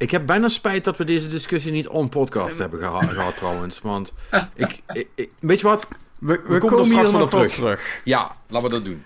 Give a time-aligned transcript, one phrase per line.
[0.00, 3.80] Ik heb bijna spijt dat we deze discussie niet on podcast hebben geha- gehad trouwens.
[3.80, 4.12] Want
[4.54, 5.88] ik, ik, ik- weet je wat?
[6.20, 7.52] We, We komen er straks wel op terug.
[7.54, 8.00] terug.
[8.04, 9.04] Ja, laten we dat doen.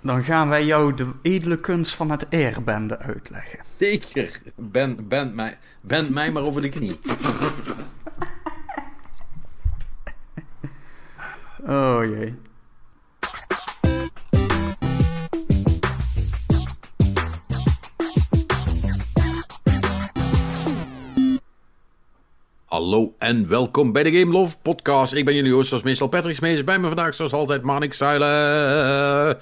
[0.00, 3.58] Dan gaan wij jou de edele kunst van het airbenden uitleggen.
[3.78, 4.40] Zeker.
[4.56, 6.98] Ben, bend, mij, bend mij maar over de knie.
[11.66, 12.34] Oh jee.
[22.74, 25.12] Hallo en welkom bij de Game Love Podcast.
[25.12, 26.64] Ik ben jullie host, zoals meestal Patrick Smees.
[26.64, 29.38] Bij me vandaag, zoals altijd, Manik Zuilen.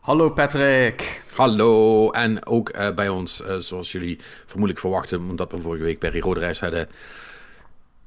[0.00, 1.22] Hallo Patrick.
[1.34, 2.10] Hallo.
[2.10, 6.20] En ook eh, bij ons, eh, zoals jullie vermoedelijk verwachten, omdat we vorige week Perry
[6.20, 6.88] Roderijs hadden.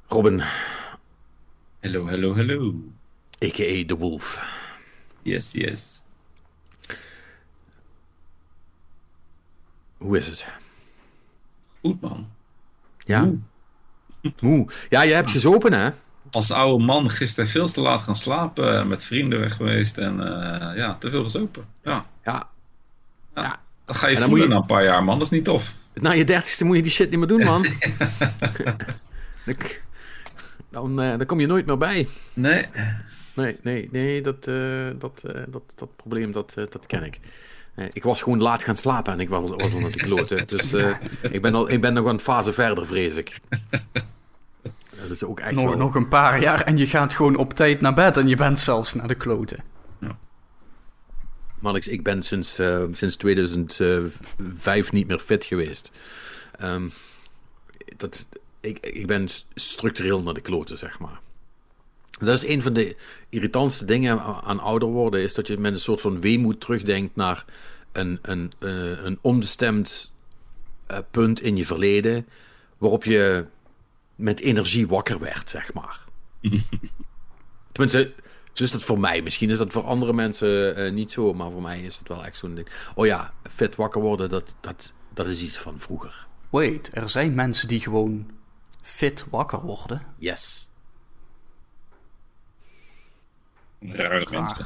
[0.07, 0.43] Robin,
[1.79, 2.73] Hello, hello, hello.
[3.43, 3.85] a.k.a.
[3.85, 4.43] The Wolf.
[5.21, 6.01] Yes, yes.
[9.97, 10.47] Hoe is het?
[11.81, 12.29] Goed man.
[12.97, 13.31] Ja?
[14.41, 14.67] Moe.
[14.89, 15.89] Ja, je hebt gezopen, hè?
[16.31, 20.77] Als oude man gisteren veel te laat gaan slapen, met vrienden weg geweest en eh,
[20.77, 21.65] ja, te veel gezopen.
[21.83, 22.49] Ja, Ja.
[23.35, 23.41] ja.
[23.43, 23.59] Ja.
[23.85, 25.43] dat ga je En dan voelen je- na een paar jaar man, dat is niet
[25.45, 25.73] tof.
[25.93, 27.65] Na je dertigste moet je die shit niet meer doen, man.
[30.71, 32.07] Dan, eh, dan kom je nooit meer bij.
[32.33, 32.65] Nee,
[33.33, 37.19] Nee, nee, nee, dat, eh, dat, eh, dat, dat probleem, dat, eh, dat ken ik.
[37.79, 40.47] Eh, ik was gewoon laat gaan slapen en ik was, was onder de kloten.
[40.57, 43.39] Dus eh, ik, ben al, ik ben nog een fase verder, vrees ik.
[45.01, 45.77] Dat is ook echt Nog, wel...
[45.77, 48.59] nog een paar jaar en je gaat gewoon op tijd naar bed en je bent
[48.59, 49.63] zelfs naar de kloten.
[51.59, 55.91] Mannix, ik ben sinds, eh, sinds 2005 niet meer fit geweest.
[56.57, 56.89] Ehm,
[57.97, 58.27] dat,
[58.59, 61.19] ik, ik ben structureel naar de kloten, zeg maar.
[62.19, 62.95] Dat is een van de
[63.29, 67.45] irritantste dingen aan ouder worden, is dat je met een soort van weemoed terugdenkt naar
[67.91, 70.11] een, een, eh, een onbestemd
[70.87, 72.27] eh, punt in je verleden,
[72.77, 73.45] waarop je
[74.15, 75.99] met energie wakker werd, zeg maar.
[77.71, 78.13] Tenminste,
[78.53, 79.21] zo is dat voor mij.
[79.21, 82.25] Misschien is dat voor andere mensen eh, niet zo, maar voor mij is het wel
[82.25, 82.67] echt zo'n ding.
[82.95, 86.27] Oh ja, fit wakker worden, dat, dat, dat is iets van vroeger.
[86.49, 88.31] Wait, er zijn mensen die gewoon
[88.81, 90.01] fit wakker worden.
[90.17, 90.71] Yes.
[93.81, 94.65] Rare mensen.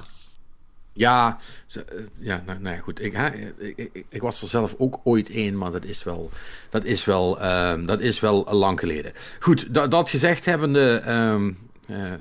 [0.95, 3.01] Ja, ze- eh, ja nou, nou ja, goed.
[3.03, 6.29] Ik, hè, ik, ik, ik was er zelf ook ooit een, maar dat is wel,
[6.69, 9.13] dat is wel, ehm, dat is wel lang geleden.
[9.39, 11.51] Goed, da- dat gezegd hebbende, ehm
[11.87, 12.19] eh, eh,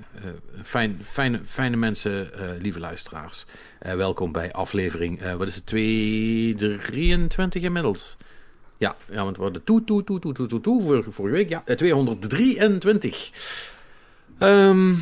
[0.63, 3.45] fijn, fijne, fijne mensen, eh, lieve luisteraars.
[3.79, 8.17] Eh, welkom bij aflevering, eh, wat is het, 223 inmiddels?
[8.77, 11.49] Ja, ja, want we hadden toe, toe, toe, toe, toe, toe, toe, vorige, vorige week.
[11.49, 13.31] Ja, eh, 223.
[14.39, 14.93] Ehm,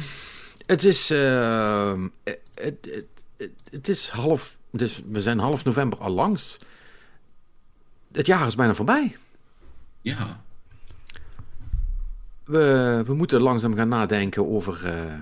[0.70, 5.64] het is, ehm, eh, het, het, het, het is half, het is, we zijn half
[5.64, 6.58] november al langs.
[8.12, 9.16] Het jaar is bijna voorbij.
[10.00, 10.40] Ja,
[12.44, 15.14] We, we moeten langzaam gaan nadenken over eh,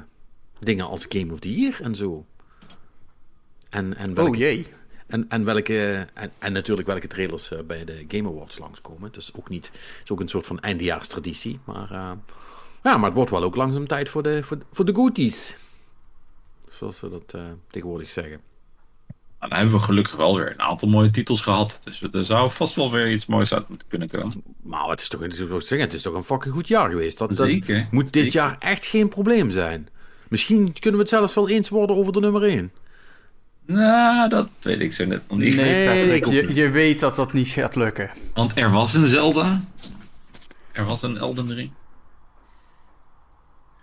[0.59, 2.27] dingen als Game of the Year en zo.
[3.71, 4.67] En, en welke, Oh jee.
[5.07, 9.03] En, en, welke, en, en natuurlijk welke trailers eh, bij de Game Awards langskomen.
[9.03, 11.61] Het is ook, niet, het is ook een soort van eindejaarstraditie.
[11.65, 12.13] Maar, eh,
[12.89, 15.57] ja, maar het wordt wel ook langzaam tijd voor de, voor, voor de goodies.
[16.69, 18.41] Zoals ze dat eh, tegenwoordig zeggen.
[19.39, 21.81] Nou, dan hebben we gelukkig wel weer een aantal mooie titels gehad.
[21.85, 24.43] Dus er zou vast wel weer iets moois uit moeten kunnen komen.
[24.63, 26.91] Maar het is toch, het is toch, zeggen, het is toch een fucking goed jaar
[26.91, 27.19] geweest.
[27.19, 29.89] Dat, dat Zeker, moet dit jaar echt geen probleem zijn.
[30.29, 32.73] Misschien kunnen we het zelfs wel eens worden over de nummer 1.
[33.67, 35.57] Nou, dat weet ik zo net nog niet.
[35.57, 36.57] Nee, Patrick, je, niet.
[36.57, 38.11] je weet dat dat niet gaat lukken.
[38.35, 39.65] Want er was een Zelda.
[40.73, 41.71] Er was een Elden Ring.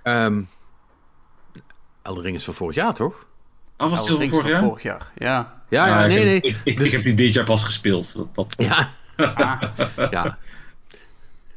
[0.06, 0.42] Ehm
[2.02, 3.26] Elden Ring is van vorig jaar, toch?
[3.78, 4.62] Oh, was Nou, het vorig van jaar?
[4.64, 5.12] vorig jaar.
[5.18, 5.64] Ja.
[5.70, 6.34] Ja, ja, Nou, nee, ik, nee.
[6.34, 8.14] heb- Ik, ik, Dus- ik heb die dit jaar pas gespeeld.
[8.14, 8.94] Dat, dat, Ja.
[10.12, 10.38] ja.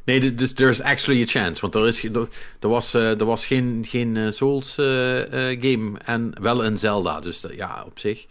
[0.05, 1.61] Nee, dus there's actually a chance.
[1.61, 2.29] Want er, is, er,
[2.61, 6.79] er was, eh, er was geen, geen eh, Souls eh, eh, game en wel een
[6.79, 7.21] Zelda.
[7.21, 8.27] Dus ja, op zich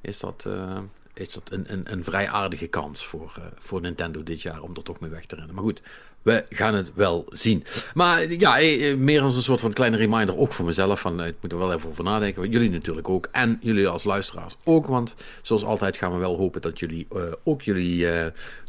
[0.00, 0.78] is dat, eh,
[1.18, 4.76] is dat een, een, een vrij aardige kans voor, eh, voor Nintendo dit jaar om
[4.76, 5.54] er toch mee weg te rennen.
[5.54, 5.82] Maar goed,
[6.22, 7.64] we gaan het wel zien.
[7.94, 11.00] Maar ja, eh, meer als een soort van kleine reminder, ook voor mezelf.
[11.00, 12.50] Van, eh, ik moet er wel even over nadenken.
[12.50, 13.28] Jullie natuurlijk ook.
[13.32, 14.86] En jullie als luisteraars ook.
[14.86, 17.06] Want zoals altijd gaan we wel hopen dat jullie
[17.44, 18.06] ook jullie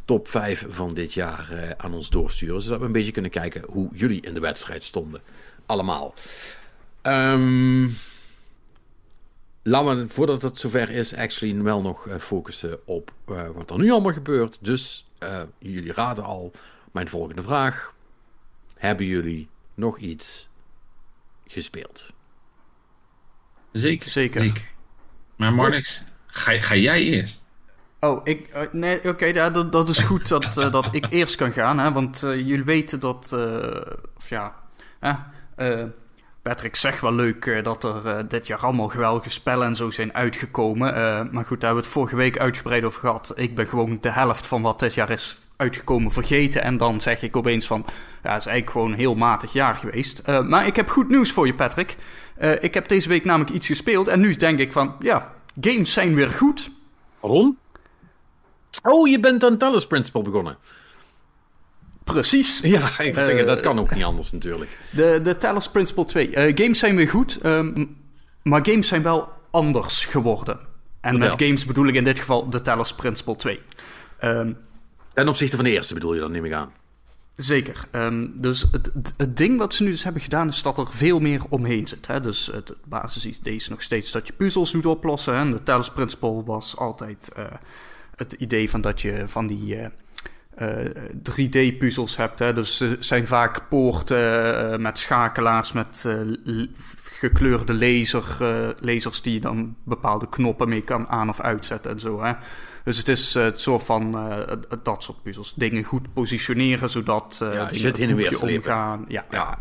[0.06, 2.62] top 5 van dit jaar aan ons doorsturen.
[2.62, 5.22] Zodat we een beetje kunnen kijken hoe jullie in de wedstrijd stonden.
[5.66, 6.13] Allemaal.
[7.02, 7.88] Ehm
[9.63, 13.77] laten we, voordat het zover is, actually wel nog eh, focussen op eh, wat er
[13.77, 14.57] nu allemaal gebeurt.
[14.61, 16.51] Dus eh, jullie raden al
[16.91, 17.94] mijn volgende vraag.
[18.77, 20.50] Hebben jullie nog iets
[21.47, 22.11] gespeeld?
[23.71, 24.41] zeker, Zeker.
[24.41, 24.67] zeker.
[25.35, 27.47] Maar Marnix, ga, ga jij eerst?
[28.00, 31.51] Oh, ik, nee, oké, ja, dat, dat is goed dat, eh, dat ik eerst kan
[31.51, 33.81] gaan, hè, want eh, jullie weten dat, eh,
[34.17, 34.56] of ja,
[35.56, 35.83] eh,
[36.41, 39.91] Patrick zegt wel leuk eh, dat er eh, dit jaar allemaal geweldige spellen en zo
[39.91, 41.01] zijn uitgekomen, eh,
[41.31, 43.31] maar goed, daar hebben we het vorige week uitgebreid over gehad.
[43.36, 47.21] Ik ben gewoon de helft van wat dit jaar is uitgekomen vergeten en dan zeg
[47.21, 47.86] ik opeens van,
[48.24, 50.19] ja, het is eigenlijk gewoon een heel matig jaar geweest.
[50.19, 51.97] Eh, maar ik heb goed nieuws voor je, Patrick.
[52.36, 55.94] Eh, ik heb deze week namelijk iets gespeeld en nu denk ik van, ja, games
[55.94, 56.69] zijn weer goed.
[57.21, 57.57] Ron?
[58.81, 60.57] Oh, je bent aan Talos Principle begonnen.
[62.13, 62.59] Precies.
[62.63, 64.77] Ja, ik wil zeggen, Eh, dat kan ook niet anders natuurlijk.
[64.89, 66.29] De, de Talos Principle 2.
[66.33, 67.85] Eh, games zijn weer goed, ehm,
[68.44, 70.59] maar games zijn wel anders geworden.
[71.01, 73.59] En met games bedoel ik in dit geval de Talos Principle 2.
[74.19, 74.51] Ehm,
[75.13, 76.71] Ten opzichte van de eerste bedoel je dan, neem ik aan.
[77.35, 77.85] zeker.
[77.91, 81.19] Ehm, dus het, het, ding wat ze nu dus hebben gedaan is dat er veel
[81.19, 82.07] meer omheen zit.
[82.07, 82.21] Hè?
[82.21, 85.33] Dus het, het basisidee is nog steeds dat je puzzels doet oplossen.
[85.33, 85.39] Hè?
[85.39, 87.44] En de Talos Principle was altijd eh,
[88.15, 89.77] het idee van dat je van die...
[91.31, 92.39] 3D-puzzels hebt.
[92.39, 92.53] Hè?
[92.53, 96.63] Dus er zijn vaak poorten eh, met schakelaars, met eh,
[97.03, 102.00] gekleurde laser, eh, lasers die je dan bepaalde knoppen mee kan aan- of uitzetten en
[102.00, 102.23] zo.
[102.23, 102.33] Hè?
[102.83, 104.11] Dus het is het soort van
[104.83, 105.53] dat soort puzzels.
[105.56, 109.06] Dingen goed positioneren, zodat eh Ja, shit het heen en weer omgaan.
[109.07, 109.57] Ja, Ja.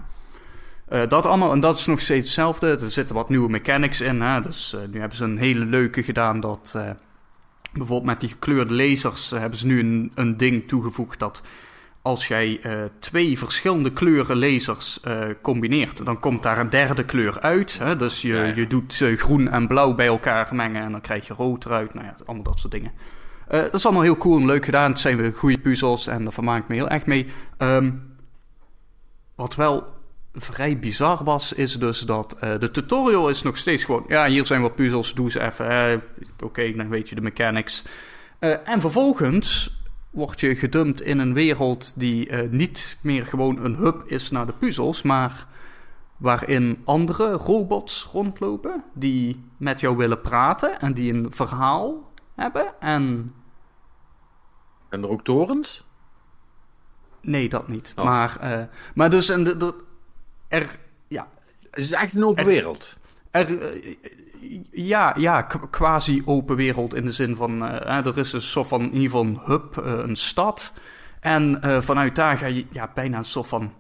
[1.07, 2.67] dat allemaal, en dat is nog steeds hetzelfde.
[2.67, 4.21] Er zitten wat nieuwe mechanics in.
[4.23, 4.41] Hè?
[4.41, 6.79] Dus nu hebben ze een hele leuke gedaan dat...
[7.73, 11.43] bijvoorbeeld met die gekleurde lasers eh, hebben ze nu een, een ding toegevoegd dat...
[12.03, 17.41] Als jij eh, twee verschillende kleuren lasers eh, combineert, dan komt daar een derde kleur
[17.41, 17.79] uit.
[17.79, 17.97] Hè?
[17.97, 18.55] Dus je, Ja, ja.
[18.55, 21.95] je doet groen en blauw bij elkaar mengen en dan krijg je rood eruit.
[21.95, 22.93] Nou ja, allemaal dat soort dingen.
[23.49, 24.91] Dat is allemaal heel cool en leuk gedaan.
[24.91, 27.27] Het zijn weer goede puzzels en daar vermaak ik me heel erg mee.
[27.57, 27.91] Ehm,
[29.35, 29.98] wat wel
[30.41, 34.05] vrij bizar was, is dus dat eh, de tutorial is nog steeds gewoon...
[34.09, 36.03] Ja, hier zijn wat puzzels, doe ze even.
[36.43, 37.85] Oké, dan weet je de mechanics.
[38.39, 39.77] Eh, en vervolgens
[40.11, 44.47] word je gedumpt in een wereld die eh, niet meer gewoon een hub is naar
[44.47, 45.47] de puzzels, maar
[46.17, 52.81] waarin andere robots rondlopen die met jou willen praten en die een verhaal hebben.
[52.81, 53.31] En
[54.89, 55.87] En er ook torens?
[57.23, 57.93] nee, dat niet.
[57.97, 58.05] Oh.
[58.05, 59.75] Maar, maar dus en de, de-
[60.49, 60.79] er,
[61.09, 61.29] ja,
[61.71, 62.97] Het is echt een open Er- wereld.
[63.31, 63.95] Er, eh,
[64.71, 67.61] ja, ja, quasi open wereld in de zin van...
[67.61, 70.73] hè, er is een soort van, in ieder geval een hub, eh, een stad.
[71.21, 73.73] En vanuit daar ga je ja, bijna een soort van...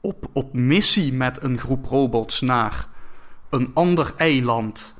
[0.00, 2.86] Op, op missie met een groep robots naar
[3.50, 4.94] een ander eiland.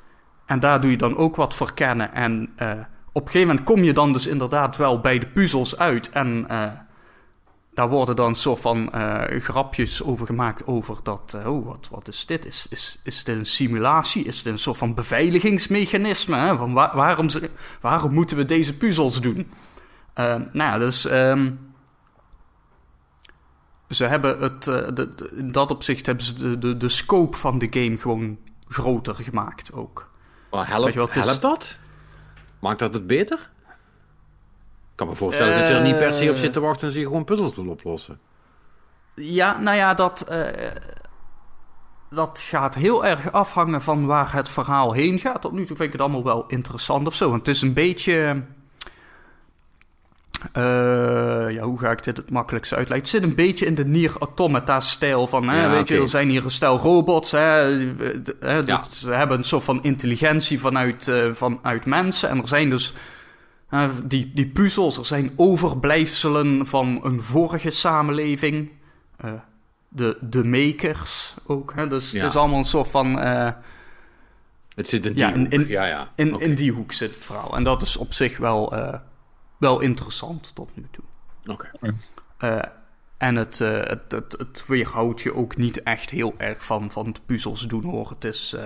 [0.47, 2.13] En daar doe je dan ook wat verkennen.
[2.13, 2.43] En
[3.13, 6.11] op een gegeven moment kom je dan dus inderdaad wel bij de puzzels uit.
[6.11, 6.47] En
[7.77, 11.35] daar worden dan soort van eh, grapjes over gemaakt over dat...
[11.41, 12.47] eh, oh, wat, wat is dit?
[12.47, 14.25] Is, is, is dit een simulatie?
[14.25, 16.37] Is dit een soort van beveiligingsmechanisme?
[16.37, 16.57] Hè?
[16.57, 17.51] Van wa- waarom, ze-
[17.81, 19.51] waarom moeten we deze puzzels doen?
[20.15, 21.07] Eh, nou ja, dus...
[21.07, 21.51] ehm,
[23.89, 24.67] ze hebben het...
[24.67, 27.97] eh, de, de- in dat opzicht hebben ze de, de, de scope van de game
[27.97, 28.39] gewoon
[28.69, 30.11] groter gemaakt ook.
[30.51, 31.79] Maar helpt, Weet je wat, is- helpt dat?
[32.61, 33.51] Maakt dat het beter?
[34.97, 36.41] Ik kan me voorstellen dat je er niet per se op Eh.
[36.41, 38.19] zit te wachten als je gewoon puzzels wil oplossen.
[39.15, 40.71] Ja, nou ja, dat, eh,
[42.11, 45.41] dat gaat heel erg afhangen van waar het verhaal heen gaat.
[45.41, 47.29] Tot nu toe vind ik het allemaal wel interessant of zo.
[47.29, 48.43] Want het is een beetje.
[50.53, 53.01] eh, ja, hoe ga ik dit het makkelijkst uitleggen?
[53.01, 56.29] Het zit een beetje in de Nier Automata-stijl van, hè, Ja, weet je, er zijn
[56.29, 58.63] hier een stel robots, hè, eh, hè, Ja.
[58.63, 62.29] dat- ze hebben een soort van intelligentie vanuit, eh, vanuit mensen.
[62.29, 62.95] En er zijn dus
[63.69, 68.71] eh, die, die puzzels, er zijn overblijfselen van een vorige samenleving.
[69.17, 69.33] Eh,
[69.89, 71.73] de, de makers ook.
[71.75, 71.87] Hè?
[71.89, 72.21] Dus Ja.
[72.21, 73.19] het is allemaal een soort van.
[73.21, 73.51] eh,
[74.75, 75.49] Het zit in die Ja, hoek.
[75.53, 76.13] in- ja, ja.
[76.15, 77.57] in, in die hoek zit het verhaal.
[77.57, 78.75] En dat is op zich wel,
[79.59, 81.05] wel interessant tot nu toe.
[81.47, 81.71] Oké.
[83.19, 87.21] En het, het, het, het weerhoudt je ook niet echt heel erg van, van de
[87.27, 88.09] puzzels doen hoor.
[88.11, 88.57] Het is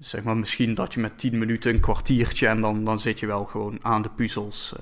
[0.00, 3.26] zeg maar misschien dat je met 10 minuten een kwartiertje en dan, dan zit je
[3.26, 4.72] wel gewoon aan de puzzels.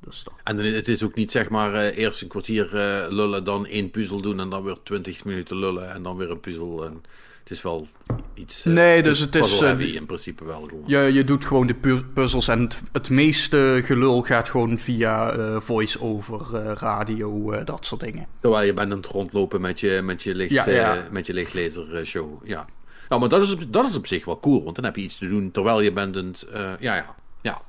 [0.00, 0.32] dus dat.
[0.44, 3.90] En het is ook niet zeg maar eh, eerst een kwartier eh, lullen, dan één
[3.90, 6.84] puzzel doen en dan weer twintig minuten lullen en dan weer een puzzel.
[6.84, 7.02] En
[7.42, 7.86] het is wel
[8.34, 8.64] iets.
[8.64, 10.82] Nee, dus het is, in principe wel gewoon.
[10.86, 15.34] Je, je doet gewoon de pu- puzzels en het, het meeste gelul gaat gewoon via
[15.60, 16.40] voice-over,
[16.74, 18.26] radio, dat soort dingen.
[18.40, 21.06] Terwijl je bent aan het rondlopen met je, met je, licht, Ja, ja.
[21.10, 22.46] met je lichtlaser eh, show.
[22.46, 22.66] Ja.
[23.08, 25.02] Nou, maar dat is, op, dat is op zich wel cool, want dan heb je
[25.02, 27.60] iets te doen terwijl je bent het, eh, ja, ja, ja.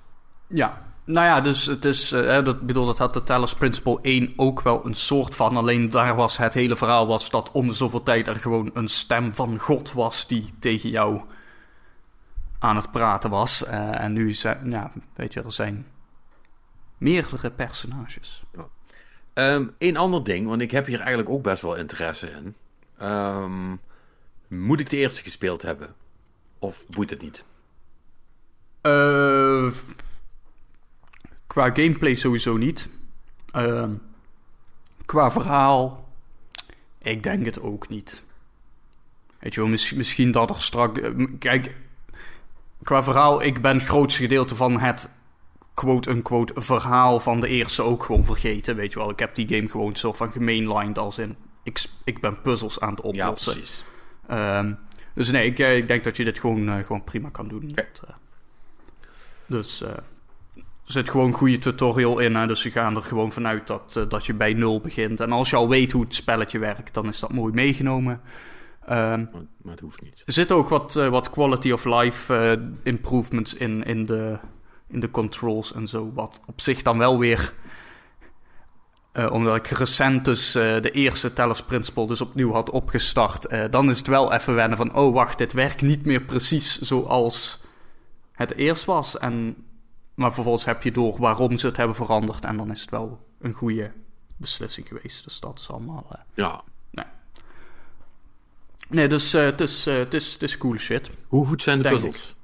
[0.48, 4.34] Ja, nou ja, dus het is, eh, dat, bedoel, dat had de Talos Principle 1
[4.36, 5.58] ook wel een soort van.
[5.58, 8.88] Alleen daar was het hele verhaal was dat om de zoveel tijd er gewoon een
[8.88, 11.22] stem van God was die tegen jou
[12.60, 13.66] aan het praten was.
[13.66, 15.86] Eh, en nu zijn, ja, weet je, er zijn
[16.98, 18.44] meerdere personages.
[19.34, 22.56] Eén Ehm, ander ding, want ik heb hier eigenlijk ook best wel interesse in.
[22.98, 23.76] Ehm,
[24.50, 25.96] moet ik de eerste gespeeld hebben?
[26.60, 27.44] Of moet het niet?
[28.82, 29.68] Eh,
[31.48, 32.90] qua gameplay sowieso niet.
[33.52, 33.94] Ehm,
[35.06, 36.10] qua verhaal,
[37.02, 38.24] ik denk het ook niet.
[39.40, 41.00] Weet je wel, mis- misschien dat er straks...
[41.00, 41.76] eh, Kijk,
[42.84, 45.10] qua verhaal, ik ben het grootste gedeelte van het
[45.74, 48.76] quote-unquote verhaal van de eerste ook gewoon vergeten.
[48.76, 51.36] Weet je wel, ik heb die game gewoon zo van gemainlined als in...
[51.64, 53.54] Ik, ik ben puzzels aan het Ja, oplossen.
[53.54, 53.84] precies.
[54.30, 54.74] Ehm,
[55.14, 57.72] dus nee, ik, eh, ik denk dat je dit gewoon, eh, gewoon prima kan doen.
[57.76, 58.14] Dat, eh,
[59.46, 60.04] dus er
[60.84, 62.36] zit gewoon een goede tutorial in.
[62.36, 62.48] Hè?
[62.48, 65.20] Dus ze gaan er gewoon vanuit dat, dat je bij nul begint.
[65.20, 68.22] En als je al weet hoe het spelletje werkt, dan is dat mooi meegenomen.
[68.86, 70.24] Ehm, Maar, maar het hoeft niet.
[70.26, 74.38] er zitten ook wat, wat quality of life improvements in, in, de,
[74.88, 76.12] in de controls en zo.
[76.14, 77.54] Wat op zich dan wel weer.
[79.12, 83.48] Eh, omdat ik recent dus eh, de eerste Tellers Principle dus opnieuw had opgestart.
[83.48, 84.96] eh, dan is het wel even wennen van...
[84.96, 87.62] Oh, wacht, dit werkt niet meer precies zoals
[88.32, 89.18] het eerst was.
[89.18, 89.56] En,
[90.14, 92.46] maar vervolgens heb je door waarom ze het hebben veranderd.
[92.46, 93.92] En dan is het wel een goede
[94.38, 95.24] beslissing geweest.
[95.24, 96.08] Dus dat is allemaal...
[96.34, 96.64] Ja.
[98.90, 101.10] Nee, dus eh, het, is, het, is, het is cool shit.
[101.28, 102.36] Hoe goed zijn de puzzels?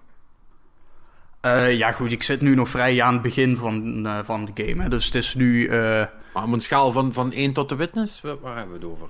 [1.45, 4.63] Eh, ja, goed, ik zit nu nog vrij aan het begin van, eh, van de
[4.63, 4.83] game.
[4.83, 4.89] Hè.
[4.89, 5.67] Dus het is nu.
[5.67, 8.21] eh, Maar op een schaal van, van 1 tot de witness?
[8.21, 9.07] Waar, waar hebben we het over?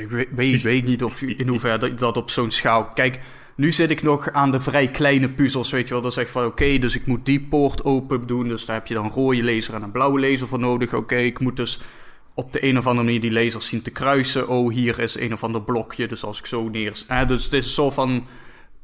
[0.00, 2.84] ik weet, weet, weet niet of, in hoeverre dat, dat op zo'n schaal.
[2.84, 3.20] Kijk,
[3.54, 5.70] nu zit ik nog aan de vrij kleine puzzels.
[5.70, 8.48] Weet je wel, dan zeg ik van oké, dus ik moet die poort open doen.
[8.48, 10.94] Dus daar heb je dan een rode laser en een blauwe laser voor nodig.
[10.94, 11.80] Oké, ik moet dus
[12.38, 14.48] op de een of andere manier die lasers zien te kruisen.
[14.48, 16.06] Oh, hier is een of ander blokje.
[16.08, 17.02] Dus als ik zo neer.
[17.08, 18.26] Eh, dus het is zo van.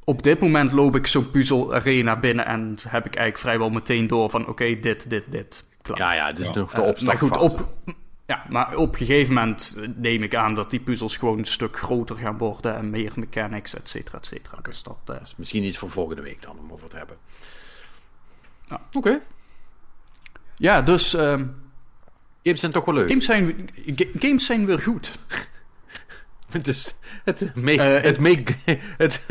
[0.04, 4.06] Op dit moment loop ik zo'n puzzel arena binnen en heb ik eigenlijk vrijwel meteen
[4.06, 5.64] door van oké, dit, dit, dit.
[5.82, 5.98] Klaar.
[5.98, 6.54] Ja, ja, het is Ja.
[6.54, 7.06] nog de Eh, opstap.
[7.06, 7.74] maar goed, op,
[8.26, 11.76] ja, maar op een gegeven moment neem ik aan dat die puzzels gewoon een stuk
[11.76, 14.58] groter gaan worden en meer mechanics, et cetera, et cetera.
[14.62, 17.16] Dus dat, eh, Dat is misschien iets voor volgende week dan, om over te hebben.
[18.68, 18.80] Ja.
[18.92, 19.20] Oké.
[20.56, 21.46] ja, dus ehm,
[22.44, 23.08] Games zijn toch wel leuk.
[23.08, 25.18] games, zijn, ga- games zijn weer goed.
[26.50, 26.94] Het is...
[27.24, 27.82] Het make...
[27.82, 28.54] Eh, het make...
[28.96, 29.26] Het...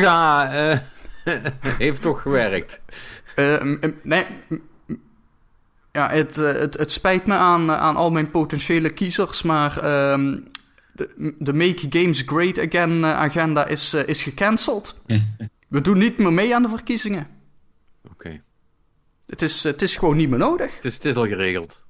[0.00, 0.50] Ja,
[1.24, 1.34] eh,
[1.78, 2.80] heeft toch gewerkt.
[3.34, 3.62] Eh,
[4.02, 4.26] nee,
[5.92, 10.38] ja, het, het, het spijt me aan, aan al mijn potentiële kiezers, maar ehm,
[10.92, 15.02] de, de Make Games Great Again agenda is, is gecanceld.
[15.68, 17.26] We doen niet meer mee aan de verkiezingen.
[18.10, 18.40] Oké.
[19.26, 20.74] Het is, het is gewoon niet meer nodig.
[20.74, 21.84] Het, is, het is al geregeld.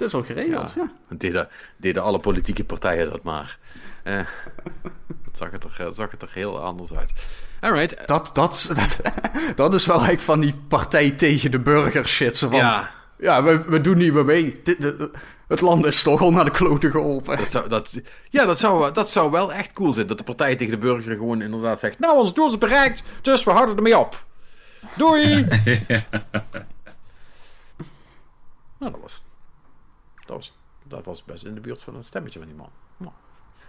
[0.00, 0.90] Het is al geregeld, ja.
[1.08, 3.58] Deden, deden alle politieke partijen dat maar.
[4.02, 4.16] Eh,
[5.26, 7.12] het zag, het er, zag het er heel anders uit.
[7.60, 8.06] Alright.
[8.08, 9.00] Dat, dat, dat,
[9.56, 12.36] dat is wel eigenlijk van die partij tegen de burger shit.
[12.36, 14.62] Zo van, ja, Ja, we, we doen niet meer mee.
[15.48, 17.36] Het land is toch al naar de kloten geholpen.
[17.36, 20.06] dat zou, dat, ja dat, zou, dat zou wel echt cool zijn.
[20.06, 21.98] Dat de partij tegen de burger gewoon inderdaad zegt...
[21.98, 24.24] Nou, ons doel is bereikt, dus we houden ermee op.
[24.96, 25.44] Doei!
[28.78, 29.22] nou, dat was,
[30.30, 32.70] dat, was, dat was best in de buurt van een stemmetje van die man.
[32.96, 33.12] Nou.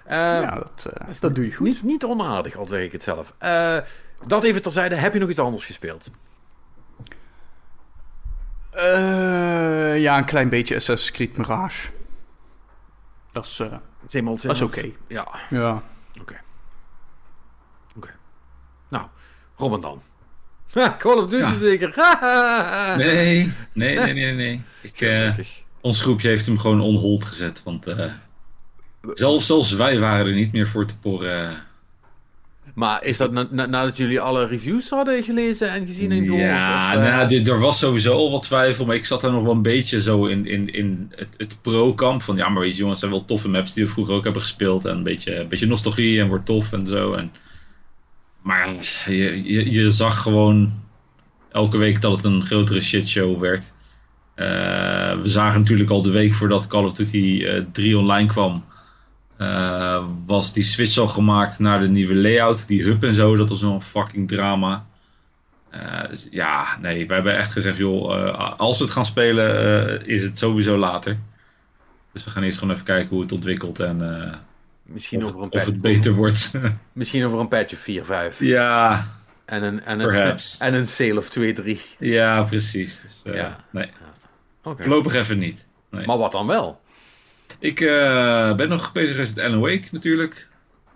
[0.06, 1.68] Eh, ja, dat, eh, dat doe je goed.
[1.68, 3.34] Niet, niet onaardig, al zeg ik het zelf.
[3.38, 3.78] Eh,
[4.28, 4.96] dat even terzijde.
[4.96, 6.10] Heb je nog iets anders gespeeld?
[8.72, 11.90] Eh, ja, een klein beetje Assassin's Creed Mirage.
[13.32, 13.72] Dat is, eh,
[14.42, 14.90] dat is oké.
[15.08, 15.82] Ja, Ja.
[16.22, 16.42] oké.
[17.96, 18.10] Oké.
[18.88, 19.06] Nou,
[19.56, 20.02] Robin dan.
[20.74, 21.52] Ha, Call of Duty Ja.
[21.58, 21.94] zeker.
[22.98, 24.64] Nee, nee, nee, nee, nee.
[24.82, 25.38] Ik, eh.
[25.82, 27.62] Ons groepje heeft hem gewoon on hold gezet.
[27.64, 28.12] Want eh,
[29.14, 31.58] zelfs, zelfs wij waren er niet meer voor te porren.
[32.74, 36.42] Maar is dat na- na- nadat jullie alle reviews hadden gelezen en gezien en gehoord?
[36.42, 39.32] Ja, of, eh, nou, dit- er was sowieso al wat twijfel, maar ik zat daar
[39.32, 42.22] nog wel een beetje zo in, in, in het, het pro-kamp.
[42.22, 44.42] Van ja, maar weet je, jongens, zijn wel toffe maps die we vroeger ook hebben
[44.42, 44.86] gespeeld.
[44.86, 47.14] En een beetje, een beetje nostalgie en wordt tof en zo.
[47.14, 47.32] En,
[48.42, 48.70] maar
[49.08, 50.72] je, je, je zag gewoon
[51.52, 53.74] elke week dat het een grotere shitshow werd.
[54.42, 58.64] Eh, we zagen natuurlijk al de week voordat Call of Duty eh 3 online kwam.
[59.38, 62.68] eh, was die switch al gemaakt naar de nieuwe layout.
[62.68, 64.86] Die hub en zo, dat was wel een fucking drama.
[65.70, 70.00] Eh, dus ja, nee, wij hebben echt gezegd, joh, eh, als we het gaan spelen,
[70.02, 71.18] eh, is het sowieso later.
[72.14, 74.34] Dus we gaan eerst gewoon even kijken hoe het ontwikkelt en eh,
[74.84, 76.52] misschien, of, over een of het beter wordt.
[76.94, 78.40] misschien over een patch of 4, 5.
[78.40, 79.08] ja,
[79.46, 80.58] En een, en, een, Perhaps.
[80.60, 81.82] en een sale of 2, 3.
[82.00, 83.02] ja, precies.
[83.02, 83.58] Dus, eh, Ja.
[83.70, 83.90] Nee,
[84.64, 84.84] Oké.
[84.84, 85.66] voorlopig even niet.
[85.90, 86.06] Nee.
[86.06, 86.82] Maar wat dan wel?
[87.60, 90.48] Ik uh, ben nog bezig met Alan Wake natuurlijk.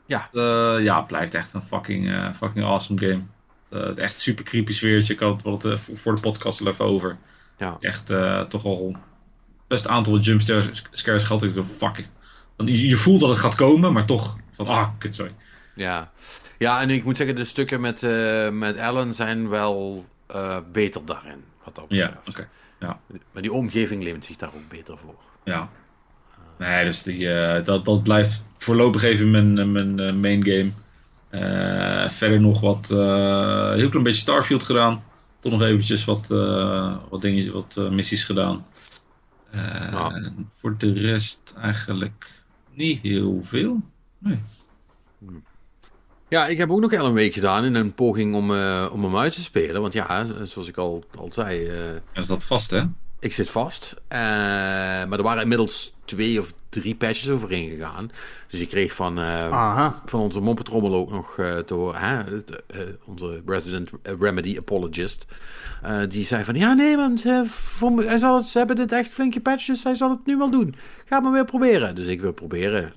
[0.06, 0.30] Ja.
[0.34, 3.22] Uh, ja, het blijft echt een fucking, uh, fucking awesome game.
[3.70, 5.14] Uh, echt super creepy sfeertje.
[5.14, 7.18] Ik had het wat voor de podcast al even over.
[7.58, 7.78] Ja.
[7.80, 8.06] Echt
[8.50, 8.96] toch al
[9.68, 11.44] best een aantal jumpscares gehad.
[11.44, 12.08] Ik dacht, fuck.
[12.58, 15.36] Je, je voelt dat het gaat komen, maar toch van, ah, kut, sorry.
[15.76, 16.12] Ja.
[16.58, 18.02] ja, en ik moet zeggen, de stukken met,
[18.52, 20.06] met Alan zijn wel
[20.72, 21.44] beter daarin.
[21.64, 22.14] Wat dat betreft.
[22.14, 22.48] Ja, oké.
[22.86, 23.00] Ja.
[23.32, 25.16] Maar die omgeving leent zich daar ook beter voor.
[25.44, 25.70] Ja.
[26.58, 27.28] Nee, dus die,
[27.64, 30.70] dat, dat blijft voorlopig even mijn, mijn main game.
[31.32, 32.88] Uh, verder nog wat,
[33.78, 35.04] heel klein beetje Starfield gedaan.
[35.40, 36.28] Toch nog eventjes wat,
[37.10, 38.66] wat, dingen, wat missies gedaan.
[39.92, 40.32] Nou.
[40.60, 43.82] Voor de rest eigenlijk niet heel veel.
[44.18, 44.40] Nee.
[46.28, 48.50] Ja, ik heb ook nog wel een week gedaan in een poging om,
[48.92, 49.82] om hem uit te spelen.
[49.82, 51.72] Want ja, zoals ik al, al zei...
[52.14, 52.84] is dat vast, hè?
[53.26, 53.94] Ik zit vast.
[53.98, 58.12] Uh, maar er waren inmiddels twee of drie patches overheen gegaan.
[58.48, 62.00] Dus ik kreeg van, uh, van onze moppetrommel ook nog uh, te horen.
[62.00, 62.24] Hè,
[63.06, 63.90] onze resident
[64.20, 65.26] remedy apologist.
[66.10, 66.98] die zei van, ja nee
[67.46, 69.84] voor, hij zal het, ze hebben dit echt flinke patches.
[69.84, 70.76] Hij zal het nu wel doen.
[71.06, 71.96] Ga maar weer proberen.
[71.96, 72.94] Dus ik wil proberen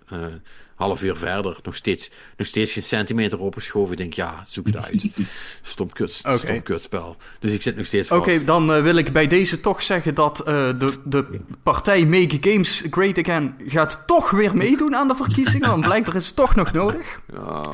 [0.78, 3.92] half uur verder, nog steeds, nog steeds geen centimeter opgeschoven.
[3.92, 5.06] Ik denk, ja, zoek het uit.
[5.62, 6.36] Stom, kut, okay.
[6.36, 7.16] stom kutspel.
[7.38, 8.20] Dus ik zit nog steeds vast.
[8.20, 10.46] Oké, dan uh, wil ik bij deze toch zeggen dat uh,
[10.78, 15.68] de, de partij Make Games Great Again gaat toch weer meedoen aan de verkiezingen.
[15.68, 17.20] want blijkbaar is het toch nog nodig.
[17.32, 17.64] Ja,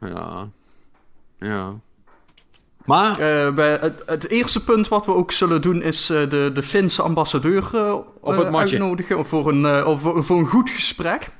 [0.00, 0.48] ja,
[1.38, 1.74] ja.
[2.84, 3.10] Maar...
[3.10, 7.02] Uh, bij het, het, eerste punt wat we ook zullen doen is de, de Finse
[7.02, 11.30] ambassadeur op het uitnodigen voor een, voor, voor een goed gesprek.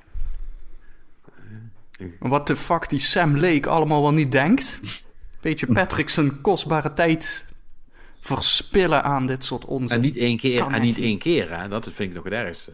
[2.19, 4.81] Wat de fuck die Sam Lake allemaal wel niet denkt.
[5.41, 7.45] Beetje Patrick zijn kostbare tijd
[8.21, 9.97] verspillen aan dit soort onzin.
[9.97, 11.69] En niet één keer, en niet één keer, hè?
[11.69, 12.71] dat vind ik nog het ergste.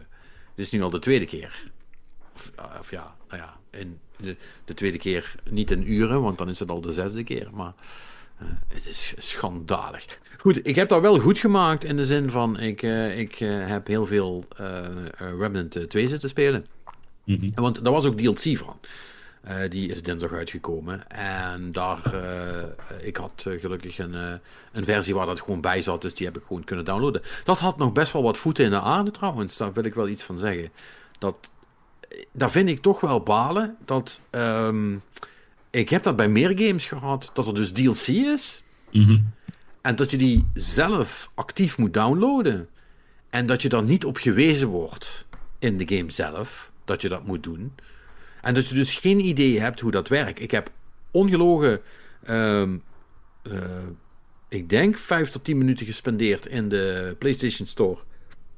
[0.55, 1.71] Dit is nu al de tweede keer.
[2.35, 6.49] Of, of ja, nou ja, in de, de, tweede keer niet in uren, want dan
[6.49, 7.47] is het al de zesde keer.
[7.53, 7.73] Maar
[8.41, 10.05] uh, het is schandalig.
[10.37, 13.67] Goed, ik heb dat wel goed gemaakt in de zin van, ik, uh, ik uh,
[13.67, 14.43] heb heel veel
[15.17, 16.65] Remnant 2 zitten spelen.
[17.23, 17.49] Mm -hmm.
[17.55, 18.79] Want daar was ook DLC van.
[19.49, 21.09] Uh, die is dinsdag uitgekomen.
[21.09, 22.63] En daar, uh,
[23.07, 24.13] ik had uh, gelukkig een,
[24.71, 27.21] een versie waar dat gewoon bij zat, dus die heb ik gewoon kunnen downloaden.
[27.43, 30.07] Dat had nog best wel wat voeten in de aarde trouwens, daar wil ik wel
[30.07, 30.71] iets van zeggen.
[31.19, 31.51] Dat,
[32.31, 34.21] daar vind ik toch wel balen dat.
[34.31, 35.01] Um,
[35.69, 38.63] ik heb dat bij meer games gehad, dat er dus DLC is.
[38.91, 39.33] Mm -hmm.
[39.81, 42.69] En dat je die zelf actief moet downloaden.
[43.29, 45.25] En dat je dan niet op gewezen wordt
[45.59, 47.73] in de game zelf, dat je dat moet doen.
[48.41, 50.41] En dat je dus geen idee hebt hoe dat werkt.
[50.41, 50.71] Ik heb
[51.11, 51.81] ongelogen,
[52.29, 52.83] um,
[53.43, 53.61] uh,
[54.49, 57.99] ik denk, 5 tot 10 minuten gespendeerd in de PlayStation Store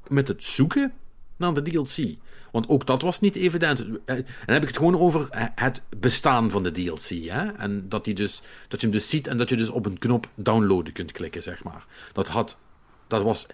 [0.08, 0.92] met het zoeken
[1.36, 2.16] naar de DLC.
[2.52, 3.80] Want ook dat was niet evident.
[3.80, 7.08] En dan heb ik het gewoon over het bestaan van de DLC.
[7.08, 7.52] Hè?
[7.52, 9.98] En dat, die dus, dat je hem dus ziet en dat je dus op een
[9.98, 11.86] knop downloaden kunt klikken, zeg maar.
[12.12, 12.56] Dat, had,
[13.06, 13.46] dat was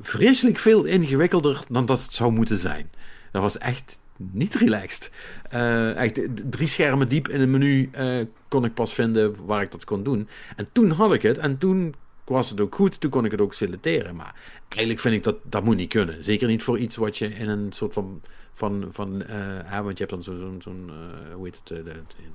[0.00, 2.90] vreselijk veel ingewikkelder dan dat het zou moeten zijn.
[3.32, 5.10] Dat was echt niet relaxed.
[5.54, 6.02] Uh,
[6.50, 10.02] drie schermen diep in een menu uh, kon ik pas vinden waar ik dat kon
[10.02, 10.28] doen.
[10.56, 13.00] En toen had ik het en toen was het ook goed.
[13.00, 14.16] Toen kon ik het ook selecteren.
[14.16, 14.34] Maar
[14.68, 16.24] eigenlijk vind ik dat dat moet niet kunnen.
[16.24, 18.22] Zeker niet voor iets wat je in een soort van.
[18.54, 20.60] van, van uh, want je hebt dan zo'n.
[20.62, 20.70] Zo,
[21.34, 21.86] hoe heet het?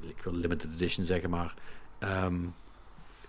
[0.01, 1.53] Ik wil limited edition zeggen, maar.
[2.25, 2.53] Um,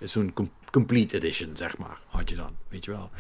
[0.09, 1.99] zo'n com complete edition, zeg maar.
[2.07, 3.11] Had je dan, weet je wel.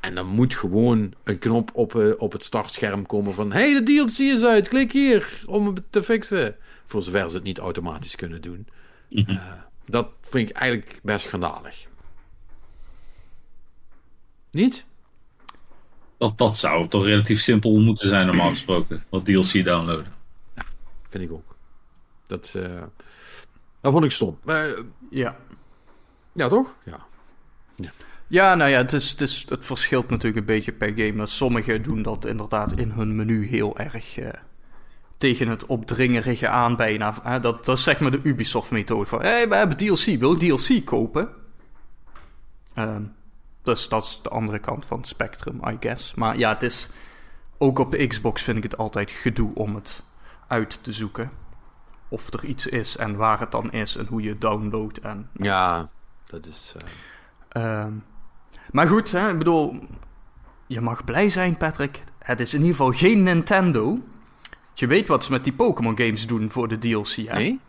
[0.00, 3.52] En dan moet gewoon een knop op, uh, op het startscherm komen van...
[3.52, 6.56] hey, de DLC is uit, klik hier om het te fixen.
[6.86, 8.68] Voor zover ze het niet automatisch kunnen doen.
[9.08, 9.34] Mm -hmm.
[9.34, 9.52] uh,
[9.86, 11.86] dat vind ik eigenlijk best schandalig.
[14.50, 14.84] Niet?
[16.18, 19.04] Dat, dat zou toch relatief simpel moeten zijn normaal gesproken.
[19.08, 20.12] Wat DLC downloaden.
[20.54, 20.62] Ja,
[21.08, 21.56] vind ik ook.
[22.26, 22.82] Dat, uh,
[23.80, 24.38] dat vond ik stom.
[25.10, 25.36] ja.
[26.32, 26.74] Ja, toch?
[26.84, 27.06] Ja.
[27.76, 27.90] ja.
[28.28, 31.26] Ja, nou ja, het, is, het, is, het verschilt natuurlijk een beetje per game.
[31.26, 34.28] Sommigen doen dat inderdaad in hun menu heel erg uh,
[35.16, 37.38] tegen het opdringerige aan bijna.
[37.38, 39.20] Dat, dat is zeg maar de Ubisoft-methode van...
[39.20, 41.28] Hé, hey, we hebben DLC, wil DLC kopen?
[42.74, 42.96] Uh,
[43.62, 46.14] dus dat is de andere kant van het spectrum, I guess.
[46.14, 46.90] Maar ja, het is...
[47.58, 50.02] Ook op de Xbox vind ik het altijd gedoe om het
[50.46, 51.30] uit te zoeken.
[52.08, 54.98] Of er iets is en waar het dan is en hoe je downloadt.
[54.98, 55.88] En, ja,
[56.26, 56.74] dat is...
[57.56, 57.86] Uh,
[58.70, 59.78] maar goed, hè, ik bedoel,
[60.66, 62.04] je mag blij zijn, Patrick.
[62.18, 63.98] Het is in ieder geval geen Nintendo.
[64.74, 67.34] Je weet wat ze met die Pokémon games doen voor de DLC, hè?
[67.34, 67.60] Nee?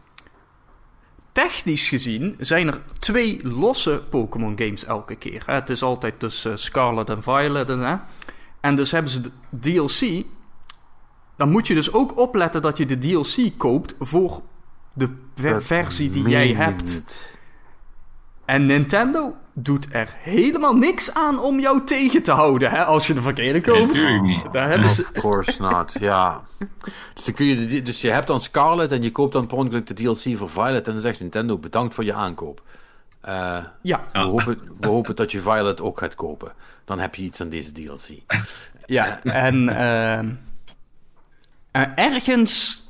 [1.31, 5.43] Technisch gezien zijn er twee losse Pokémon games elke keer.
[5.45, 5.53] Hè?
[5.53, 7.69] Het is altijd tussen Scarlet en Violet.
[7.69, 7.95] En, hè?
[8.59, 10.25] en dus hebben ze de DLC
[11.39, 14.41] dan moet je dus ook opletten dat je de DLC koopt voor
[14.93, 17.37] de ver- versie die jij hebt.
[18.45, 23.13] En Nintendo doet er helemaal niks aan om jou tegen te houden hè, als je
[23.13, 23.87] de verkeerde koopt.
[23.93, 24.51] natuurlijk niet.
[24.51, 25.01] Daar hebben ze...
[25.01, 26.41] Of course not, ja.
[27.13, 29.87] Dus, dan kun je, dus je hebt dan Scarlet en je koopt dan per ongeluk
[29.87, 32.61] de DLC voor Violet en dan zegt Nintendo bedankt voor je aankoop.
[33.21, 36.51] Eh, Ja, we, hopen, we hopen dat je Violet ook gaat kopen.
[36.85, 38.07] Dan heb je iets aan deze DLC.
[38.85, 39.23] ja.
[39.23, 40.29] en ehm,
[41.71, 42.83] eh, ergens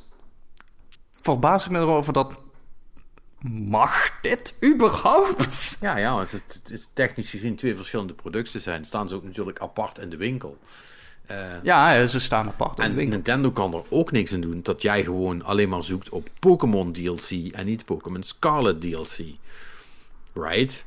[1.21, 2.39] verbaas ik me erover dat...
[3.51, 5.77] Mag dit überhaupt?
[5.81, 8.85] Ja, ja, want het, is technisch gezien twee verschillende producten zijn.
[8.85, 10.57] Staan ze ook natuurlijk apart in de winkel.
[11.25, 13.13] Eh, Ja, ze staan apart in de en winkel.
[13.15, 16.91] Nintendo kan er ook niks aan doen dat jij gewoon alleen maar zoekt op Pokémon
[16.91, 19.17] DLC en niet Pokémon Scarlet DLC.
[20.33, 20.85] Right?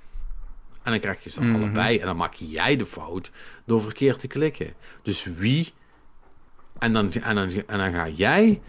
[0.82, 3.30] En dan krijg je ze allebei en dan maak jij de fout
[3.64, 4.74] door verkeerd te klikken.
[5.02, 5.72] Dus wie?
[6.78, 8.60] En dan, en dan, en dan ga jij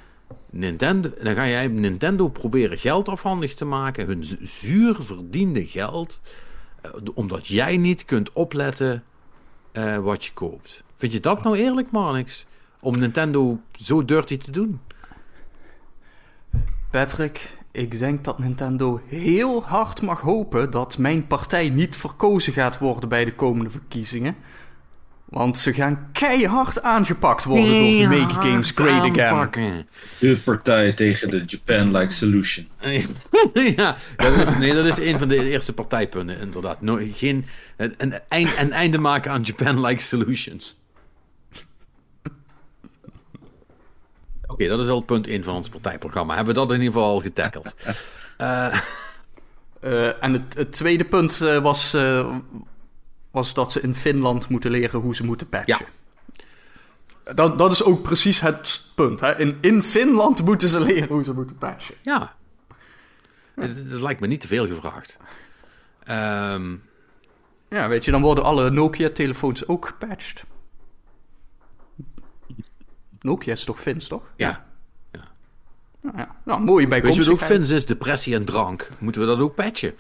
[0.55, 6.19] Nintendo, dan ga jij Nintendo proberen geld afhandig te maken, hun zu- zuur verdiende geld,
[6.81, 9.03] eh, omdat jij niet kunt opletten
[9.71, 10.83] eh, wat je koopt.
[10.97, 12.45] Vind je dat nou eerlijk, Marnix?
[12.79, 14.79] Om Nintendo zo dirty te doen?
[16.91, 22.77] Patrick, ik denk dat Nintendo heel hard mag hopen dat mijn partij niet verkozen gaat
[22.77, 24.35] worden bij de komende verkiezingen.
[25.33, 29.87] Want ze gaan keihard aangepakt worden door de Make Games Great Again.
[30.19, 32.67] De partij tegen de Japan-like solution.
[33.75, 36.81] ja, dat is, nee, dat is een van de eerste partijpunten, inderdaad.
[36.81, 37.45] No, geen,
[37.77, 40.75] een, een, eind, een einde maken aan Japan-like solutions.
[44.47, 46.35] Oké, dat is al punt 1 van ons partijprogramma.
[46.35, 47.75] Hebben we dat in ieder geval al getackled?
[48.37, 48.77] Eh,
[49.83, 52.35] Eh, en het, het tweede punt eh, was, eh,
[53.33, 55.85] was dat ze in Finland moeten leren hoe ze moeten patchen.
[57.35, 59.19] Dat, dat is ook precies het punt.
[59.19, 59.39] Hè?
[59.39, 61.95] In, in Finland moeten ze leren hoe ze moeten patchen.
[62.01, 62.35] ja.
[63.55, 65.17] Dat, dat lijkt me niet te veel gevraagd.
[66.03, 66.75] Ehm,
[67.69, 70.43] Ja, weet je, dan worden alle Nokia-telefoons ook gepatcht.
[73.19, 74.31] Nokia is toch Fins, toch?
[74.35, 74.65] ja.
[76.01, 76.35] Nou, ja.
[76.43, 77.41] nou mooie Weet je wat ook.
[77.41, 77.85] Fins is?
[77.85, 78.89] Depressie en drank.
[78.99, 79.93] Moeten we dat ook patchen?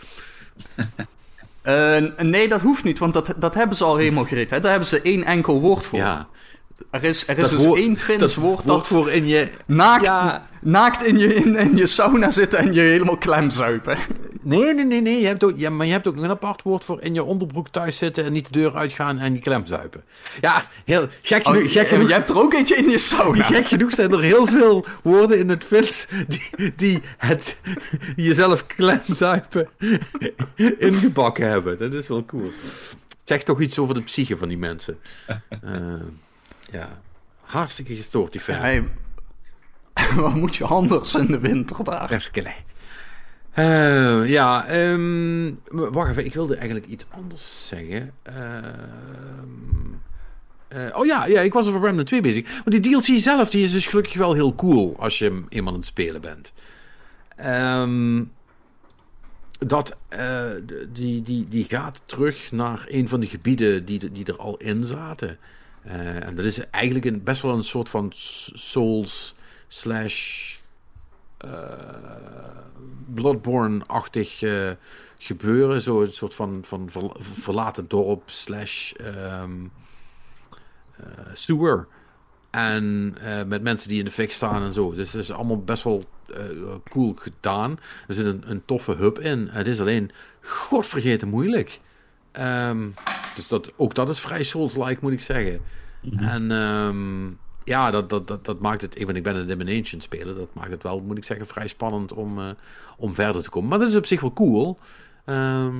[1.63, 4.49] Eh, nee, dat hoeft niet, want dat, dat hebben ze al helemaal gereed.
[4.49, 4.59] Hè?
[4.59, 5.99] Daar hebben ze één enkel woord voor.
[5.99, 6.27] Ja.
[6.91, 9.49] Er is, er is Dat dus woord- één Fins woord dat voor in je...
[9.65, 10.47] naakt, Ja.
[10.63, 13.97] Naakt in, je, in, in je sauna zitten en je helemaal klemzuipen.
[14.41, 15.19] Nee, nee, nee, nee.
[15.19, 17.69] Je hebt ook, ja, maar je hebt ook een apart woord voor in je onderbroek
[17.69, 20.03] thuis zitten en niet de deur uitgaan en je klem zuipen.
[20.41, 22.97] Ja, heel gek Oh, genoeg, gek je, genoeg, je hebt er ook eentje in je
[22.97, 23.43] sauna.
[23.53, 27.59] gek genoeg zijn er heel veel woorden in het Fins die, die het
[28.15, 29.69] jezelf klemzuipen
[30.79, 31.79] ingebakken hebben.
[31.79, 32.51] Dat is wel cool.
[33.23, 34.99] Zeg toch iets over de psyche van die mensen.
[35.63, 35.71] Eh,
[36.71, 37.01] ja,
[37.41, 38.89] hartstikke gestoord die Ja, fan.
[40.15, 42.09] wat moet je anders in de winter daar?
[42.09, 42.53] Reskele.
[43.51, 48.13] Eh, ja, ehm, wacht even, ik wilde eigenlijk iets anders zeggen.
[48.23, 49.93] Ehm,
[50.67, 52.61] eh, oh ja, ja, ik was over Remnant 2 bezig.
[52.63, 55.73] Want die DLC zelf, die is dus gelukkig wel heel cool als je hem eenmaal
[55.73, 56.53] aan het spelen bent.
[57.35, 58.23] Ehm,
[59.59, 60.45] dat, eh,
[60.91, 64.85] die, die, die gaat terug naar een van de gebieden die, die er al in
[64.85, 65.37] zaten.
[65.83, 69.35] Eh, en dat is eigenlijk een, best wel een soort van Souls
[69.73, 70.55] slash
[71.37, 71.49] eh,
[73.13, 74.71] Bloodborne-achtig eh,
[75.17, 75.81] gebeuren.
[75.81, 79.43] Zo een soort van, van ver- verlaten dorp slash eh,
[81.33, 81.87] sewer.
[82.49, 84.93] En met mensen die in de fik staan en zo.
[84.93, 86.03] Dus het is allemaal best wel
[86.89, 87.79] cool gedaan.
[88.07, 89.47] Er zit een, een toffe hub in.
[89.51, 91.79] Het is alleen godvergeten moeilijk.
[92.31, 92.89] Ehm,
[93.35, 95.61] dus dat, ook dat is vrij Souls-like, moet ik zeggen.
[96.17, 97.29] En ehm,
[97.65, 98.99] ja, dat, dat, dat, dat maakt het...
[98.99, 100.35] Ik ben, ik ben een Dimension spelen.
[100.35, 102.49] Dat maakt het wel, moet ik zeggen, vrij spannend om, eh,
[102.97, 103.69] om verder te komen.
[103.69, 104.79] Maar dat is op zich wel cool.
[105.25, 105.75] Ehm,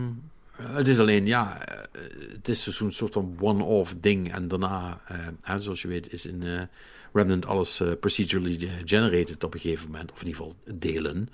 [0.55, 4.33] het is alleen, ja, eh, het is zo'n soort van one-off ding.
[4.33, 6.69] En daarna, eh, hè, zoals je weet, is in
[7.13, 10.11] Remnant alles procedurally generated op een gegeven moment.
[10.11, 11.29] Of in ieder geval delen.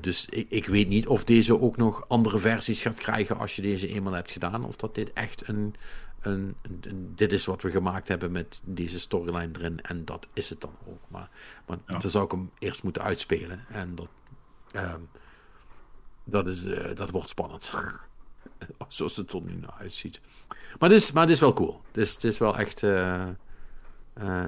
[0.00, 3.62] Dus ik, ik weet niet of deze ook nog andere versies gaat krijgen als je
[3.62, 4.64] deze eenmaal hebt gedaan.
[4.64, 5.74] Of dat dit echt een,
[6.20, 9.80] een, een- een- dit is wat we gemaakt hebben met deze storyline erin.
[9.80, 11.00] En dat is het dan ook.
[11.08, 11.30] Maar,
[11.66, 11.98] maar Ja.
[11.98, 13.64] dan zou ik hem eerst moeten uitspelen.
[13.68, 14.08] En dat,
[14.72, 15.00] ehm,
[16.24, 17.74] dat, is, eh, dat wordt spannend.
[18.88, 20.20] Zoals het er nu naar uitziet.
[20.78, 21.80] Maar het is, maar het is wel cool.
[21.86, 23.28] Het is, het is wel echt, eh,
[24.12, 24.44] eh,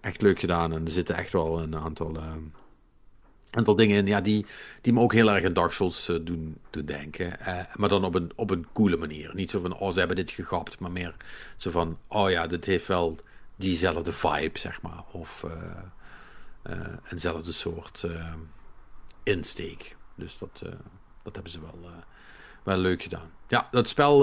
[0.00, 0.72] echt leuk gedaan.
[0.72, 2.32] En er zitten echt wel een aantal, eh,
[3.50, 4.46] aantal dingen in ja, die,
[4.80, 7.40] die me ook heel erg aan Dark Souls eh, doen, doen denken.
[7.40, 9.34] Eh, maar dan op een, op een coole manier.
[9.34, 10.78] Niet zo van, oh, ze hebben dit gegapt.
[10.78, 11.14] Maar meer
[11.56, 13.16] zo van, oh ja, dit heeft wel
[13.56, 15.04] diezelfde vibe, zeg maar.
[15.12, 15.46] Of
[17.10, 18.04] eenzelfde soort
[19.22, 19.96] insteek.
[20.14, 20.62] Dus dat,
[21.22, 21.90] dat hebben ze wel,
[22.62, 23.30] wel leuk gedaan.
[23.48, 24.18] Ja, dat spel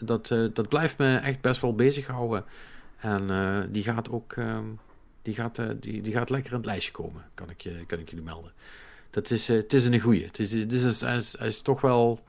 [0.00, 2.44] dat, dat blijft me echt best wel bezighouden.
[2.96, 4.34] En die gaat ook
[5.22, 8.08] die gaat, die, die gaat lekker in het lijstje komen, kan ik, je, kan ik
[8.10, 8.52] jullie melden.
[9.10, 10.24] Dat is, het is een goeie.
[10.24, 12.20] Het is, het is, hij, is, hij is toch wel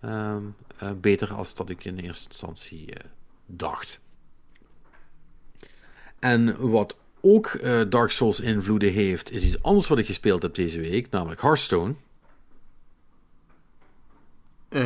[0.00, 0.42] Ehm,
[0.76, 3.10] eh, beter als dat ik in eerste instantie eh,
[3.46, 4.00] dacht.
[6.18, 10.54] En wat ook eh, Dark Souls invloeden heeft, is iets anders wat ik gespeeld heb
[10.54, 11.94] deze week, namelijk Hearthstone.
[14.68, 14.82] Eh.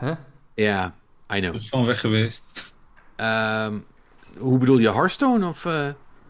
[0.00, 0.16] huh?
[0.54, 0.94] Ja,
[1.34, 1.54] I know.
[1.54, 2.72] Is van weg geweest.
[3.16, 3.78] Ehm,
[4.38, 5.46] hoe bedoel je Hearthstone?
[5.46, 5.64] Of,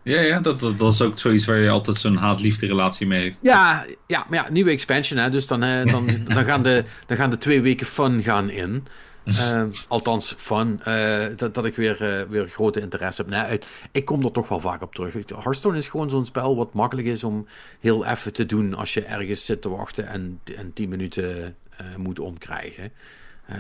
[0.03, 3.21] ja, ja dat, dat, dat, is ook zoiets waar je altijd zo'n haat-liefde relatie mee
[3.21, 3.39] heeft.
[3.43, 7.31] Ja, ja, maar ja, nieuwe expansion, hè, dus dan, dan, dan, gaan de, dan gaan
[7.31, 8.87] de twee weken fun gaan in.
[9.27, 10.81] Uh, althans, fun.
[10.89, 13.31] Uh, dat, dat ik weer, uh, weer grote interesse heb.
[13.31, 13.61] Nee,
[13.93, 15.15] ik kom er toch wel vaak op terug.
[15.27, 17.47] Hearthstone is gewoon zo'n spel wat makkelijk is om
[17.81, 21.57] heel even te doen als je ergens zit te wachten en, en 10 minuten
[21.97, 22.93] moet omkrijgen.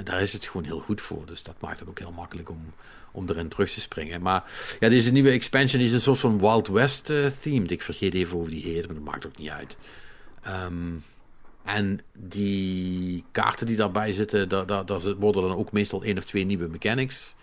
[0.04, 1.26] daar is het gewoon heel goed voor.
[1.26, 2.72] Dus dat maakt het ook heel makkelijk om,
[3.16, 4.22] om erin terug te springen.
[4.22, 4.44] Maar
[4.80, 7.70] ja, deze nieuwe expansion is een soort van Wild West uh, themed.
[7.70, 9.76] Ik vergeet even hoe die heet, maar dat maakt ook niet uit.
[10.42, 10.94] Ehm,
[11.64, 16.24] en die kaarten die daarbij zitten, daar, daar, daar worden dan ook meestal één of
[16.24, 17.34] twee nieuwe mechanics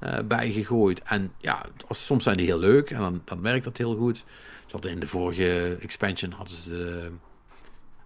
[0.00, 1.02] uh, bij gegooid.
[1.02, 4.24] En ja, soms zijn die heel leuk en dan, dan werkt dat heel goed.
[4.66, 7.08] Ze in de vorige expansion hadden ze,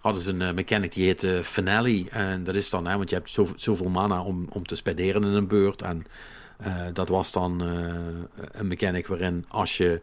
[0.01, 2.05] hadden ze een uh, mechanic die heette Finale.
[2.11, 5.23] En dat is dan, hè, want je hebt zoveel, zoveel mana om, om te spenderen
[5.25, 5.83] in een beurt.
[5.83, 6.07] En
[6.61, 7.95] uh, dat was dan uh,
[8.53, 10.01] een mechanic waarin als je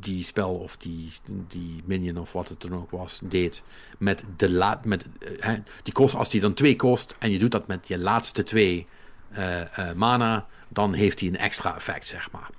[0.00, 1.12] die spel of die,
[1.48, 3.62] die minion of wat het dan ook was, deed
[3.98, 5.04] met de laat met
[5.40, 5.48] uh,
[5.82, 8.86] die kost, als die dan twee kost en je doet dat met je laatste twee
[9.96, 12.50] mana, dan heeft hij een extra effect, zeg maar.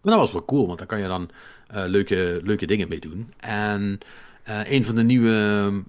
[0.00, 1.30] Maar dat was wel cool, want daar kan je dan
[1.68, 3.32] leuke, leuke dingen mee doen.
[3.36, 3.98] En
[4.44, 5.82] een van de nieuwe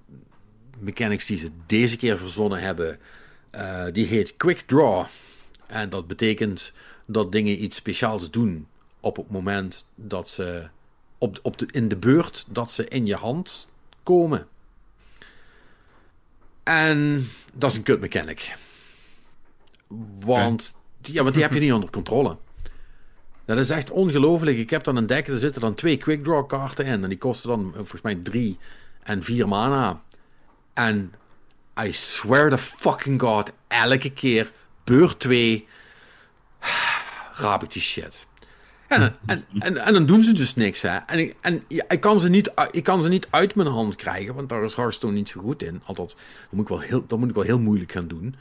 [0.80, 3.00] mechanics die ze deze keer verzonnen hebben,
[3.94, 5.06] die heet Quick Draw.
[5.67, 6.71] En dat betekent
[7.06, 8.67] dat dingen iets speciaals doen
[8.99, 10.67] op het moment dat ze
[11.17, 13.69] op, op de, in de beurt dat ze in je hand
[14.04, 14.47] komen.
[16.63, 18.56] En dat is een kut mechanic.
[20.19, 22.38] Want, ja, want die heb je niet onder controle.
[23.45, 24.58] Dat is echt ongelooflijk.
[24.58, 27.04] Ik heb dan een deck, er zitten dan twee quick draw kaarten in.
[27.04, 28.58] En die kosten dan volgens mij drie
[29.04, 30.02] en vier mana.
[30.73, 31.13] En
[31.82, 34.52] I swear to fucking god, elke keer
[34.84, 35.67] beurt 2
[37.34, 38.28] raap ik die shit.
[38.88, 39.46] En, en,
[39.78, 40.82] en, dan doen ze dus niks.
[40.82, 40.98] Hè.
[40.98, 44.36] En, ik, en ik, kan ze niet, ik kan ze niet uit mijn hand krijgen,
[44.36, 45.82] want daar is Hearthstone niet zo goed in.
[45.86, 48.36] Althans, dat moet ik wel heel, dat moet ik wel heel moeilijk gaan doen.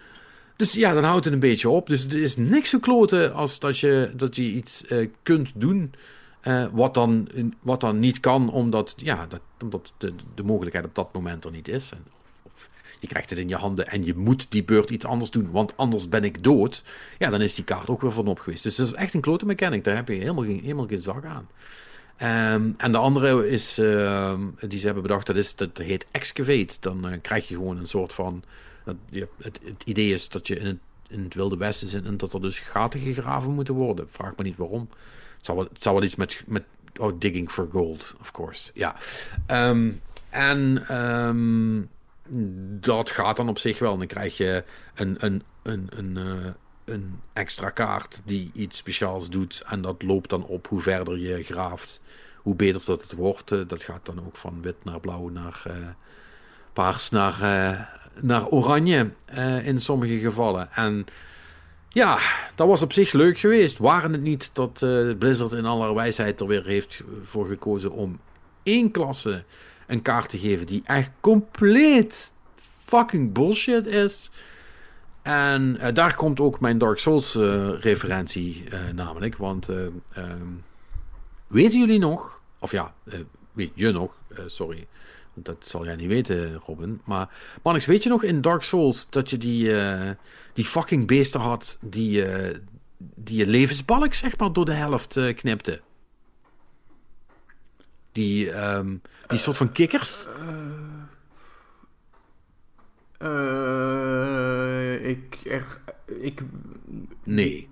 [0.56, 1.86] Dus ja, dan houdt het een beetje op.
[1.86, 5.94] Dus er is niks zo kloten als dat je, dat je iets uh, kunt doen
[6.42, 7.28] uh, wat, dan,
[7.60, 11.50] wat dan niet kan, omdat, ja, dat, omdat de, de mogelijkheid op dat moment er
[11.50, 11.90] niet is.
[11.90, 12.04] En
[13.02, 15.76] je krijgt het in je handen en je moet die beurt iets anders doen, want
[15.76, 16.82] anders ben ik dood.
[17.18, 18.62] Ja, dan is die kaart ook weer van op geweest.
[18.62, 19.84] Dus dat is echt een klote mechanic.
[19.84, 21.48] Daar heb je helemaal geen, helemaal geen zak aan.
[22.54, 26.76] Um, en de andere is, uh, die ze hebben bedacht, dat, is, dat heet Excavate.
[26.80, 28.42] Dan uh, krijg je gewoon een soort van.
[28.84, 32.16] Dat, het, het, idee is dat je in het, in het Wilde Westen zit en
[32.16, 34.08] dat er dus gaten gegraven moeten worden.
[34.10, 34.88] Vraag me niet waarom.
[35.36, 36.62] Het zou wel, het wel iets met, met
[37.00, 38.70] oh, digging for gold, of course.
[38.74, 38.96] Ja.
[39.50, 40.86] Um, en
[42.80, 43.98] dat gaat dan op zich wel.
[43.98, 46.50] Dan krijg je een, een, een, een, uh,
[46.84, 49.62] een extra kaart die iets speciaals doet.
[49.66, 52.00] En dat loopt dan op hoe verder je graaft.
[52.36, 53.50] Hoe beter dat het wordt.
[53.50, 55.74] Uh, dat gaat dan ook van wit naar blauw naar uh,
[56.72, 57.38] paars naar,
[58.20, 59.10] naar oranje
[59.62, 60.72] in sommige gevallen.
[60.72, 61.04] En
[61.88, 62.18] ja,
[62.54, 63.78] dat was op zich leuk geweest.
[63.78, 64.78] Waren het niet dat
[65.18, 68.20] Blizzard in aller wijsheid er weer heeft voor gekozen om
[68.62, 69.44] één klasse
[69.92, 72.32] een kaart te geven die echt compleet
[72.84, 74.30] fucking bullshit is.
[75.22, 79.36] En uh, daar komt ook mijn Dark Souls uh, referentie uh, namelijk.
[79.36, 80.64] Want um,
[81.46, 82.94] weten jullie nog, of ja,
[83.52, 84.86] weet je nog, sorry,
[85.34, 87.00] dat zal jij niet weten, Robin.
[87.04, 87.28] Maar
[87.62, 89.72] Manix, weet je nog in Dark Souls dat je die,
[90.52, 92.24] die fucking beesten had die,
[92.98, 95.80] die je levensbalk zeg maar door de helft knipte?
[98.12, 99.02] Die, um,
[99.32, 100.26] die soort van kikkers?
[103.22, 105.64] Uh, ik, er,
[106.20, 106.42] ik.
[107.24, 107.68] Nee.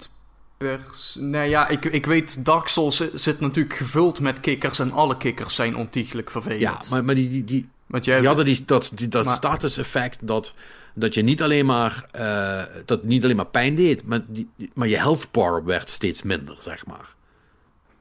[0.57, 5.16] Pers, nee, ja, ik, ik weet, Dark Souls zit natuurlijk gevuld met kikkers en alle
[5.16, 6.61] kikkers zijn ontiegelijk vervelend.
[6.61, 9.77] Ja, maar, maar die, die, die, Want jij, die hadden die, dat, die, dat status
[9.77, 10.55] effect dat
[10.94, 14.88] dat je niet alleen maar, eh, dat niet alleen maar pijn deed, maar, die, maar
[14.88, 17.14] je health bar werd steeds minder, zeg maar.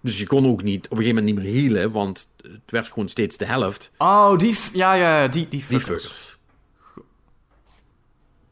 [0.02, 2.88] Dus je kon ook niet op een gegeven moment niet meer healen, want het werd
[2.88, 3.92] gewoon steeds de helft.
[3.98, 4.58] Oh, die...
[4.74, 6.02] Ja, ja, die, die Die fuckers.
[6.02, 6.38] fuckers.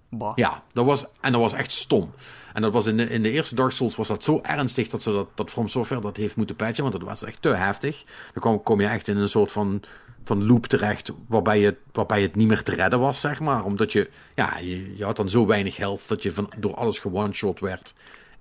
[0.09, 0.31] Bah.
[0.35, 2.11] Ja, dat was, en dat was echt stom.
[2.53, 5.03] En dat was in de, in de eerste Dark Souls was dat zo ernstig dat
[5.03, 8.03] ze dat, dat From Software dat heeft moeten patchen, want dat was echt te heftig.
[8.33, 9.81] Dan kom, kom je echt in een soort van,
[10.23, 13.63] van loop terecht waarbij, je, waarbij het niet meer te redden was, zeg maar.
[13.63, 17.03] Omdat je, ja, je, je had dan zo weinig health dat je van, door alles
[17.05, 17.93] one-shot werd.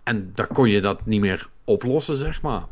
[0.03, 2.63] En daar kon je dat niet meer oplossen, zeg maar.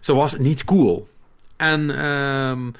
[0.00, 1.08] Zo was niet cool.
[1.56, 2.70] En ehm,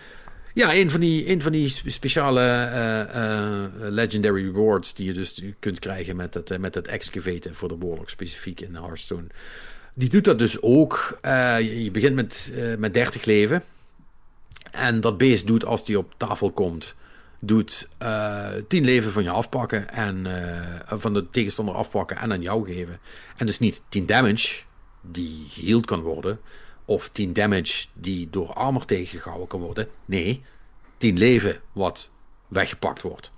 [0.59, 5.13] ja, een van die, een van die spe- speciale eh, eh, legendary rewards die je
[5.13, 9.27] dus kunt krijgen met eh, met het excavaten voor de oorlog specifiek in Hearthstone.
[9.95, 11.19] Die doet dat dus ook.
[11.21, 13.63] Eh, je, je begint met, met 30 leven.
[14.71, 16.95] En dat beest doet als die op tafel komt,
[17.39, 20.27] doet eh 10 leven van je afpakken en
[20.87, 22.99] van de tegenstander afpakken en aan jou geven.
[23.37, 24.63] En dus niet 10 damage
[25.01, 26.41] die geheeld kan worden,
[26.89, 29.89] of 10 damage die door armor tegengehouden kan worden.
[30.05, 30.43] Nee,
[30.97, 32.09] 10 leven wat
[32.49, 33.31] weggepakt wordt.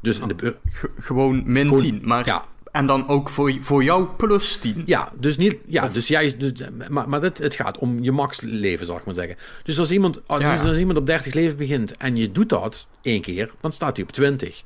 [0.00, 2.00] Dus in de Ge- gewoon min Gewoon- 10.
[2.04, 2.44] Maar, ja.
[2.72, 4.82] En dan ook voor, voor jou plus 10.
[4.86, 5.56] Ja, dus niet.
[5.66, 6.36] Ja, dus jij.
[6.36, 6.52] dus-
[6.88, 9.36] maar maar het, het gaat om je max leven, zal ik maar zeggen.
[9.64, 10.62] Dus als iemand, als, Ja, ja.
[10.68, 14.04] als iemand op 30 leven begint en je doet dat één keer, dan staat hij
[14.06, 14.62] op 20.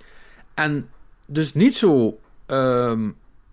[0.55, 0.89] En
[1.27, 2.19] dus niet zo.
[2.47, 3.09] ehm,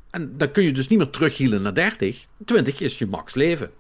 [0.10, 2.26] en dan kun je dus niet meer terughealen naar 30.
[2.46, 3.72] 20 is je max leven.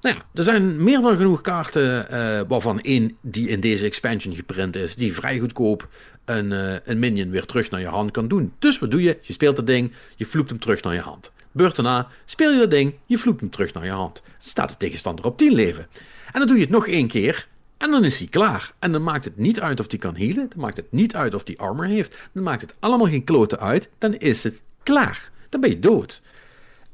[0.00, 4.34] Nou ja, er zijn meer dan genoeg kaarten, eh, waarvan één die in deze expansion
[4.34, 5.88] geprint is, die vrij goedkoop
[6.24, 8.52] een, eh, een minion weer terug naar je hand kan doen.
[8.58, 9.18] Dus wat doe je?
[9.20, 11.32] Je speelt dat ding, je vloept hem terug naar je hand.
[11.52, 14.22] Beurt daarna, speel je dat ding, je vloept hem terug naar je hand.
[14.24, 15.86] Dan staat de tegenstander op 10 leven.
[16.32, 18.72] En dan doe je het nog één keer en dan is hij klaar.
[18.78, 21.34] En dan maakt het niet uit of hij kan healen, dan maakt het niet uit
[21.34, 25.30] of hij armor heeft, dan maakt het allemaal geen kloten uit, dan is het klaar.
[25.48, 26.22] Dan ben je dood.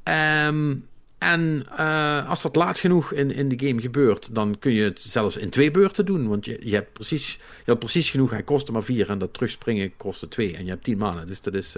[0.02, 0.74] Ehm,
[1.22, 5.00] en eh, als dat laat genoeg in, in de game gebeurt, dan kun je het
[5.00, 6.28] zelfs in twee beurten doen.
[6.28, 8.30] Want je, je, hebt, precies, je hebt precies genoeg.
[8.30, 10.56] Hij kostte maar vier en dat terugspringen kostte twee.
[10.56, 11.26] En je hebt tien maanden.
[11.26, 11.76] Dus dat is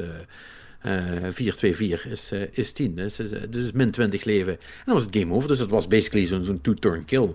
[0.81, 2.95] eh, eh 4, 2, 4 is, eh, is 10.
[2.95, 4.53] Dus, eh, dus min 20 leven.
[4.53, 5.49] En dan was het game over.
[5.49, 7.35] Dus het was basically zo'n zo'n two-turn kill.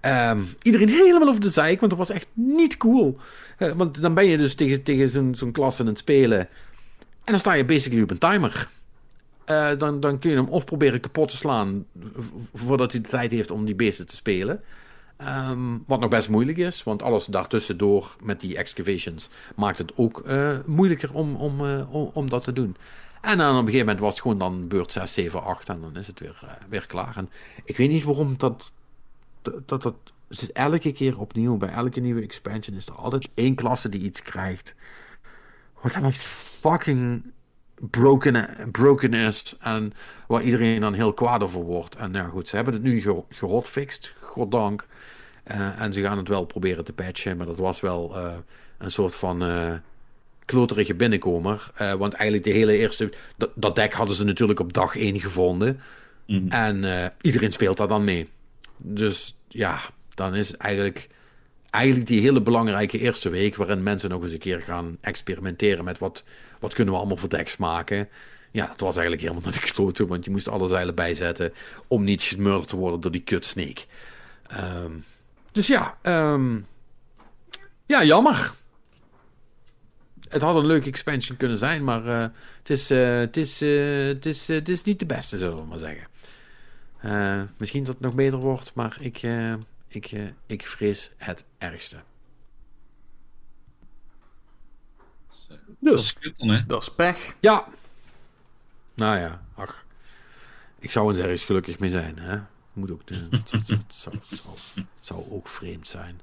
[0.00, 3.18] Ehm, iedereen helemaal over de zeik, want dat was echt niet cool.
[3.58, 6.38] Want dan ben je dus tegen, tegen zo'n zo'n klas aan het spelen.
[7.24, 8.68] En dan sta je basically op een timer.
[9.46, 11.86] Eh, dan, dan kun je hem of proberen kapot te slaan
[12.54, 14.60] voordat hij de tijd heeft om die beesten te spelen.
[15.16, 20.20] Ehm, wat nog best moeilijk is, want alles daartussendoor met die excavations maakt het ook
[20.20, 22.76] eh, moeilijker om, om, eh, om, om dat te doen.
[23.20, 25.80] En dan op een gegeven moment was het gewoon dan beurt 6, 7, 8 en
[25.80, 27.16] dan is het weer, weer klaar.
[27.16, 27.30] En
[27.64, 28.72] ik weet niet waarom dat,
[29.42, 30.04] dat, dat, dat
[30.52, 34.74] elke keer opnieuw, bij elke nieuwe expansion is er altijd één klasse die iets krijgt.
[35.80, 37.22] Wat dan fucking
[37.80, 39.56] broken, broken is.
[39.60, 39.92] En
[40.26, 41.96] waar iedereen dan heel kwaad over wordt.
[41.96, 44.86] En nou goed, ze hebben het nu ge- gehotfixed, goddank.
[45.44, 47.36] Eh, en ze gaan het wel proberen te patchen.
[47.36, 48.32] Maar dat was wel eh,
[48.78, 49.74] een soort van eh
[50.44, 51.70] kloterige binnenkomer.
[51.78, 53.12] Want eigenlijk de hele eerste...
[53.36, 55.80] Dat, dat deck hadden ze natuurlijk op dag 1 gevonden.
[56.26, 56.48] Mhm.
[56.48, 58.28] En iedereen speelt daar dan mee.
[58.76, 59.78] Dus ja,
[60.14, 61.08] dan is eigenlijk,
[61.76, 63.56] eigenlijk die hele belangrijke eerste week...
[63.56, 66.24] waarin mensen nog eens een keer gaan experimenteren met wat,
[66.58, 68.08] wat kunnen we allemaal voor decks maken...
[68.50, 71.52] Ja, het was eigenlijk helemaal naar de want je moest alle zeilen bijzetten
[71.86, 73.84] om niet gemurderd te worden door die kut snake.
[74.48, 74.92] Ehm,
[75.52, 76.58] dus ja, ehm,
[77.86, 78.52] ja, jammer.
[80.28, 82.20] Het had een leuke expansion kunnen zijn, maar eh,
[82.58, 85.64] het, is, eh, het, is, eh, het, is, het is niet de beste, zullen we
[85.64, 86.08] maar zeggen.
[87.56, 89.22] Misschien dat het nog beter wordt, maar ik,
[89.96, 91.96] ik, ik vrees het ergste.
[95.56, 96.16] Dat Dus?
[96.66, 97.34] Dat is pech.
[97.40, 97.68] ja.
[98.94, 99.84] Nou ja, ach.
[100.78, 102.38] Ik zou er ergens gelukkig mee zijn, hè.
[102.72, 106.20] Moet ook, de, het, het- het zou, het zou, het zou ook vreemd zijn.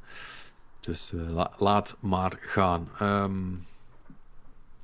[0.79, 2.89] Dus eh, la- laat maar gaan.
[2.99, 3.51] Ehm,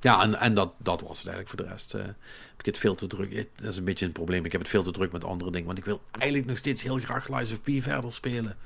[0.00, 1.48] ja, en, en dat, dat was het eigenlijk.
[1.48, 2.14] Voor de rest eh, heb
[2.60, 3.46] ik het veel te druk.
[3.56, 4.44] Dat is een beetje een probleem.
[4.44, 5.66] Ik heb het veel te druk met andere dingen.
[5.66, 8.56] Want ik wil eigenlijk nog steeds heel graag Lies of P verder spelen.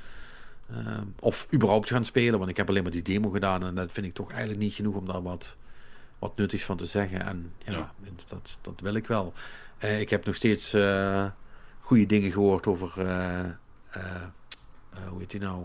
[0.71, 2.39] Ehm, of überhaupt gaan spelen.
[2.39, 3.63] Want ik heb alleen maar die demo gedaan.
[3.65, 5.57] En dat vind ik toch eigenlijk niet genoeg om daar wat,
[6.19, 7.21] wat nuttigs van te zeggen.
[7.27, 7.93] En ja, Ja.
[8.29, 9.33] Dat, dat wil ik wel.
[9.79, 11.27] Eh, ik heb nog steeds eh
[11.81, 13.01] goede dingen gehoord over...
[13.01, 13.45] eh,
[15.09, 15.65] hoe heet die nou?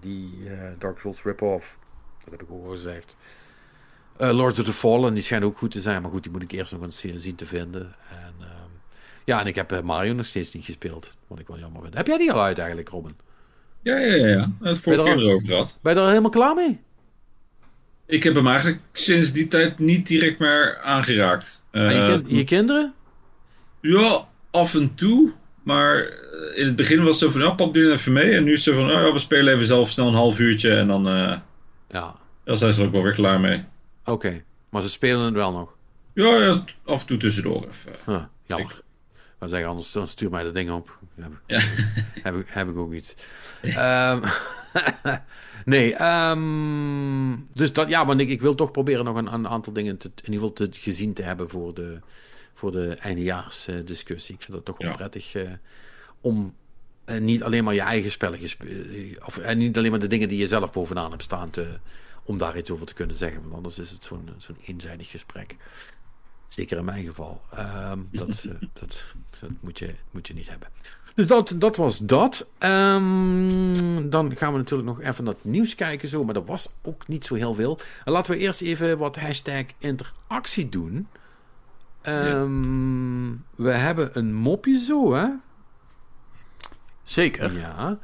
[0.00, 0.34] Die
[0.78, 1.78] Dark Souls rip-off.
[2.24, 3.16] Dat heb ik ook al gezegd.
[4.16, 6.02] Eh, Lords of the Fallen, die schijnt ook goed te zijn.
[6.02, 7.94] Maar goed, die moet ik eerst nog eens zien, te vinden.
[8.10, 8.70] En, ehm,
[9.24, 11.16] ja, en ik heb eh, Mario nog steeds niet gespeeld.
[11.26, 11.94] Wat ik wel jammer vind.
[11.94, 13.16] Heb jij die al uit eigenlijk, Robin?
[13.82, 14.26] Ja, ja, ja.
[14.26, 14.50] ja.
[14.60, 15.78] Het vorige keer er al- erover gehad.
[15.82, 16.80] Ben je er al helemaal klaar mee?
[18.06, 21.64] Ik heb hem eigenlijk sinds die tijd niet direct meer aangeraakt.
[21.70, 22.94] En je, Eh, kind- je kinderen?
[23.80, 25.32] ja, af en toe.
[25.62, 25.98] Maar
[26.54, 28.32] in het begin was het zo van, ja, pap, doe even mee.
[28.32, 30.38] En nu is het zo van, oh, ja, we spelen even zelf snel een half
[30.38, 30.74] uurtje.
[30.76, 31.04] En dan,
[31.88, 33.64] Ja, dan zijn ze er ook wel weer klaar mee.
[34.04, 34.42] Oké.
[34.68, 35.76] Maar ze spelen het wel nog.
[36.14, 37.92] Ja, ja, af en toe tussendoor even.
[38.06, 38.82] Huh, jammer.
[39.38, 40.98] Maar zeggen, anders dan stuur mij dat ding op.
[41.14, 41.60] Heb, Ja.
[42.22, 43.14] heb, ik, heb ik ook iets.
[43.62, 44.24] Ehm,
[45.64, 49.72] nee, ehm, dus dat, ja, want ik, ik wil toch proberen nog een, een aantal
[49.72, 51.98] dingen te, in ieder geval te, gezien te hebben voor de,
[52.54, 54.34] voor de eindejaarsdiscussie.
[54.34, 54.96] Ik vind dat toch wel Ja.
[54.96, 55.50] prettig eh,
[56.20, 56.54] om
[57.04, 60.28] eh, niet alleen maar je eigen spelletjes, eh, of en niet alleen maar de dingen
[60.28, 61.66] die je zelf bovenaan hebt staan, te,
[62.22, 63.42] om daar iets over te kunnen zeggen.
[63.42, 65.56] Want anders is het zo'n zo'n eenzijdig gesprek.
[66.48, 67.42] Zeker in mijn geval.
[67.50, 70.68] Ehm, dat, eh, dat, dat moet, je, moet je niet hebben.
[71.14, 72.46] Dus dat, dat was dat.
[72.58, 76.08] Ehm, dan gaan we natuurlijk nog even naar het nieuws kijken.
[76.08, 77.78] Zo, maar dat was ook niet zo heel veel.
[78.04, 81.08] En laten we eerst even wat hashtag interactie doen.
[82.02, 85.28] Ehm, We hebben een mopje zo, hè?
[87.04, 87.52] Zeker.
[87.52, 87.98] Ja.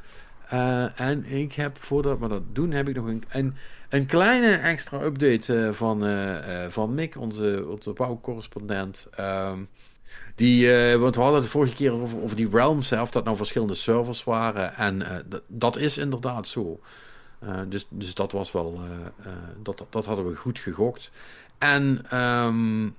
[0.49, 3.57] Eh, en ik heb, voordat we dat doen, heb ik nog een, een,
[3.89, 9.07] een kleine extra update eh, van, eh, eh, van Mick, onze, onze bouwcorrespondent.
[9.17, 9.59] Ehm,
[10.35, 13.37] die, want we hadden het de vorige keer over, die Realms, hè, of dat nou
[13.37, 14.75] verschillende servers waren.
[14.77, 16.81] En dat- is inderdaad zo.
[17.69, 18.81] Dus, dus dat was wel,
[19.63, 21.11] dat, dat, hadden we goed gegokt.
[21.59, 22.91] En ehm, eh,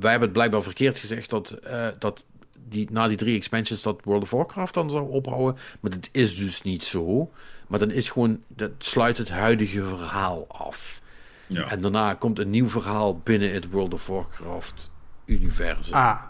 [0.00, 1.58] wij hebben het blijkbaar verkeerd gezegd dat,
[1.98, 2.24] dat
[2.68, 5.56] die, na die drie expansions dat World of Warcraft dan zou ophouden.
[5.80, 7.30] Maar dat is dus niet zo.
[7.66, 11.02] Maar dan is gewoon, dat sluit het huidige verhaal af.
[11.46, 11.70] Ja.
[11.70, 14.90] En daarna komt een nieuw verhaal binnen het World of Warcraft
[15.24, 15.94] universum.
[15.94, 16.22] Ah,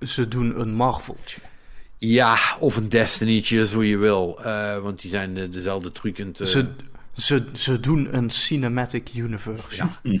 [0.00, 1.40] ze doen een Marveltje.
[1.98, 4.44] Ja, of een Destiny'tje, zo je wil.
[4.44, 6.46] Eh, want die zijn eh, dezelfde truc te...
[6.46, 6.68] Ze,
[7.12, 9.86] ze, ze doen een cinematic universe.
[10.02, 10.20] Ja.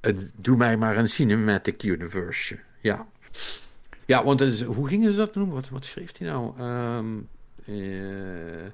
[0.00, 2.58] Eh, doe mij maar een cinematic universe.
[2.80, 3.06] Ja.
[4.06, 5.54] Ja, want is- hoe gingen ze dat noemen?
[5.54, 6.52] Wat, wat schreef hij nou?
[6.58, 7.06] Ehm,
[7.64, 8.66] eh,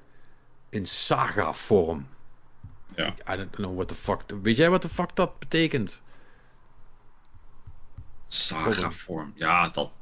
[0.69, 2.07] in saga-vorm.
[2.95, 3.07] Ja.
[3.33, 4.21] I don't know what the fuck.
[4.41, 6.01] Weet jij wat de fuck dat betekent?
[8.27, 9.31] Saga-vorm.
[9.35, 9.95] Ja, dat,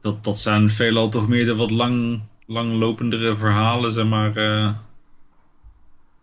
[0.00, 4.36] dat, dat zijn veelal toch meer de wat lang, langlopendere verhalen, zeg maar.
[4.36, 4.74] eh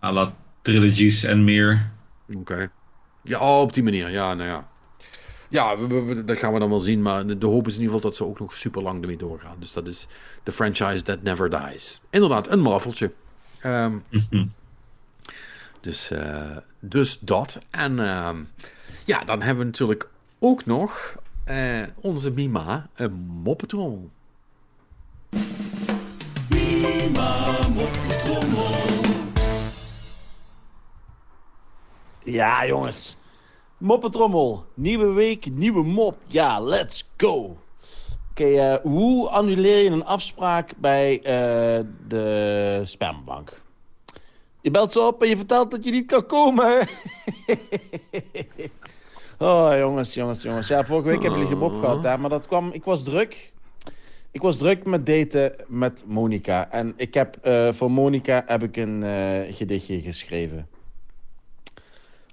[0.03, 0.29] à la
[0.61, 1.91] trilogies en meer.
[2.33, 2.71] Oké.
[3.23, 4.09] Ja, oh, op die manier.
[4.09, 4.67] Ja, nou ja.
[5.49, 7.01] Ja, we- we- we- dat gaan we dan wel zien.
[7.01, 9.17] Maar de, de hoop is in ieder geval dat ze ook nog super lang ermee
[9.17, 9.55] doorgaan.
[9.59, 10.07] Dus dat is
[10.43, 12.01] de franchise that never dies.
[12.09, 13.11] Inderdaad, een marveltje.
[13.65, 13.97] Ehm,
[15.81, 17.59] dus, eh, dus dat.
[17.69, 18.43] En ehm,
[19.05, 20.09] ja, dan hebben we natuurlijk
[20.39, 24.09] ook nog eh, onze Mima, een moppetrommel.
[32.23, 33.17] Ja, jongens.
[33.77, 34.65] Moppetrommel.
[34.73, 36.17] Nieuwe week, nieuwe mop.
[36.25, 37.57] Ja, let's go.
[38.37, 43.61] Oké, eh, hoe annuleer je een afspraak bij eh, de spermabank?
[44.61, 46.79] Je belt ze op en je vertelt dat je niet kan komen.
[49.39, 50.67] oh, jongens, jongens, jongens.
[50.67, 52.17] Ja, vorige week hebben jullie gemop gehad, hè?
[52.17, 52.69] Maar dat kwam...
[52.71, 53.51] Ik was druk.
[54.31, 56.71] Ik was druk met daten met Monica.
[56.71, 59.03] En ik heb eh, voor Monica heb ik een
[59.53, 60.67] gedichtje geschreven.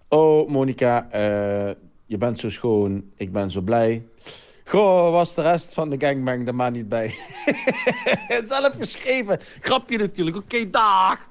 [0.08, 1.08] Oh, Monica,
[2.06, 3.04] je bent zo schoon.
[3.16, 4.02] Ik ben zo blij.
[4.72, 7.14] Goh, was de rest van de gangbang er maar niet bij.
[8.44, 9.40] Zelf geschreven.
[9.60, 10.36] Grapje natuurlijk.
[10.36, 11.18] Oké, dag.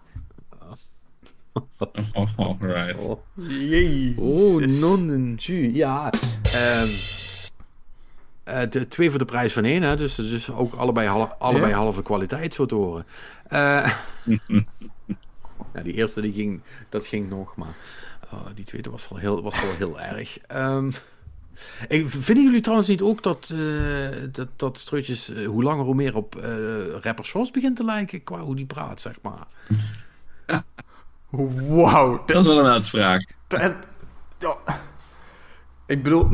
[2.13, 3.17] Oh, alright.
[3.35, 4.17] Jezus.
[4.17, 5.73] Oh, nonnenju.
[5.73, 6.09] Ja.
[6.41, 6.87] Ehm,
[8.43, 9.95] eh, de, twee voor de prijs van één, hè?
[9.95, 13.05] Dus, dus ook allebei, half, allebei halve kwaliteit, zo te horen.
[13.47, 13.91] Eh,
[15.73, 17.75] ja, die eerste die ging, dat ging nog, maar
[18.33, 20.39] oh, die tweede was wel heel, was wel heel erg.
[20.39, 20.91] Ehm,
[21.87, 23.59] ik, vinden jullie trouwens niet ook dat, eh,
[24.31, 26.51] dat, dat Streutjes eh, hoe langer hoe meer op eh
[27.01, 29.47] rapper Sos begint te lijken qua hoe die praat, zeg maar?
[31.67, 32.23] Wauw.
[32.25, 33.35] Dat is wel een uitspraak.
[33.47, 33.75] En-.
[35.85, 36.29] Ik bedoel,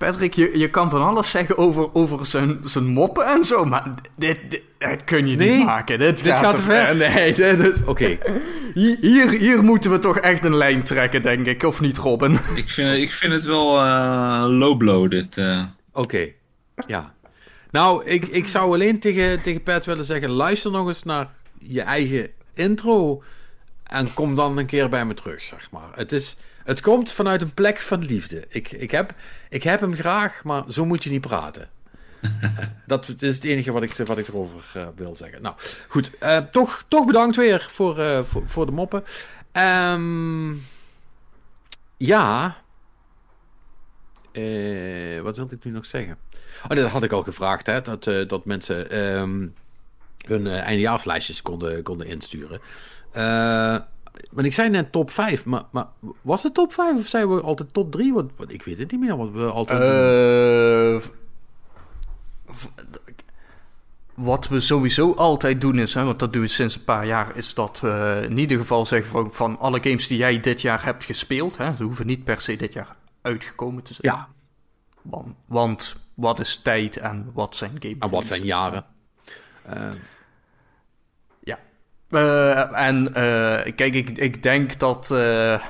[0.00, 3.94] Patrick, je, je kan van alles zeggen over, over zijn, zijn moppen en zo, maar
[4.16, 5.98] dit, dit, dit kun je Nee, niet maken.
[5.98, 6.96] Dit, dit gaat te ver.
[6.96, 8.18] Nee, dit is, Oké,
[8.74, 11.62] hier, hier, hier moeten we toch echt een lijn trekken, denk ik.
[11.62, 12.38] Of niet, Robin?
[12.54, 15.38] Ik vind, ik vind het wel eh, low blow, dit.
[15.38, 15.62] eh.
[15.92, 16.28] Oké,
[16.86, 17.14] ja.
[17.70, 21.28] Nou, ik, ik zou alleen tegen, tegen Pat willen zeggen: luister nog eens naar
[21.58, 23.22] je eigen intro.
[23.86, 25.88] En kom dan een keer bij me terug, zeg maar.
[25.94, 26.36] Het, is,
[26.70, 28.44] het komt vanuit een plek van liefde.
[28.48, 29.14] Ik, ik, heb,
[29.48, 31.68] ik heb hem graag, maar zo moet je niet praten.
[32.86, 35.42] Dat is het enige wat ik, wat ik erover eh, wil zeggen.
[35.42, 35.54] Nou,
[35.88, 36.18] goed.
[36.18, 39.04] eh, toch, toch bedankt weer voor, eh, voor, voor de moppen.
[39.52, 40.52] Ehm,
[41.96, 42.56] ja.
[45.22, 46.18] Wat wilde ik nu nog zeggen?
[46.62, 49.46] Oh, nee, dat had ik al gevraagd, hè, dat, dat mensen ehm,
[50.26, 52.60] hun eindejaarslijstjes konden, konden insturen.
[53.12, 53.76] Eh,
[54.30, 55.86] want ik zei net top 5, maar, maar
[56.22, 58.12] was het top 5 of zijn we altijd top 3?
[58.12, 59.80] Want, want ik weet het niet meer wat we altijd
[62.46, 62.66] v-
[64.14, 67.36] wat we sowieso altijd doen is, hè, want dat doen we sinds een paar jaar,
[67.36, 70.84] is dat we in ieder geval zeggen van, van alle games die jij dit jaar
[70.84, 74.14] hebt gespeeld, hè, ze hoeven niet per se dit jaar uitgekomen te zijn.
[74.14, 74.28] Ja,
[75.02, 78.84] Want, want wat is tijd en wat zijn game en wat zijn jaren?
[79.62, 79.88] Eh.
[82.10, 85.10] Eh, en eh, kijk, ik, ik denk dat.
[85.10, 85.64] eh,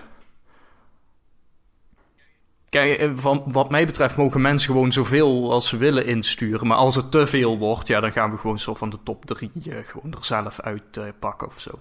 [2.68, 6.66] kijk, van, wat mij betreft mogen mensen gewoon zoveel als ze willen insturen.
[6.66, 9.24] Maar als het te veel wordt, ja, dan gaan we gewoon zo van de top
[9.24, 11.80] 3 gewoon er zelf uit pakken of zo.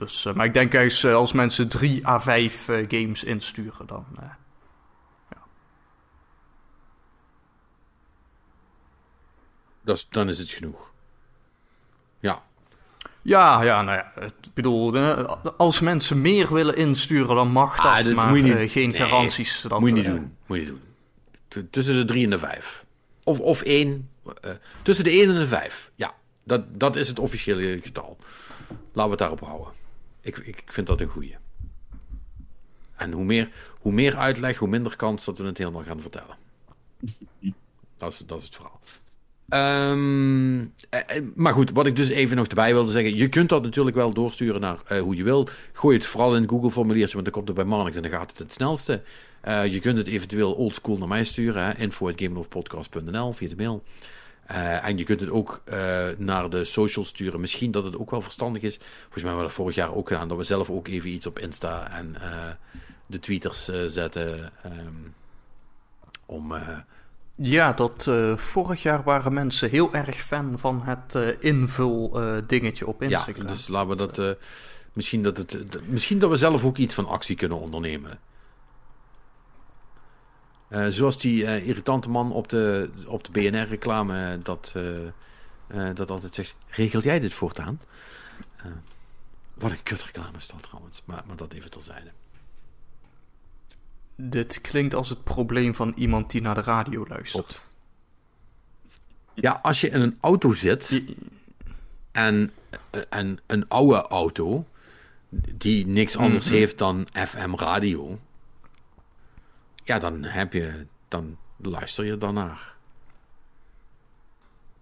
[0.00, 4.06] Dus, maar ik denk als, als mensen 3 à 5 eh, games insturen, dan.
[10.10, 10.89] dan is het genoeg.
[13.22, 17.86] Ja, Ja, nou ja, ik bedoel, eh, als mensen meer willen insturen, dan mag dat,
[17.86, 19.62] Ah, dat maar moet je niet- eh, geen nee, garanties.
[19.62, 20.36] Dat, moet je niet eh, doen.
[20.46, 20.80] Moet je niet doen.
[21.48, 22.84] T- tussen de 3 en de 5.
[23.24, 24.08] Of, of 1.
[24.82, 25.90] tussen de 1 en de 5.
[25.94, 26.14] Ja,
[26.44, 28.16] dat, dat is het officiële getal.
[28.68, 29.72] Laten we het daarop houden.
[30.20, 31.36] Ik, ik, ik vind dat een goeie.
[32.96, 33.48] En hoe meer,
[33.78, 36.36] hoe meer uitleg, hoe minder kans dat we het helemaal gaan vertellen.
[37.96, 38.80] Dat is, dat is het verhaal.
[39.50, 41.02] Eh,
[41.34, 43.16] maar goed, wat ik dus even nog erbij wilde zeggen.
[43.16, 45.48] Je kunt dat natuurlijk wel doorsturen naar eh, hoe je wil.
[45.72, 48.30] Gooi het vooral in het Google-formuliertje, want dan komt het bij Marnix en dan gaat
[48.30, 49.02] het het snelste.
[49.44, 51.64] Je kunt het eventueel oldschool naar mij sturen.
[51.64, 53.82] hè, info.gameloofpodcast.nl via de mail.
[54.82, 55.62] En je kunt het ook
[56.18, 57.40] naar de socials sturen.
[57.40, 58.76] Misschien dat het ook wel verstandig is.
[58.76, 60.28] Volgens mij hebben we dat vorig jaar ook gedaan.
[60.28, 62.16] Dat we zelf ook even iets op Insta en
[63.06, 64.52] de tweeters zetten.
[64.62, 64.94] ehm,
[66.26, 66.54] om...
[67.42, 72.36] Ja, dat eh, vorig jaar waren mensen heel erg fan van het eh, invul eh,
[72.46, 73.46] dingetje op Ja, Instagram.
[73.46, 74.36] dus laten we dat.
[74.92, 78.18] misschien, dat het, misschien dat we zelf ook iets van actie kunnen ondernemen.
[80.88, 84.74] Zoals die irritante man op de, op de BNR-reclame dat,
[85.94, 87.80] dat altijd zegt: Regel jij dit voortaan?
[89.54, 92.10] Wat een kutreclame is dat trouwens, maar, maar dat even terzijde.
[94.22, 97.44] Dit klinkt als het probleem van iemand die naar de radio luistert.
[97.46, 97.68] Klopt.
[99.34, 101.16] Ja, als je in een auto zit Je-
[102.12, 102.52] en,
[103.08, 104.66] en een oude auto
[105.54, 106.54] die niks anders Mhm.
[106.54, 108.18] heeft dan FM radio,
[109.84, 112.74] ja, dan heb je, dan luister je daarnaar.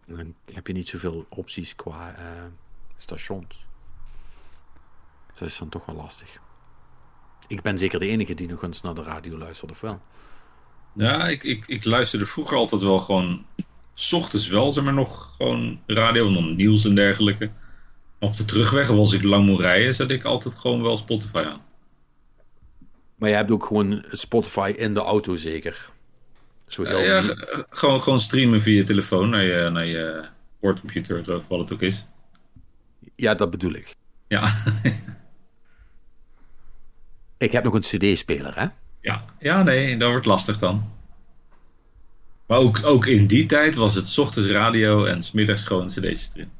[0.06, 2.24] En dan heb je niet zoveel opties qua eh,
[2.96, 3.66] stations.
[5.30, 6.40] Dus dat is dan toch wel lastig.
[7.48, 10.00] Ik ben zeker de enige die nog eens naar de radio luistert, of wel?
[10.94, 13.46] Ja, ik, ik, ik luisterde vroeger altijd wel gewoon.
[13.94, 17.50] S ochtends wel, zeg maar nog gewoon radio en dan nieuws en dergelijke.
[18.18, 21.42] Maar op de terugweg, als ik lang moet rijden, zet ik altijd gewoon wel Spotify
[21.46, 21.60] aan.
[23.14, 25.90] Maar je hebt ook gewoon Spotify in de auto, zeker?
[26.66, 27.22] Zo Ja,
[27.70, 30.24] gewoon, gewoon streamen via je telefoon naar je, naar je
[30.60, 32.06] boordcomputer, of wat het ook is.
[33.16, 33.94] ja, dat bedoel ik.
[34.28, 34.54] Ja,
[37.38, 38.66] Ik heb nog een CD-speler, hè?
[39.00, 39.24] ja.
[39.38, 40.92] ja nee, dat wordt lastig dan.
[42.46, 45.86] Maar ook, ook in die tijd was het 's ochtends radio en 's middags gewoon
[45.86, 46.50] cd'tjes erin.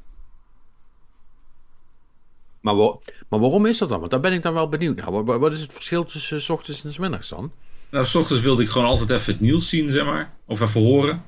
[2.61, 2.97] Maar, wa-
[3.29, 3.99] maar waarom is dat dan?
[3.99, 5.11] Want daar ben ik dan wel benieuwd naar.
[5.23, 7.51] Wat, wat is het verschil tussen 's ochtends en 's middags dan?
[7.91, 10.33] Nou, 's ochtends wilde ik gewoon altijd even het nieuws zien, zeg maar.
[10.45, 11.23] Of even horen.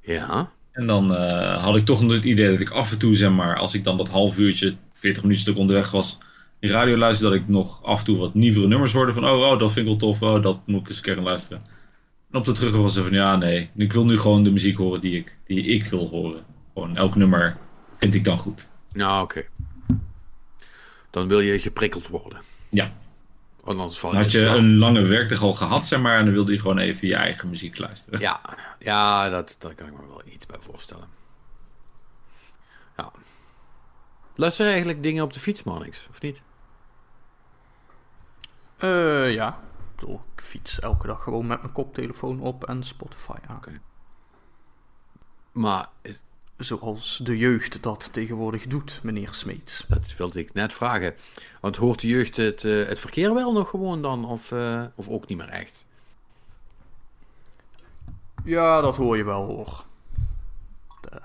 [0.00, 0.50] Ja.
[0.72, 3.30] En dan eh, had ik toch nog het idee dat ik af en toe, zeg
[3.30, 6.18] maar, als ik dan dat half uurtje, 40 minuten stuk onderweg was,
[6.64, 9.40] in radio luisterde, dat ik nog af en toe wat nieuwere nummers hoorde van, oh,
[9.40, 11.62] oh, dat vind ik wel tof, oh, dat moet ik eens een keer gaan luisteren.
[12.30, 14.76] En op de terug was het van, ja, nee, ik wil nu gewoon de muziek
[14.76, 16.44] horen die ik, die ik wil horen.
[16.74, 17.56] Gewoon elk nummer
[17.96, 18.66] vind ik dan goed.
[18.92, 19.44] Nou, oké.
[21.10, 22.38] Dan wil je geprikkeld worden.
[22.70, 22.92] Ja,
[23.64, 26.34] anders val dan je had je een lange werkdag al gehad, zeg maar, en dan
[26.34, 28.20] wilde je gewoon even je eigen muziek luisteren.
[28.20, 28.40] Ja,
[28.78, 31.08] ja dat, daar kan ik me wel iets bij voorstellen.
[32.96, 33.10] Ja.
[34.34, 36.42] Luister eigenlijk dingen op de fiets, Marnix, of niet?
[38.84, 39.60] Eh, ja.
[40.36, 43.60] Ik fiets elke dag gewoon met mijn koptelefoon op en Spotify aan.
[45.52, 46.22] Maar is-
[46.56, 49.84] Zoals de jeugd dat tegenwoordig doet, meneer Smeets.
[49.88, 51.14] dat wilde ik net vragen.
[51.60, 54.24] Want hoort de jeugd het, eh, het verkeer wel nog gewoon dan?
[54.24, 55.86] Of, eh, of ook niet meer echt?
[58.44, 59.84] Ja, dat hoor je wel hoor.
[61.00, 61.20] De-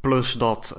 [0.00, 0.70] Plus dat,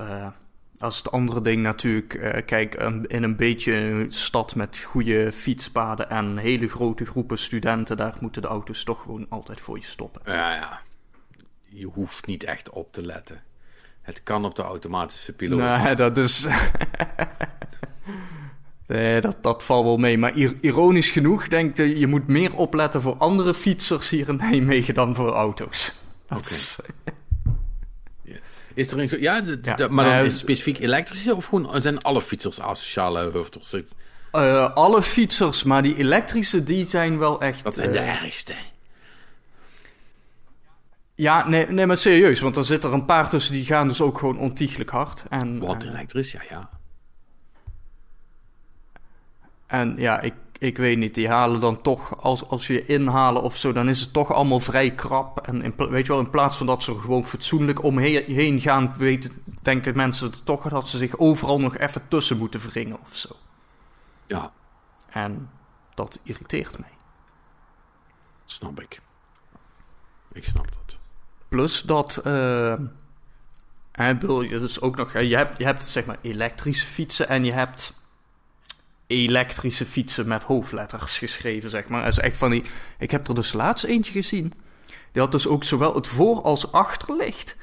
[0.80, 2.75] Als het andere ding natuurlijk, eh, kijk,
[3.07, 8.47] in een beetje stad met goede fietspaden en hele grote groepen studenten, daar moeten de
[8.47, 10.21] auto's toch gewoon altijd voor je stoppen.
[10.25, 10.80] Ja, ja.
[11.63, 13.43] Je hoeft niet echt op te letten.
[14.01, 15.84] Het kan op de automatische piloot.
[15.84, 16.47] Nee, dat is.
[18.88, 20.17] nee, dat, dat valt wel mee.
[20.17, 24.93] Maar ironisch genoeg, denk ik, je moet meer opletten voor andere fietsers hier in Nijmegen
[24.93, 25.95] dan voor auto's.
[26.30, 26.55] Oké.
[28.78, 29.21] Is er een.
[29.21, 29.43] Ja,
[29.89, 33.73] maar dan is specifiek elektrische of gewoon zijn alle fietsers asociale hoofders?
[33.73, 37.63] Uh, alle fietsers, maar die elektrische die zijn wel echt.
[37.63, 38.53] Dat zijn de uh, ergste.
[41.15, 44.01] Ja, nee, nee, maar serieus, want er zitten er een paar tussen die gaan dus
[44.01, 45.23] ook gewoon ontiegelijk hard.
[45.30, 46.69] En, Wat uh, elektrisch, ja, ja.
[49.67, 53.58] En ja, ik, ik weet niet, die halen dan toch, als, als je inhalen of
[53.58, 55.47] zo, dan is het toch allemaal vrij krap.
[55.47, 59.32] En in, weet je wel, in plaats van dat ze gewoon fatsoenlijk omheen gaan, weten,
[59.62, 63.30] denken mensen toch dat ze zich overal nog even tussen moeten wringen of zo.
[64.28, 64.51] Ja.
[65.10, 65.49] En
[65.93, 66.89] dat irriteert mij.
[68.45, 69.01] Snap ik.
[70.32, 70.97] Ik snap dat.
[71.47, 72.22] Plus dat.
[72.26, 72.74] Uh,
[73.93, 75.14] je dus ook nog.
[75.14, 77.96] Je hebt, je hebt zeg maar elektrische fietsen en je hebt
[79.08, 82.08] elektrische fietsen met hoofdletters geschreven, zeg maar.
[82.08, 82.64] is echt van die.
[82.99, 84.53] Ik heb er dus laatst eentje gezien.
[85.12, 87.55] Die had dus ook zowel het voor- als achterlicht.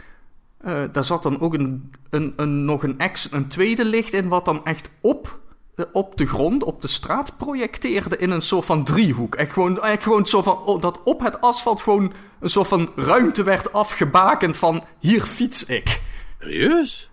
[0.65, 4.29] Uh, daar zat dan ook een, een, een, nog een, ex, een tweede licht in,
[4.29, 5.41] wat dan echt op,
[5.77, 9.35] uh, op de grond, op de straat projecteerde in een soort van driehoek.
[9.35, 12.93] Echt gewoon, echt gewoon zo van, oh, dat op het asfalt gewoon een soort van
[12.97, 16.01] ruimte werd afgebakend van, hier fiets ik.
[16.39, 17.11] Serieus?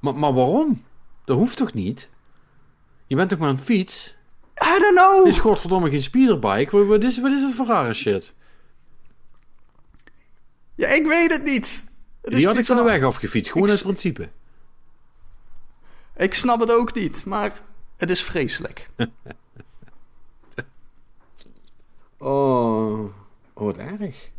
[0.00, 0.82] Maar, maar waarom?
[1.24, 2.10] Dat hoeft toch niet?
[3.06, 4.14] Je bent toch maar een fiets?
[4.62, 5.26] I don't know.
[5.26, 6.84] Is godverdomme geen speederbike.
[6.84, 8.32] Wat, is, wat is het voor rare shit?
[10.74, 11.84] Ja, ik weet het niet.
[12.20, 13.52] Het Die had ik van de weg afgefietst.
[13.52, 14.28] Gewoon uit principe.
[16.16, 17.60] Ik snap het ook niet, maar
[17.96, 18.90] het is vreselijk.
[22.18, 23.04] oh,
[23.54, 24.30] oh, wat erg.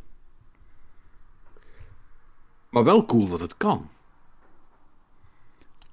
[2.70, 3.90] Maar wel cool dat het kan.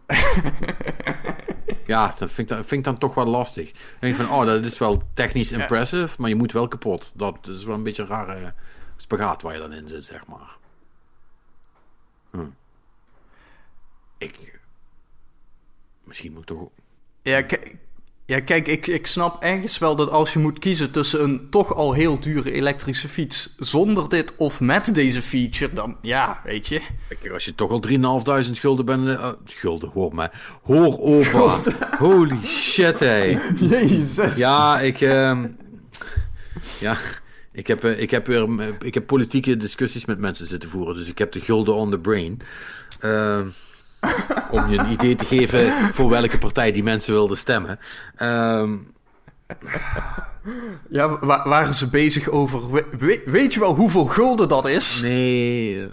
[1.86, 3.72] ja, dat vind ik, dat vind ik dan toch wel lastig.
[3.72, 7.12] Dan denk van, oh, dat is wel technisch impressive, maar je moet wel kapot.
[7.16, 8.52] Dat is wel een beetje een rare
[8.96, 10.56] spagaat waar je dan in zit, zeg maar.
[12.30, 12.46] Hm.
[14.18, 14.60] Ik...
[16.04, 16.68] Misschien moet ik toch...
[17.22, 17.76] Ja, kijk,
[18.26, 21.74] ja, kijk, ik, ik snap ergens wel dat als je moet kiezen tussen een toch
[21.74, 26.80] al heel dure elektrische fiets zonder dit of met deze feature, dan ja, weet je.
[27.08, 27.82] Kijk, als je toch al
[28.46, 29.06] 3.500 gulden bent.
[29.06, 30.58] Uh, gulden, hoor maar.
[30.62, 31.58] Hoor opa.
[31.98, 33.38] Holy shit, hé.
[33.56, 34.36] Jezus.
[34.36, 35.00] Ja, ik.
[35.00, 35.44] Uh,
[36.80, 36.96] ja.
[37.52, 41.08] Ik heb, uh, ik, heb weer, ik heb politieke discussies met mensen zitten voeren, dus
[41.08, 42.40] ik heb de gulden on the brain.
[43.04, 43.40] Uh,
[44.50, 47.78] om je een idee te geven voor welke partij die mensen wilden stemmen.
[48.18, 48.92] Um...
[50.88, 52.84] Ja, waren ze bezig over.
[53.24, 55.00] weet je wel hoeveel gulden dat is?
[55.02, 55.92] Nee, uh,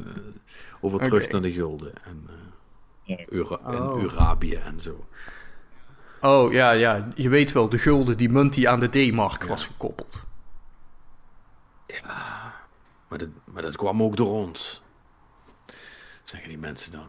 [0.82, 1.93] over terug naar de gulden.
[2.03, 2.28] En,
[3.07, 4.01] uh, Ura oh.
[4.01, 5.05] Urabië en zo.
[6.22, 9.47] Oh ja, ja, je weet wel, de gulden, die munt die aan de D-mark ja.
[9.47, 10.24] was gekoppeld.
[11.88, 12.53] Ja,
[13.07, 14.82] maar dat, maar dat kwam ook door ons.
[16.24, 17.07] Zeggen die mensen dan.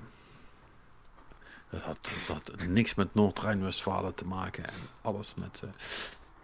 [1.73, 5.63] Dat had, dat niks met Noord-Rijn-Westfalen te maken en alles met.
[5.65, 5.71] Uh...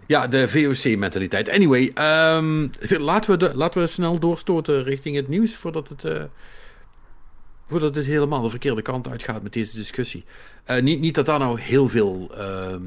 [0.07, 1.49] Ja, de VOC-mentaliteit.
[1.49, 1.93] Anyway,
[2.37, 6.05] um, laten, we de, laten we snel doorstoten richting het nieuws voordat het.
[6.05, 6.23] Uh,
[7.67, 10.25] voordat het helemaal de verkeerde kant uitgaat met deze discussie.
[10.67, 12.83] Uh, niet, niet dat daar nou heel veel ehm,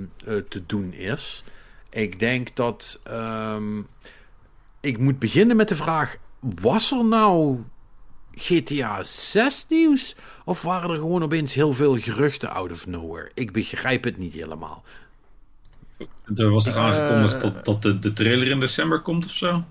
[0.50, 1.44] te doen is.
[1.90, 3.00] Ik denk dat.
[3.10, 3.86] Um,
[4.80, 7.64] ik moet beginnen met de vraag: was er nou
[8.36, 10.16] GTA 6 nieuws?
[10.46, 13.32] Of waren er gewoon opeens heel veel geruchten out of nowhere?
[13.34, 14.84] Ik begrijp het niet helemaal.
[16.36, 19.64] Er was toch aangekondigd uh, dat, dat de, de trailer in december komt of zo?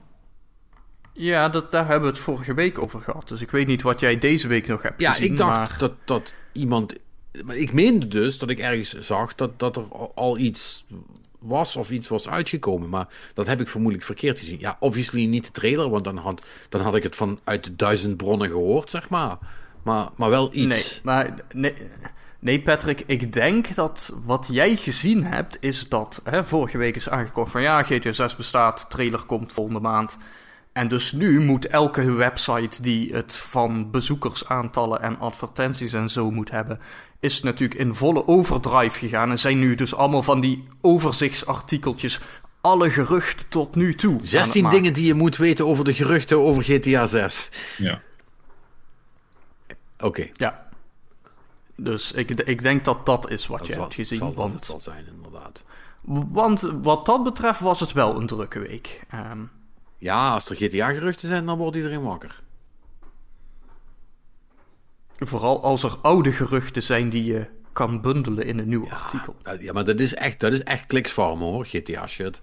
[1.13, 3.29] Ja, dat, daar hebben we het vorige week over gehad.
[3.29, 5.27] Dus ik weet niet wat jij deze week nog hebt ja, gezien.
[5.27, 6.95] Ja, ik dacht dat, dat iemand...
[7.45, 9.85] Maar ik meende dus dat ik ergens zag dat, dat er
[10.15, 10.85] al iets
[11.41, 12.89] was of iets was uitgekomen.
[12.89, 14.59] Maar dat heb ik vermoedelijk verkeerd gezien.
[14.61, 18.49] Ja, obviously niet de trailer, want dan had, dan had ik het vanuit duizend bronnen
[18.49, 19.39] gehoord, zeg maar.
[19.83, 20.67] Maar, maar wel iets.
[20.67, 21.75] Nee, maar nee,
[22.39, 27.09] nee, Patrick, ik denk dat wat jij gezien hebt, is dat hè, vorige week is
[27.09, 30.17] aangekondigd van ja, GTA 6 bestaat, trailer komt volgende maand.
[30.81, 36.51] En dus nu moet elke website die het van bezoekersaantallen en advertenties en zo moet
[36.51, 36.81] hebben,
[37.19, 39.31] is natuurlijk in volle overdrive gegaan.
[39.31, 42.21] En zijn nu dus allemaal van die overzichtsartikeltjes.
[42.61, 44.19] Alle geruchten tot nu toe.
[44.23, 47.49] 16 dingen die je moet weten over de geruchten over GTA 6.
[47.77, 48.01] Ja.
[49.99, 50.29] Oké.
[50.33, 50.67] Ja.
[51.77, 54.19] Dus ik, ik denk dat dat is wat Dat je zal, hebt gezien.
[54.19, 55.63] zal dat het want, wel zijn, inderdaad.
[56.33, 59.05] want wat dat betreft was het wel een drukke week.
[59.11, 59.41] Ehm,
[60.01, 62.41] Ja, als er GTA-geruchten zijn, dan wordt iedereen wakker.
[65.23, 69.37] vooral als er oude geruchten zijn die je kan bundelen in een nieuw artikel.
[69.43, 72.41] Dat- Ja, maar dat is echt, dat is echt kliksfarmen hoor, GTA-shit.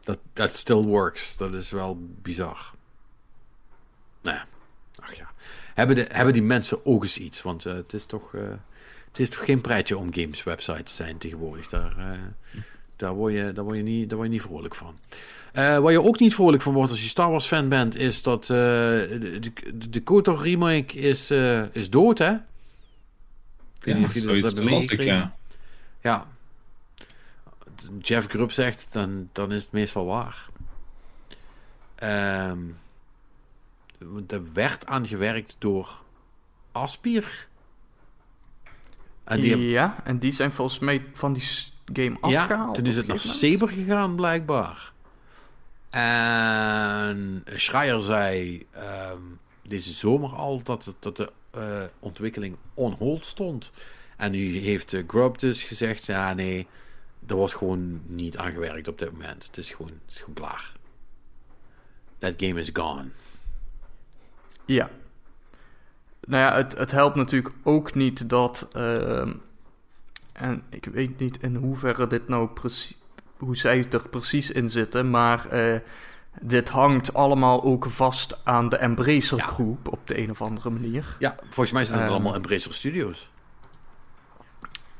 [0.00, 1.36] Dat that still works.
[1.36, 2.72] Dat is wel bizar.
[4.22, 4.46] Nou ja,
[4.94, 5.30] ach ja.
[5.74, 7.42] Hebben, de, hebben die mensen ook eens iets?
[7.42, 8.48] Want eh, het, is toch, eh,
[9.08, 11.68] het is toch geen pretje om games websites te zijn tegenwoordig.
[11.68, 12.18] Daar, eh,
[12.96, 14.98] daar, word je, daar, word je niet, daar word je niet vrolijk van.
[15.52, 18.22] Eh, waar je ook niet vrolijk van wordt als je Star Wars fan bent, is
[18.22, 19.38] dat eh, de,
[19.74, 22.30] de, de KOTOR remake is, eh, is dood, hè?
[22.32, 25.32] Ik weet Ja, niet of jullie dat zoiets hebben las ik, meegekregen.
[26.00, 26.06] ja.
[26.10, 26.26] Ja.
[27.98, 30.46] Jeff Grubb zegt, dan, dan is het meestal waar.
[31.94, 32.58] Ehm,
[34.28, 36.02] er werd aan gewerkt door
[36.72, 37.46] Aspir.
[39.24, 41.42] En die Ja, en die zijn volgens mij van die
[41.92, 42.74] game ja, afgehaald.
[42.74, 43.18] toen is het naar.
[43.18, 44.92] Saber gegaan, blijkbaar.
[45.90, 49.22] En Schreier zei ehm,
[49.68, 53.70] deze zomer al dat, dat de eh, ontwikkeling on hold stond.
[54.16, 56.66] En nu heeft uh, Grubb dus gezegd, ja nee,
[57.26, 59.46] er wordt gewoon niet aan gewerkt op dit moment.
[59.46, 60.72] Het is gewoon, het is gewoon klaar.
[62.18, 63.08] That game is gone.
[64.64, 64.90] Ja.
[66.20, 68.68] Nou ja, het, het helpt natuurlijk ook niet dat.
[68.72, 69.32] ehm,
[70.32, 72.98] en ik weet niet in hoeverre dit nou precies.
[73.38, 75.46] Hoe zij er precies in zitten, maar.
[75.48, 75.74] eh,
[76.40, 79.46] dit hangt allemaal ook vast aan de Embracer Ja.
[79.46, 81.16] groep op de een of andere manier.
[81.18, 82.14] Ja, volgens mij zijn het Ehm.
[82.14, 83.30] allemaal Embracer Studios.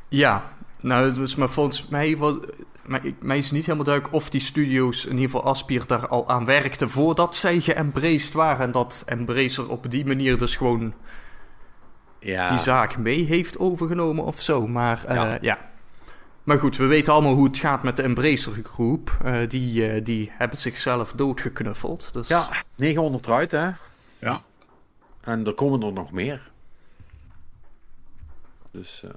[0.09, 2.37] Ja, nou, dus, maar volgens mij, was,
[2.85, 6.09] mij, ik- mij is niet helemaal duidelijk of die studio's, in ieder geval Aspir, daar
[6.09, 8.65] al aan werkten voordat zij geëmbraced waren.
[8.67, 10.95] En dat Embracer op die manier dus gewoon
[12.21, 14.67] Ja, die zaak mee heeft overgenomen of zo.
[14.67, 15.39] Maar eh, Ja.
[15.41, 15.59] ja.
[16.49, 19.19] Maar goed, we weten allemaal hoe het gaat met de Embracer groep.
[19.25, 22.13] Eh, die, eh, die hebben zichzelf doodgeknuffeld.
[22.13, 23.71] Dus ja 900 eruit hè.
[24.19, 24.43] Ja.
[25.21, 26.51] En er komen er nog meer.
[28.71, 29.03] Dus.
[29.03, 29.11] eh,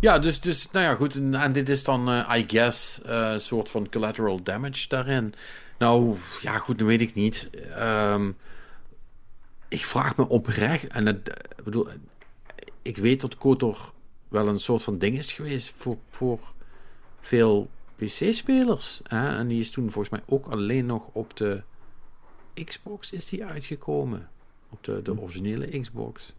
[0.00, 0.18] ja.
[0.18, 1.14] dus, dus, nou ja, goed.
[1.14, 5.34] En, en dit is dan, eh, I guess, eh, een soort van collateral damage daarin.
[5.78, 7.50] Nou, ja, goed, dat weet ik niet.
[7.74, 8.30] Ehm,
[9.68, 11.88] ik vraag me oprecht, en het, ik bedoel,
[12.82, 13.92] ik weet dat KOTOR
[14.28, 16.38] wel een soort van ding is geweest voor, voor
[17.20, 19.00] veel PC-spelers.
[19.02, 21.62] En die is toen volgens mij ook alleen nog op de
[22.64, 24.28] Xbox is die uitgekomen.
[24.68, 26.32] Op de, de originele Xbox.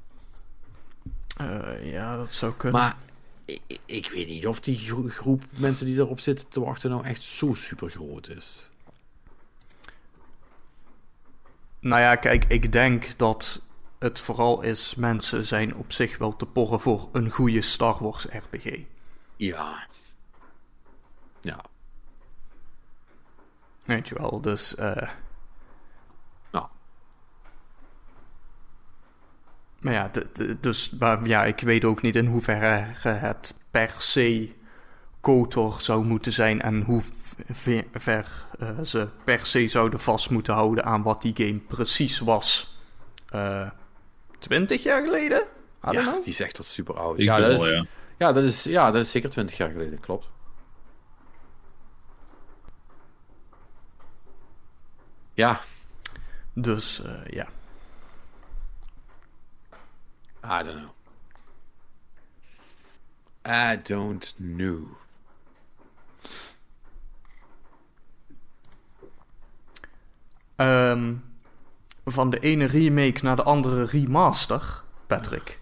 [1.38, 2.82] eh, ja, dat zou kunnen.
[2.82, 2.98] Maar
[3.46, 7.06] ik, ik weet niet of die gro- groep mensen die erop zitten te wachten nou
[7.06, 8.70] echt zo super groot is.
[11.80, 13.62] Nou ja, kijk, ik denk dat
[14.02, 14.96] het vooral is...
[14.96, 18.80] mensen zijn op zich wel te porren voor een goede Star Wars RPG.
[19.36, 19.88] Ja.
[21.42, 21.60] Ja.
[23.84, 24.76] Weet je wel, dus...
[24.76, 25.10] eh,
[26.52, 26.68] Nou,
[29.80, 30.12] Maar ja,
[30.60, 34.56] dus maar ja, ik weet ook niet in hoeverre het per se
[35.20, 37.02] KOTOR zou moeten zijn en hoe
[37.52, 42.20] ver, ver, eh, ze per se zouden vast moeten houden aan wat die game precies
[42.20, 42.78] was.
[43.30, 43.70] eh
[44.42, 45.42] 20 jaar geleden?
[45.88, 46.24] I ja, know.
[46.24, 47.20] die zegt dat super oud.
[47.20, 47.86] Ja, dat wel, is, ja.
[48.18, 50.30] ja, dat is, ja, dat is zeker 20 jaar geleden, klopt.
[55.34, 55.60] Ja,
[56.54, 57.48] Dus eh, ja.
[60.44, 60.96] I don't know.
[63.46, 64.98] I don't know.
[70.56, 71.16] Ehm,
[72.06, 75.60] van de ene remake naar de andere remaster, Patrick.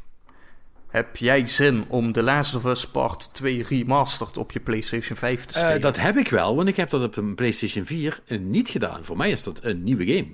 [0.87, 5.45] Heb jij zin om The Last of Us Part 2 remastered op je PlayStation 5
[5.45, 5.81] te Eh, spelen?
[5.81, 9.03] dat heb ik wel, want ik heb dat op een PlayStation 4 niet gedaan.
[9.05, 10.27] Voor mij is dat een nieuwe game.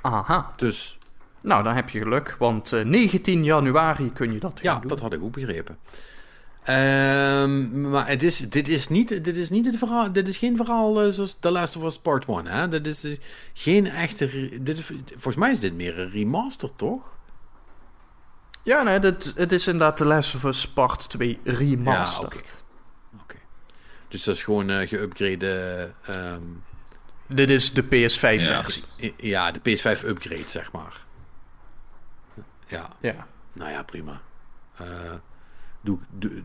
[0.00, 0.52] Aha.
[0.56, 0.98] Dus
[1.42, 4.88] Nou, dan heb je geluk, want eh, 19 januari kun je dat gaan ja, doen.
[4.88, 5.78] dat had ik ook begrepen.
[6.62, 10.12] Ehm, maar het is, dit, is niet, dit is niet het verhaal.
[10.12, 12.46] Dit is geen verhaal eh, zoals The Last of Us Part 1.
[12.46, 12.68] Hè?
[12.68, 13.18] Dit is eh,
[13.54, 14.48] geen echte.
[14.62, 17.08] Dit is, volgens mij is dit meer een remaster, toch?
[18.62, 22.64] Ja, nee, dit, het is inderdaad The Last of Us Part 2 remastered.
[23.22, 23.36] Oké.
[24.08, 25.88] Dus dat is gewoon eh geüpgrade.
[26.06, 26.42] ehm,
[27.26, 28.84] Dit is de PS5-versie.
[29.00, 31.04] I- Ja, de PS5 upgrade, zeg maar.
[32.66, 33.26] Ja, Ja.
[33.52, 34.20] nou ja, prima.
[34.76, 34.86] Eh,
[35.80, 36.42] doe, doe,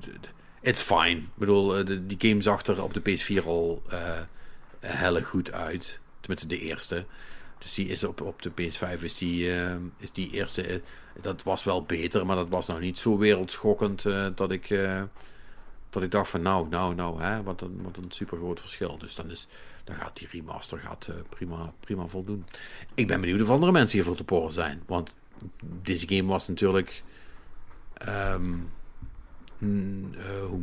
[0.61, 1.17] it's fine.
[1.17, 4.19] Ik bedoel, eh, de, die game zag er op de PS4 al eh
[4.79, 5.99] helle goed uit.
[6.19, 7.05] Tenminste, de eerste.
[7.57, 9.51] Dus die is op, op de PS5 is die,
[9.97, 10.81] is die eerste.
[11.21, 14.03] dat was wel beter, maar dat was nog niet zo wereldschokkend
[14.35, 14.67] dat ik.
[15.89, 18.97] dat ik dacht van nou, nou, nou, hè, wat een, wat een super groot verschil.
[18.97, 19.47] Dus dan, is,
[19.83, 22.45] dan gaat die remaster gaat, prima, prima voldoen.
[22.93, 24.83] Ik ben benieuwd of andere mensen hiervoor te porren zijn.
[24.85, 25.15] Want
[25.63, 27.03] deze game was natuurlijk.
[27.93, 28.53] ehm,
[30.17, 30.59] eh, hoe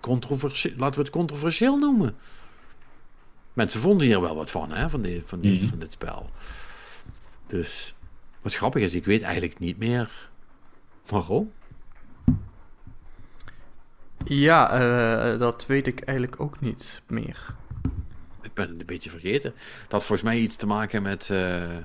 [0.00, 2.16] controversieel, laten we het controversieel noemen.
[3.52, 5.68] Mensen vonden hier wel wat van, hè, van, dit van, dit, Mhm.
[5.68, 6.30] van dit spel.
[7.46, 7.94] Dus
[8.42, 10.28] wat grappig is, ik weet eigenlijk niet meer
[11.06, 11.52] waarom.
[14.24, 17.54] Ja, eh, dat weet ik eigenlijk ook niet meer.
[18.42, 19.50] Ik ben het een beetje vergeten.
[19.82, 21.76] Dat had volgens mij iets te maken met, eh,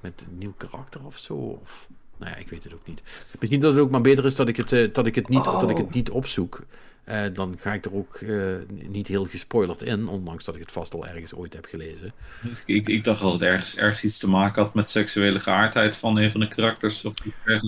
[0.00, 1.34] met een nieuw karakter of zo.
[1.34, 1.88] Of,
[2.20, 3.02] nou ja, ik weet het ook niet.
[3.38, 5.46] Misschien dat het ook maar beter is dat ik het, eh, dat ik het, niet,
[5.46, 5.60] Oh.
[5.60, 6.62] dat ik het niet opzoek.
[7.04, 8.36] Eh, dan ga ik er ook eh,
[8.88, 12.12] niet heel gespoilerd in, ondanks dat ik het vast al ergens ooit heb gelezen.
[12.64, 16.16] Ik, ik dacht dat het ergens, ergens iets te maken had met seksuele geaardheid van
[16.18, 17.04] een van de karakters.
[17.04, 17.14] Of.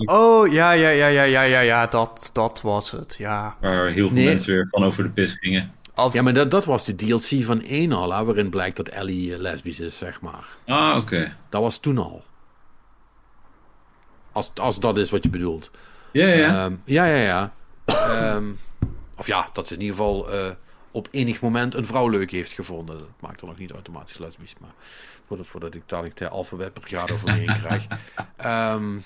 [0.05, 3.57] Oh, ja, ja, ja, ja, ja, ja, ja, dat, dat was het, ja.
[3.61, 4.25] Waar heel veel Nee.
[4.25, 5.71] mensen weer van over de pis gingen.
[5.95, 8.87] Of, Ja, maar dat, dat was de DLC van 1 al, hè, waarin blijkt dat
[8.87, 10.47] Ellie lesbisch is, zeg maar.
[10.65, 11.35] Ah, oké.
[11.49, 12.23] Dat was toen al.
[14.33, 15.71] Als, als dat is wat je bedoelt.
[16.11, 16.65] Ja, ja.
[16.65, 17.53] Ehm, ja, ja, ja.
[17.85, 18.45] Ehm,
[19.17, 20.49] of ja, dat ze in ieder geval eh,
[20.91, 22.97] op enig moment een vrouw leuk heeft gevonden.
[22.97, 24.73] Dat maakt er nog niet automatisch lesbisch, maar
[25.27, 27.85] voordat, voordat ik dadelijk de alfabet per graad over me heen krijg.
[28.37, 28.97] Ehm,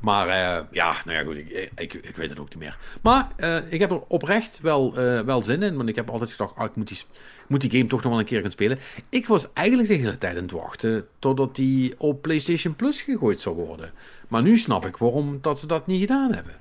[0.00, 2.78] maar eh, ja, nou ja, goed, ik, ik, ik weet het ook niet meer.
[3.02, 6.30] Maar eh, ik heb er oprecht wel, eh, wel zin in, want ik heb altijd
[6.30, 6.98] gedacht, ah, ik moet die,
[7.46, 8.78] moet die game toch nog wel een keer gaan spelen.
[9.08, 13.40] Ik was eigenlijk de hele tijd aan het wachten totdat die op PlayStation Plus gegooid
[13.40, 13.92] zou worden.
[14.28, 16.54] Maar nu snap ik waarom dat ze dat niet gedaan hebben.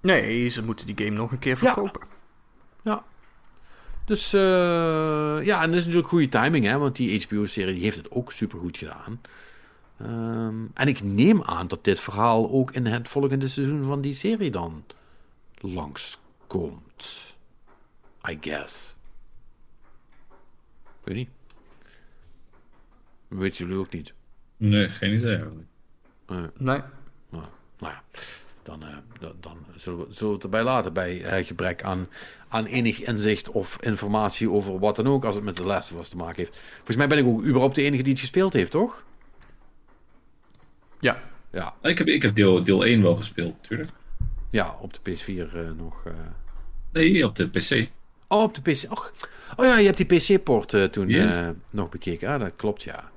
[0.00, 2.00] nee, ze moeten die game nog een keer verkopen.
[2.82, 3.04] Ja.
[4.04, 8.10] Dus ja, en dat is natuurlijk goede timing, hè, want die HBO-serie die heeft het
[8.10, 9.20] ook supergoed gedaan.
[10.02, 14.14] Ehm, en ik neem aan dat dit verhaal ook in het volgende seizoen van die
[14.14, 14.84] serie dan
[15.58, 17.34] langskomt.
[18.28, 18.96] I guess.
[21.04, 21.28] Weet niet.
[23.28, 24.12] Weet jullie ook niet.
[24.56, 25.34] Nee, geen idee.
[25.36, 25.66] eigenlijk.
[26.26, 26.80] Eh, Nee.
[27.28, 27.44] nou,
[27.78, 28.02] nou ja,
[28.62, 32.08] dan, eh, dan, dan zullen, we, zullen we het erbij laten bij eh, gebrek aan,
[32.48, 35.98] aan enig inzicht of informatie over wat dan ook als het met de Last of
[35.98, 36.56] Us te maken heeft.
[36.76, 39.04] Volgens mij ben ik ook überhaupt de enige die het gespeeld heeft, toch?
[41.00, 41.22] Ja.
[41.52, 43.90] Ja, Ik heb, ik heb deel, deel 1 wel gespeeld, natuurlijk.
[44.50, 46.02] ja op de PS4 eh, nog.
[46.06, 46.12] eh.
[46.92, 47.88] Nee, op de PC.
[48.28, 48.90] Oh, op de PC.
[48.90, 49.12] Och.
[49.56, 51.36] Oh ja, je hebt die PC-port eh, toen Yes.
[51.36, 52.28] eh, nog bekeken.
[52.28, 53.10] Ja, dat klopt, ja.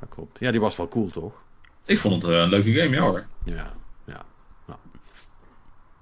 [0.00, 0.38] Dat klopt.
[0.40, 1.42] Ja, die was wel cool, toch?
[1.86, 3.26] Ik vond het een leuke game, ja hoor.
[3.44, 3.72] Ja,
[4.04, 4.22] ja.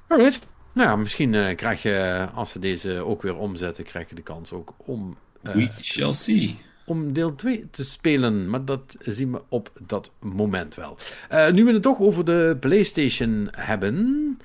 [0.07, 0.41] Alright.
[0.73, 4.23] Nou ja, misschien eh, krijg je, als we deze ook weer omzetten, krijg je de
[4.23, 6.59] kans ook om, eh, We shall see.
[6.85, 8.51] Om deel 2 te spelen.
[8.51, 10.97] Maar dat zien we op dat moment wel.
[11.29, 14.39] Eh, nu we het toch over de PlayStation hebben.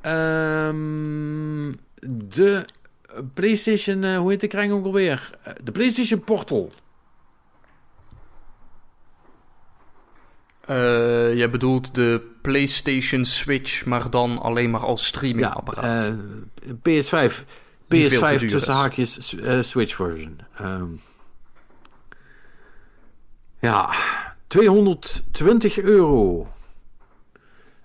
[0.00, 1.72] ehm,
[2.14, 2.64] de
[3.34, 5.30] PlayStation, eh, hoe heet de kring ook alweer?
[5.42, 6.72] Eh, de PlayStation Portal.
[11.36, 16.14] Jij bedoelt de PlayStation Switch, maar dan alleen maar als streamingapparaat.
[16.62, 17.44] eh, PS5.
[17.88, 20.38] Die veel te PS5 duur tussen haakjes Switch version.
[20.58, 20.84] Ehm,
[23.64, 23.94] ja,
[24.46, 26.48] 220 euro.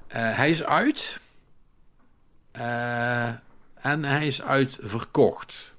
[0.08, 1.20] Eh, hij is uit.
[2.52, 3.28] Eh,
[3.74, 5.74] en hij is uitverkocht.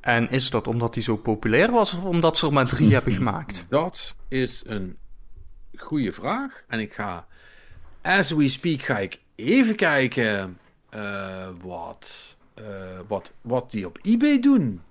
[0.00, 3.12] En is dat omdat hij zo populair was of omdat ze er maar drie hebben
[3.22, 3.66] gemaakt?
[3.68, 4.98] Dat is een
[5.76, 6.64] goede vraag.
[6.68, 7.26] En ik ga,
[8.02, 10.58] as we speak, ga ik even kijken
[10.88, 12.64] eh, wat, eh,
[13.06, 14.82] wat, wat die op eBay doen.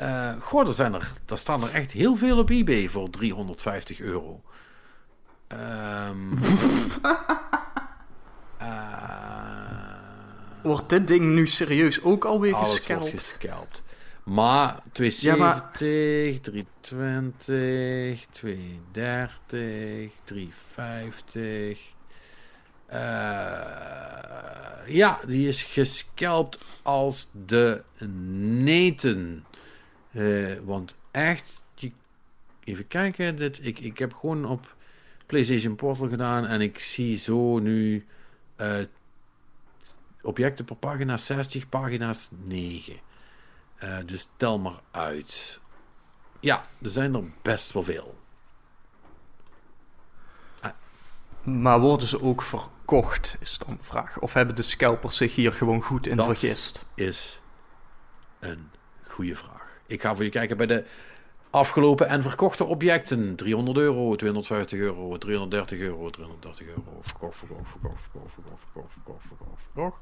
[0.00, 4.00] Eh goh, er, zijn er, er staan er echt heel veel op eBay voor 350
[4.00, 4.42] euro.
[5.46, 6.32] Ehm
[8.58, 9.20] eh,
[10.62, 13.00] Wordt dit ding nu serieus ook alweer alles gescalpt?
[13.00, 13.82] wordt gescalpt.
[14.24, 21.78] Maar 270, 320, 230, 350.
[22.86, 22.98] Eh,
[24.86, 27.82] ja, die is gescalpt als de
[28.62, 29.44] neten.
[30.12, 31.62] Eh, want echt,
[32.64, 33.36] even kijken.
[33.36, 34.76] Dit, ik, ik heb gewoon op
[35.26, 38.06] PlayStation Portal gedaan en ik zie zo nu
[38.56, 38.76] eh,
[40.22, 42.96] objecten per pagina 60, pagina's 9.
[43.76, 45.60] Eh, dus tel maar uit.
[46.40, 48.18] Ja, er zijn er best wel veel.
[51.42, 54.18] Maar worden ze ook verkocht verkocht, is dan de vraag.
[54.18, 56.84] Of hebben de scalpers zich hier gewoon goed in Dat- vergist?
[56.94, 57.40] Is
[58.38, 58.70] een
[59.08, 59.59] goede vraag.
[59.90, 60.84] Ik ga voor je kijken bij de
[61.50, 63.36] afgelopen en verkochte objecten.
[63.36, 67.00] 300 euro, 250 euro, 330 euro, 330 euro.
[67.02, 70.00] Verkocht, verkocht, verkocht, verkocht, verkocht, verkocht, verkocht, verkocht, verkocht.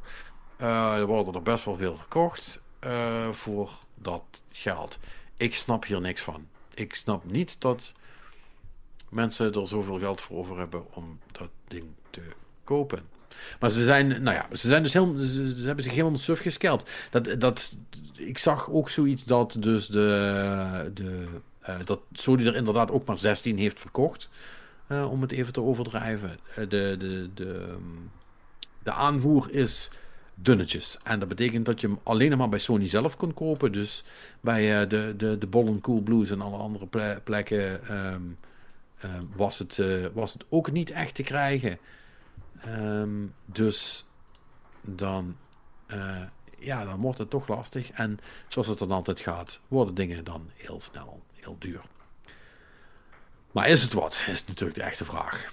[0.56, 4.98] Eh, er worden er best wel veel verkocht eh, voor dat geld.
[5.36, 6.48] Ik snap hier niks van.
[6.74, 7.92] Ik snap niet dat
[9.08, 12.22] mensen er zoveel geld voor over hebben om dat ding te
[12.64, 13.08] kopen.
[13.60, 16.40] Maar ze zijn, nou ja, ze zijn dus heel, ze, ze hebben zich helemaal suf
[16.40, 16.90] gescalpt.
[17.10, 17.76] Dat, dat,
[18.16, 21.24] ik zag ook zoiets dat dus de, de
[21.60, 24.28] eh, dat Sony er inderdaad ook maar 16 heeft verkocht.
[24.86, 26.38] eh, om het even te overdrijven.
[26.54, 27.76] Eh, de, de, de,
[28.82, 29.90] de aanvoer is
[30.34, 30.98] dunnetjes.
[31.04, 33.72] En dat betekent dat je hem alleen nog maar bij Sony zelf kon kopen.
[33.72, 34.04] Dus
[34.40, 38.20] bij de, de, de Bollen Cool Blues en alle andere ple- plekken ehm,
[39.00, 39.80] ehm, was, het,
[40.12, 41.78] was het ook niet echt te krijgen.
[42.62, 44.04] Ehm, dus
[44.80, 45.36] dan,
[45.86, 46.22] eh,
[46.58, 47.90] ja, dan wordt het toch lastig.
[47.90, 51.80] En zoals het dan altijd gaat, worden dingen dan heel snel heel duur.
[53.52, 54.24] Maar is het wat?
[54.26, 55.52] Is natuurlijk de echte vraag.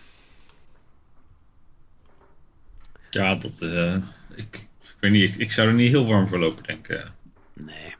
[3.09, 3.95] Ja, dat, eh,
[4.35, 7.11] ik, ik weet niet, ik, ik zou er niet heel warm voor lopen, denk ik.
[7.53, 7.95] Nee,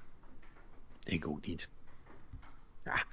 [1.04, 1.70] ik ook niet.
[2.84, 3.04] Ja,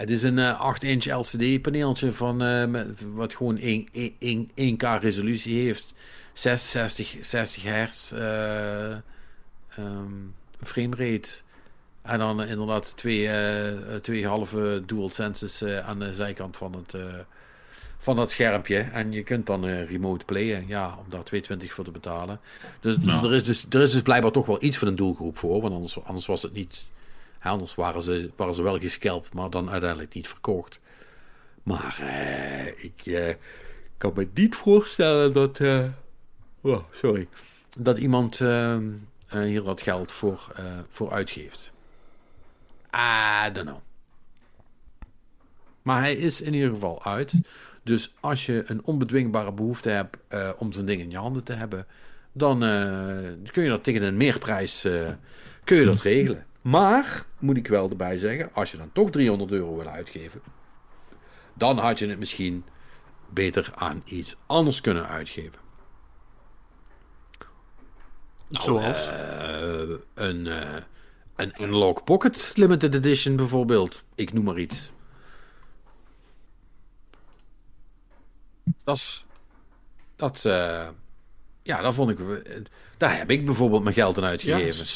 [0.00, 3.88] het is een eh 8-inch LCD-paneeltje van eh, met, wat gewoon 1,
[4.18, 5.94] 1, 1, 1K resolutie heeft.
[6.32, 10.12] 60, 60 hertz eh ehm,
[10.62, 11.28] framerate.
[12.02, 16.72] En dan eh, inderdaad twee, eh, twee halve dual senses eh, aan de zijkant van
[16.72, 17.02] het, eh,
[17.98, 18.78] van dat schermpje.
[18.78, 22.40] En je kunt dan eh, remote playen, ja, om daar 220 voor te betalen.
[22.80, 25.60] Dus, er, is dus er is dus blijkbaar toch wel iets van een doelgroep voor.
[25.60, 26.88] Want anders, anders was het niet...
[27.40, 30.80] anders waren ze, waren ze wel gescalpt, maar dan uiteindelijk niet verkocht.
[31.62, 33.34] Maar eh, ik eh,
[33.98, 35.60] kan me niet voorstellen dat...
[35.60, 35.84] eh,
[36.60, 37.28] oh, sorry.
[37.78, 38.82] Dat iemand eh, eh,
[39.28, 40.52] hier wat geld voor,
[40.90, 41.70] voor uitgeeft.
[42.94, 43.80] I don't know.
[45.82, 47.32] Maar hij is in ieder geval uit.
[47.82, 50.16] Dus als je een onbedwingbare behoefte hebt
[50.58, 51.86] om zo'n ding in je handen te hebben,
[52.32, 52.58] dan
[53.52, 54.80] kun je dat tegen een meerprijs
[55.64, 56.46] kun je dat regelen.
[56.60, 60.42] Maar, moet ik wel erbij zeggen, als je dan toch 300 euro wil uitgeven,
[61.54, 62.64] dan had je het misschien
[63.28, 65.58] beter aan iets anders kunnen uitgeven.
[68.48, 69.06] Nou, Zoals?
[69.06, 69.80] eh,
[70.14, 70.82] een, eh,
[71.36, 74.02] een Analog Pocket Limited Edition bijvoorbeeld.
[74.14, 74.90] Ik noem maar iets.
[78.84, 79.24] Dat is...
[80.16, 80.88] Dat, eh,
[81.62, 82.18] ja, dat vond ik...
[82.96, 84.86] Daar heb ik bijvoorbeeld mijn geld aan uitgegeven.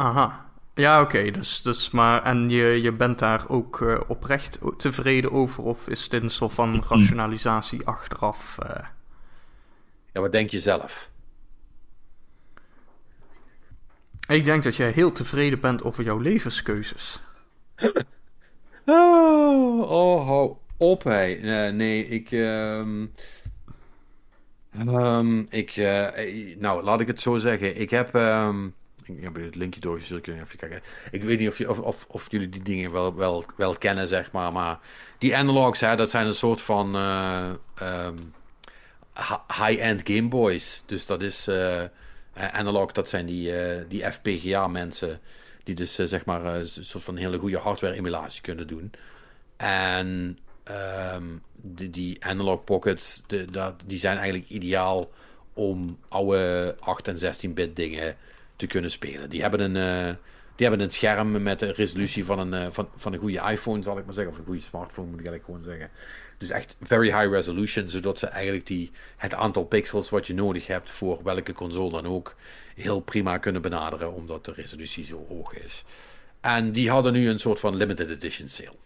[0.00, 0.50] Aha.
[0.74, 1.30] Ja, oké.
[1.30, 5.64] dus, dus maar, en je, je bent daar ook eh, oprecht tevreden over?
[5.64, 8.58] Of is dit een soort van rationalisatie achteraf?
[8.58, 8.84] eh?
[10.12, 11.10] Ja, wat denk je zelf?
[14.28, 17.20] Ik denk dat jij heel tevreden bent over jouw levenskeuzes.
[18.86, 21.38] Oh, oh hou op, hé.
[21.42, 22.32] Nee, nee, ik...
[22.32, 23.06] ehm,
[24.70, 25.70] ehm, ik...
[25.76, 27.80] eh, nou, laat ik het zo zeggen.
[27.80, 28.14] Ik heb...
[28.14, 28.68] ehm,
[29.16, 30.22] ik heb het linkje doorgestuurd.
[30.22, 30.82] Kun je even kijken.
[31.10, 33.14] Ik weet niet of, je, of, of, of jullie die dingen wel,
[33.56, 34.52] wel, kennen, zeg maar.
[34.52, 34.78] Maar
[35.18, 36.94] die analogs, hè, dat zijn een soort van...
[36.96, 38.16] eh, ehm,
[39.14, 40.82] hi- high-end Game Boys.
[40.86, 41.46] Dus dat is...
[41.46, 41.88] eh, eh,
[42.52, 43.52] analog, dat zijn die,
[43.88, 45.20] die FPGA-mensen...
[45.64, 48.90] Die dus zeg maar een soort van hele goede hardware-emulatie kunnen doen.
[49.56, 51.24] En ehm,
[51.62, 55.10] die, analog pockets, dat, die zijn eigenlijk ideaal
[55.54, 58.16] om oude 8 en 16-bit dingen
[58.60, 59.30] te kunnen spelen.
[59.30, 60.14] Die hebben een, eh,
[60.56, 63.82] die hebben een scherm met een resolutie van een, eh, van, van een goede iPhone,
[63.82, 64.32] zal ik maar zeggen.
[64.32, 65.90] Of een goede smartphone, moet ik eigenlijk gewoon zeggen.
[66.38, 70.66] Dus echt very high resolution, zodat ze eigenlijk die, het aantal pixels wat je nodig
[70.66, 72.34] hebt voor welke console dan ook
[72.74, 75.84] heel prima kunnen benaderen, omdat de resolutie zo hoog is.
[76.40, 78.76] En die hadden nu een soort van limited edition sale.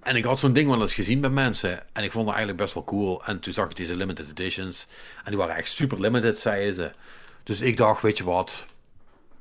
[0.00, 1.82] En ik had zo'n ding wel eens gezien bij mensen.
[1.92, 3.24] En ik vond het eigenlijk best wel cool.
[3.24, 4.86] En toen zag ik deze limited editions.
[5.24, 6.92] En die waren echt super limited, zeiden ze.
[7.44, 8.66] Dus ik dacht, weet je wat?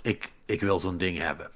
[0.02, 1.52] Ik, ik wil zo'n ding hebben.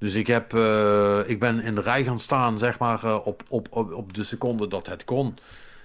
[0.00, 3.42] Dus ik, heb, eh, ik ben in de rij gaan staan, zeg maar, eh, op,
[3.48, 5.38] op, op, de seconde dat het kon.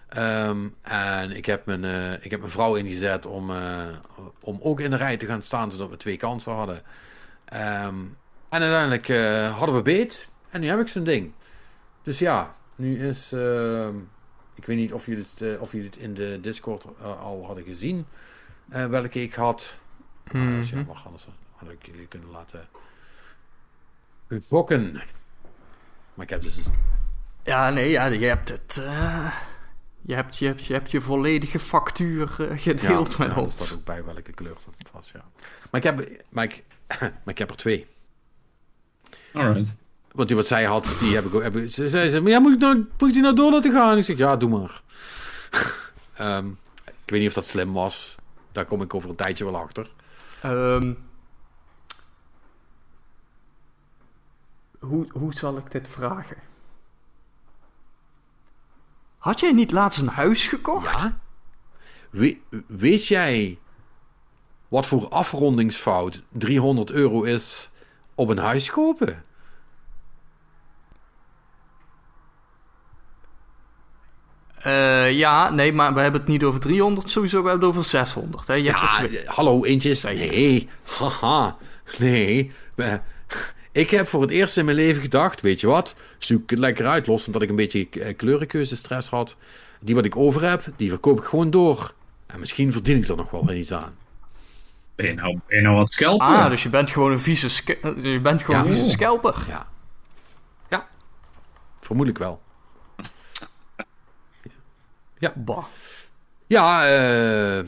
[0.09, 3.51] Ehm, en ik heb, mijn, eh, ik heb mijn vrouw ingezet om,
[4.39, 6.81] om ook in de rij te gaan staan, zodat we twee kansen hadden.
[7.45, 7.95] Ehm,
[8.49, 9.07] en uiteindelijk
[9.51, 10.27] hadden we beet.
[10.49, 11.31] En nu heb ik zo'n ding.
[12.03, 13.31] Dus ja, nu is.
[13.31, 13.95] ehm,
[14.55, 16.85] ik weet niet of jullie het, of jullie het in de Discord
[17.21, 18.05] al hadden gezien.
[18.69, 19.77] Eh, welke ik had.
[20.27, 20.89] Ah, dat is Mhm.
[21.05, 22.67] anders had ik jullie kunnen laten.
[24.47, 24.91] gokken.
[26.13, 26.59] Maar ik heb dus.
[27.43, 28.77] Ja, nee, ja, je hebt het.
[28.85, 29.33] eh,
[30.01, 33.53] Je hebt je, hebt, je, hebt je volledige factuur eh, gedeeld ja, met ja, ons.
[33.53, 35.23] staat ook bij welke kleur dat was, ja.
[35.71, 36.63] Maar ik heb, maar ik,
[36.99, 37.87] maar ik heb er twee.
[39.33, 39.75] Alright.
[40.11, 41.41] Want die wat zij had, die heb ik ook.
[41.41, 43.51] Heb, ik- ze zei ze, maar ja, moet ik, nou, moet ik die nou door
[43.51, 43.97] laten gaan?
[43.97, 44.81] Ik zeg, ja, doe maar.
[46.13, 46.47] Ehm,
[46.85, 48.15] ik weet niet of dat slim was.
[48.55, 49.91] Daar kom ik over een tijdje wel achter.
[50.41, 50.93] Ehm,
[54.79, 56.37] hoe, hoe zal ik dit vragen?
[59.17, 60.99] Had jij niet laatst een huis gekocht?
[61.01, 61.19] Ja?
[62.09, 62.37] We-
[62.67, 63.59] weet jij
[64.67, 67.71] wat voor afrondingsfout 300 euro is
[68.15, 69.23] op een huis kopen?
[74.65, 77.89] Eh, ja, nee, maar we hebben het niet over 300 sowieso, we hebben het over
[77.89, 78.47] 600.
[78.47, 78.53] Hè?
[78.53, 79.21] Je hebt er Ja, twee.
[79.25, 81.57] hallo, eentje Nee, haha,
[81.99, 82.51] nee.
[82.75, 82.99] We-
[83.71, 85.95] Ik heb voor het eerst in mijn leven gedacht, weet je wat?
[86.17, 89.35] Zoek het lekker uit, los van dat ik een beetje eh, kleurenkeuzestress had.
[89.79, 91.93] Die wat ik over heb, die verkoop ik gewoon door.
[92.25, 93.95] En misschien verdien ik er nog wel iets aan.
[94.95, 96.27] Ben je nou, ben je nou wat scalper?
[96.27, 98.65] Ah, dus je bent gewoon een vieze, eh, je bent gewoon Ja.
[98.65, 98.91] een vieze Oh.
[98.91, 99.45] scalper.
[99.47, 99.67] Ja.
[100.69, 100.87] Ja.
[101.81, 102.41] Vermoedelijk wel.
[105.35, 105.63] Bah.
[106.47, 107.65] Ja, eh...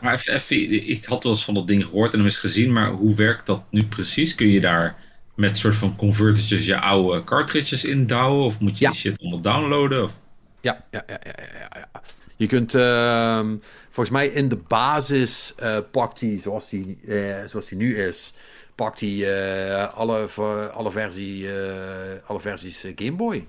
[0.00, 2.72] Maar even, even, ik had wel eens van dat ding gehoord en hem eens gezien,
[2.72, 4.34] maar hoe werkt dat nu precies?
[4.34, 4.96] Kun je daar
[5.34, 8.44] met soort van convertertjes je oude cartridges indouwen?
[8.44, 8.90] Of moet je Ja.
[8.90, 10.04] die shit allemaal downloaden?
[10.04, 10.12] Of...
[10.60, 12.02] Ja, ja, ja, ja, ja, ja.
[12.36, 17.66] Je kunt, ehm, volgens mij in de basis eh, pakt hij, zoals die, eh, zoals
[17.66, 18.32] die nu is,
[18.74, 19.34] pakt hij
[19.78, 20.28] eh, alle,
[20.72, 23.46] alle, versie, eh, alle versies Game Boy.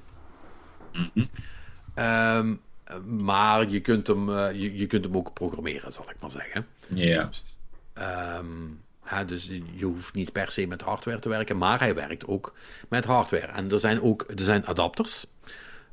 [0.94, 1.26] Mhm.
[1.94, 2.56] Ehm,
[3.06, 6.68] maar je kunt, hem, eh, je, je kunt hem ook programmeren, zal ik maar zeggen.
[6.88, 7.30] Ja.
[7.94, 8.46] Ehm,
[9.04, 12.54] hè, dus je hoeft niet per se met hardware te werken, maar hij werkt ook
[12.90, 13.48] met hardware.
[13.48, 15.26] En er zijn ook er zijn adapters.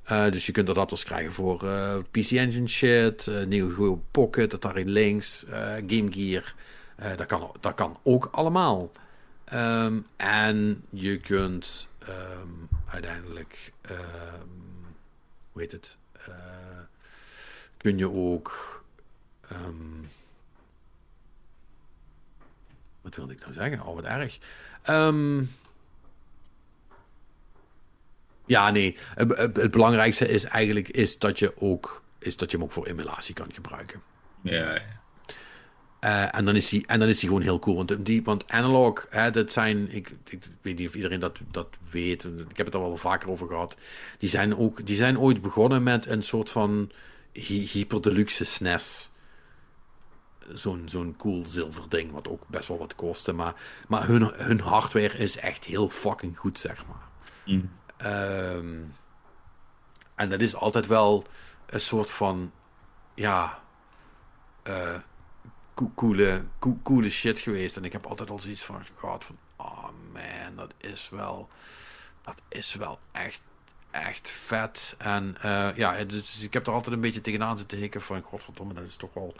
[0.09, 4.55] Eh, dus je kunt adapters krijgen voor eh, PC Engine shit, eh Neo Geo Pocket,
[4.55, 6.55] Atari Lynx, eh, Game Gear.
[7.17, 8.93] Dat, kan, dat kan ook allemaal.
[9.45, 11.89] Ehm, en je kunt
[12.89, 13.73] uiteindelijk,
[15.59, 15.97] hoe het,
[16.29, 16.35] Eh,
[17.77, 18.83] kun je ook,
[19.49, 20.03] ehm,
[23.01, 23.83] wat wilde ik nou zeggen?
[23.87, 24.39] Oh, wat erg.
[24.83, 25.43] Ehm,
[28.47, 28.97] ja, nee.
[29.15, 32.73] Het, het- het belangrijkste is eigenlijk is dat, je ook, is dat je hem ook
[32.73, 34.03] voor emulatie kan gebruiken.
[34.41, 34.81] Ja,
[36.01, 37.77] Eh, en, dan is die, en dan is die gewoon heel cool.
[37.77, 39.91] Want, die, want analog, hè, dat zijn.
[39.95, 42.25] Ik, ik weet niet of iedereen dat, dat weet.
[42.25, 43.77] Ik heb het er wel vaker over gehad.
[44.19, 46.91] Die zijn, ook, die zijn ooit begonnen met een soort van
[47.33, 49.11] hy- hyperdeluxe SNES.
[50.53, 53.33] Zo'n zo'n cool zilver ding, wat ook best wel wat kostte.
[53.33, 53.55] Maar,
[53.89, 57.09] maar hun, hun hardware is echt heel fucking goed, zeg maar.
[57.47, 57.65] Mhm.
[57.97, 58.77] Ehm,
[60.15, 61.27] en dat is altijd wel
[61.67, 62.53] een soort van,
[63.15, 63.59] ja,
[64.63, 64.95] eh,
[65.95, 67.77] coole, co- coole shit geweest.
[67.77, 71.49] En ik heb altijd al zoiets van gehad van, oh man, dat is wel,
[72.25, 73.43] dat is wel echt,
[73.91, 74.95] echt vet.
[74.99, 78.75] En eh, ja, dus ik heb er altijd een beetje tegenaan zitten hikken van, godverdomme,
[78.75, 79.35] dat is toch wel,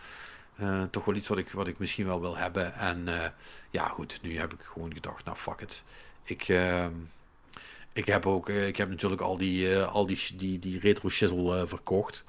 [0.57, 2.75] eh, toch wel iets wat ik, wat ik misschien wel wil hebben.
[2.75, 3.31] En eh,
[3.71, 5.85] ja, goed, nu heb ik gewoon gedacht, nou fuck it.
[6.23, 6.93] Ik, ehm,
[7.93, 12.25] ik heb ook, ik heb natuurlijk al die, al die, die, die retro shizzle verkocht.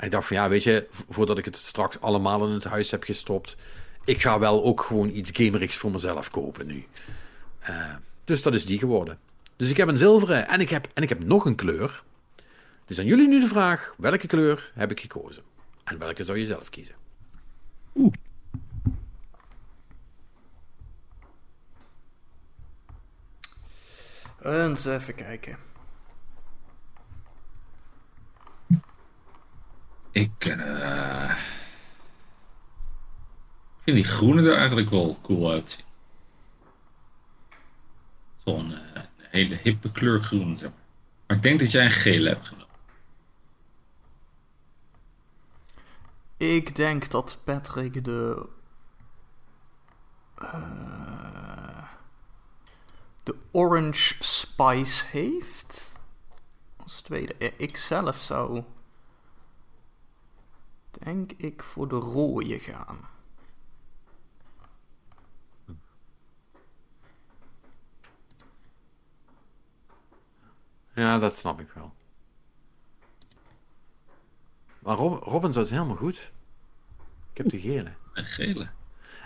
[0.00, 2.64] En ik dacht van ja, weet je, vo- voordat ik het straks allemaal in het
[2.64, 3.56] huis heb gestopt,
[4.04, 6.86] ik ga wel ook gewoon iets gamerigs voor mezelf kopen nu.
[7.58, 7.94] Eh,
[8.24, 9.18] dus dat is die geworden.
[9.56, 12.02] Dus ik heb een zilveren en ik heb, en ik heb nog een kleur.
[12.86, 15.42] Dus aan jullie nu de vraag, welke kleur heb ik gekozen?
[15.84, 16.94] En welke zou je zelf kiezen?
[24.42, 25.56] Eens even kijken.
[30.12, 31.36] Ik eh,
[33.82, 35.84] vind die groene er eigenlijk wel cool uitzien.
[38.44, 41.36] Zo'n eh, hele hippe kleur groen, zeg maar.
[41.36, 42.68] Ik denk dat jij een gele hebt genomen.
[46.36, 48.48] Ik denk dat Patrick de.
[50.34, 51.88] eh,
[53.22, 55.98] de Orange Spice heeft.
[56.76, 57.34] Als tweede.
[57.56, 58.64] Ik zelf zou.
[61.04, 62.98] Denk ik voor de rode gaan.
[70.94, 71.92] Ja, dat snap ik wel.
[74.78, 76.32] Maar Rob, Robin zat helemaal goed.
[77.30, 77.92] Ik heb de gele.
[78.12, 78.70] Een gele.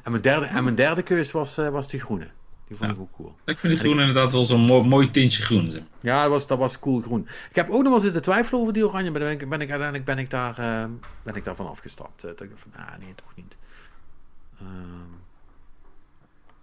[0.03, 2.31] En mijn derde, en mijn derde keus was, eh, was die groene.
[2.69, 2.97] Die vond Ja.
[2.97, 3.35] ik ook cool.
[3.45, 5.71] Ik vind die groen inderdaad wel zo'n mooi, mooi tintje groen.
[5.71, 5.83] zeg.
[6.01, 7.29] Ja, dat was, dat was cool groen.
[7.51, 9.61] Ik heb ook nog wel zitten twijfelen over die oranje, maar dan ben ik, ben
[9.61, 10.91] ik uiteindelijk ben ik daar, eh,
[11.23, 12.25] ben ik daarvan afgestapt.
[12.25, 13.57] Eh, dat ik van, ah nee, toch niet.
[14.61, 15.13] Ehm,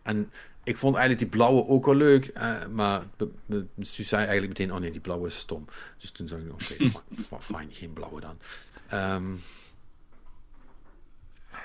[0.03, 0.31] en
[0.63, 3.01] ik vond eigenlijk die blauwe ook wel leuk, eh, maar
[3.79, 5.65] Suus zei eigenlijk meteen, oh nee, die blauwe is stom.
[5.99, 6.63] Dus toen zei ik, oké,
[7.29, 8.37] fi- fijn, geen blauwe dan.
[8.87, 9.25] Ehm,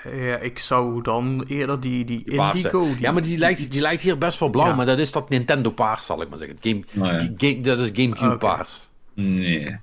[0.03, 2.23] Ja, ik zou dan eerder die, die.
[2.25, 2.83] Indigo...
[2.83, 4.75] Die, ja, maar die lijkt, die lijkt hier best wel blauw, Ja.
[4.75, 6.57] maar dat is dat Nintendo paars, zal ik maar zeggen.
[6.61, 7.17] Game, ja.
[7.17, 8.37] die game- dat is Gamecube Oké.
[8.37, 8.89] paars.
[9.13, 9.79] Nee.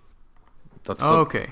[0.83, 1.45] Dat Oh, Oké.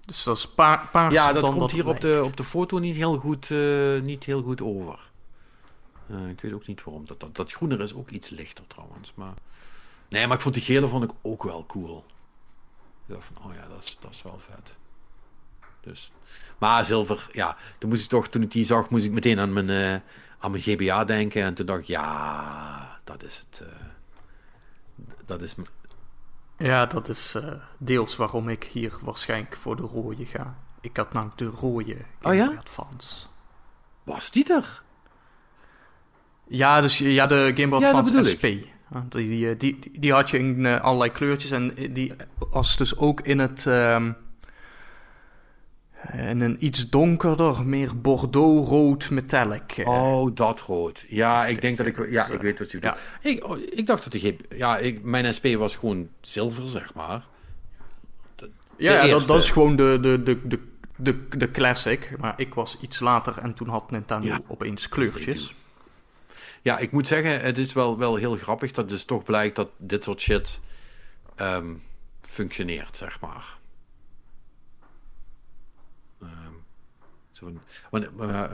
[0.00, 2.44] Dus dat is pa paars Ja, dat dan komt dat hier op de, op de
[2.44, 4.98] foto niet heel goed, eh, niet heel goed over.
[6.10, 7.06] Eh, ik weet ook niet waarom.
[7.06, 9.12] Dat, dat, dat groener is ook iets lichter trouwens.
[9.14, 9.34] Maar...
[10.08, 12.04] Nee, maar ik vond die gele vond ik ook wel cool.
[13.06, 14.74] Ik dacht van, oh ja, dat is, dat is wel vet.
[15.80, 16.12] Dus.
[16.58, 19.52] Maar zilver, ja, toen moest ik toch, toen ik die zag, moest ik meteen aan
[19.52, 20.00] mijn, eh,
[20.38, 21.42] aan mijn GBA denken.
[21.42, 23.60] En toen dacht ik, ja, dat is het.
[23.60, 23.74] eh,
[25.26, 25.54] dat is,
[26.58, 30.56] Ja, dat is eh, deels waarom ik hier waarschijnlijk voor de rode ga.
[30.80, 32.54] Ik had namelijk de rode Game Oh ja?
[32.58, 33.26] Advance.
[34.04, 34.82] was die er?
[36.48, 38.46] Ja, dus ja, de Game Boy Ja, dat Advance SP.
[39.08, 42.12] Die, die, die, die had je in allerlei kleurtjes en die
[42.50, 43.66] was dus ook in het...
[43.66, 44.12] ehm,
[46.12, 49.72] in een iets donkerder, meer bordeaux-rood metallic.
[49.76, 49.88] eh.
[49.88, 51.04] Oh, dat rood.
[51.08, 52.10] Ja, ik denk dat ik...
[52.10, 52.96] Ja, ik weet wat je ja.
[53.22, 53.36] bedoelt.
[53.36, 54.40] Ik, oh, ik dacht dat de GP...
[54.54, 57.24] Ja, ik, mijn SP was gewoon zilver, zeg maar.
[58.76, 60.60] ja, de ja, dat, is gewoon de, de, de, de,
[60.96, 62.12] de, de classic.
[62.18, 64.40] Maar ik was iets later en toen had Nintendo Ja.
[64.46, 65.54] opeens kleurtjes.
[66.62, 69.68] Ja, ik moet zeggen, het is wel, wel heel grappig dat dus toch blijkt dat
[69.76, 70.60] dit soort shit
[71.34, 71.66] ehm,
[72.20, 73.56] functioneert, zeg maar.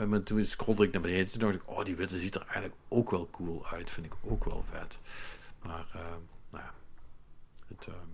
[0.07, 2.75] Want, toen scrollde ik naar beneden, toen dacht ik, oh, die witte ziet er eigenlijk
[2.89, 3.91] ook wel cool uit.
[3.91, 4.99] Vind ik ook wel vet.
[5.63, 6.73] Maar, ehm, nou ja.
[7.69, 8.13] Het, ehm,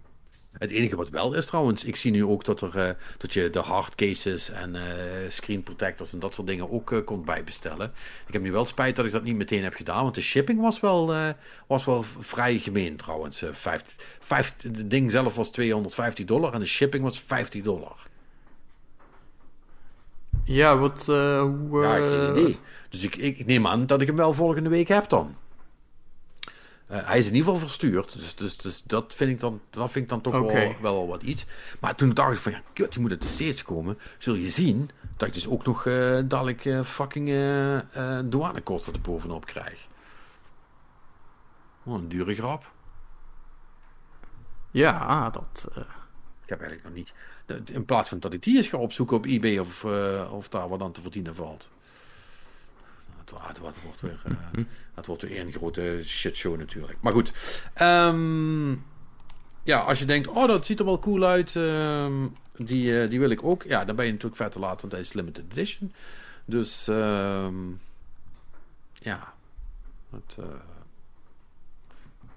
[0.59, 3.51] het enige wat wel is trouwens, ik zie nu ook dat, er, eh, dat je
[3.51, 7.93] de hardcases en eh, screen protectors en dat soort dingen ook eh, kon bijbestellen.
[8.27, 10.61] Ik heb nu wel spijt dat ik dat niet meteen heb gedaan, want de shipping
[10.61, 11.29] was wel, eh,
[11.67, 13.43] was wel vrij gemeen trouwens.
[13.43, 18.07] Eh, vijf, vijf, het ding zelf was 250 dollar en de shipping was 50 dollar.
[20.49, 21.09] Ja, wat...
[21.09, 22.59] eh, hoe, Ja, eh, geen idee.
[22.89, 25.37] Dus ik, ik, neem aan dat ik hem wel volgende week heb dan.
[26.87, 28.13] Eh, hij is in ieder geval verstuurd.
[28.13, 31.23] Dus, dus, dus dat, vind ik dan, dat vind ik dan toch wel, wel wat
[31.23, 31.47] iets.
[31.81, 33.99] Maar toen dacht ik van, ja, kut, die moet uit de States komen.
[34.19, 37.29] Zul je zien dat ik dus ook nog eh, dadelijk eh, fucking
[38.25, 39.87] douanekosten er bovenop krijg.
[41.83, 42.73] Wat een dure grap.
[44.71, 45.69] Ja, dat...
[46.45, 47.13] Ik heb eigenlijk nog niet...
[47.49, 50.49] dat- In plaats van dat ik die eens ga opzoeken op eBay of, eh, of
[50.49, 51.69] daar wat aan te verdienen valt.
[53.19, 54.65] Het wordt weer, eh,
[54.95, 56.99] het wordt weer een grote shitshow natuurlijk.
[57.01, 57.33] Maar goed.
[57.75, 58.71] Ehm,
[59.63, 61.57] ja, als je denkt, oh dat ziet er wel cool uit.
[61.57, 62.27] ehm,
[62.57, 63.63] die, eh, die wil ik ook.
[63.63, 65.93] Ja, dan ben je natuurlijk vet te laat, want hij is limited edition.
[66.45, 67.55] Dus ehm,
[68.93, 69.35] ja,
[70.11, 70.39] dat,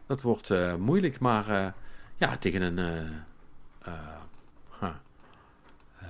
[0.08, 1.20] dat wordt moeilijk.
[1.20, 1.74] Maar
[2.18, 2.78] ja, tegen een
[3.82, 3.92] eh,
[4.80, 4.90] huh,
[6.00, 6.08] eh,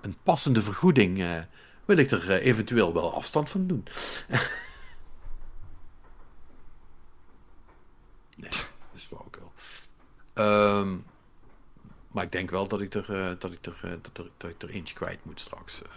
[0.00, 1.40] een passende vergoeding eh,
[1.84, 3.84] wil ik er eh, eventueel wel afstand van doen.
[8.36, 9.52] nee, dat is flauwekul.
[10.32, 10.96] Ehm
[12.10, 13.98] maar ik denk wel dat ik er, eh, dat ik er,
[14.36, 15.82] dat ik er eentje kwijt moet straks.
[15.82, 15.90] Ehm,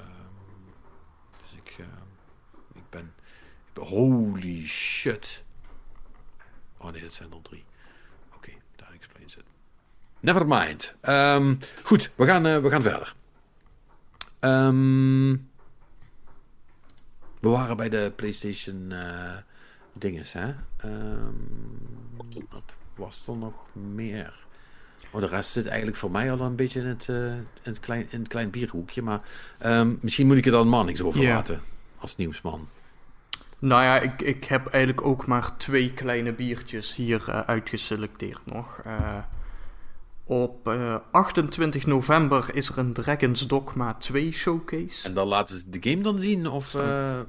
[1.41, 1.77] dus ik,
[2.73, 3.13] ik ben.
[3.73, 5.43] Holy shit.
[6.77, 7.63] Oh nee, dat zijn er drie.
[8.35, 9.43] Oké, daar explains it.
[10.19, 10.95] Never mind.
[11.01, 13.15] Ehm, goed, we gaan, we gaan verder.
[14.43, 15.31] Ehm,
[17.39, 19.37] we waren bij de PlayStation eh
[19.97, 20.53] dinges, hè?
[20.77, 21.33] Ehm,
[22.49, 22.63] wat
[22.95, 24.33] was er nog meer?
[25.11, 27.79] Oh, de rest zit eigenlijk voor mij al een beetje in het, eh, in het,
[27.79, 29.01] klein, in het klein bierhoekje.
[29.01, 29.21] Maar
[29.57, 31.33] ehm, misschien moet ik er dan Mannings over Ja.
[31.33, 31.61] laten.
[31.97, 32.67] Als nieuwsman.
[33.59, 38.81] Nou ja, ik, ik heb eigenlijk ook maar twee kleine biertjes hier eh, uitgeselecteerd nog.
[38.85, 39.17] Eh,
[40.23, 45.07] op eh, 28 november is er een Dragon's Dogma 2 showcase.
[45.07, 46.47] En dan laten ze de game dan zien?
[46.47, 47.25] Of, eh, eh,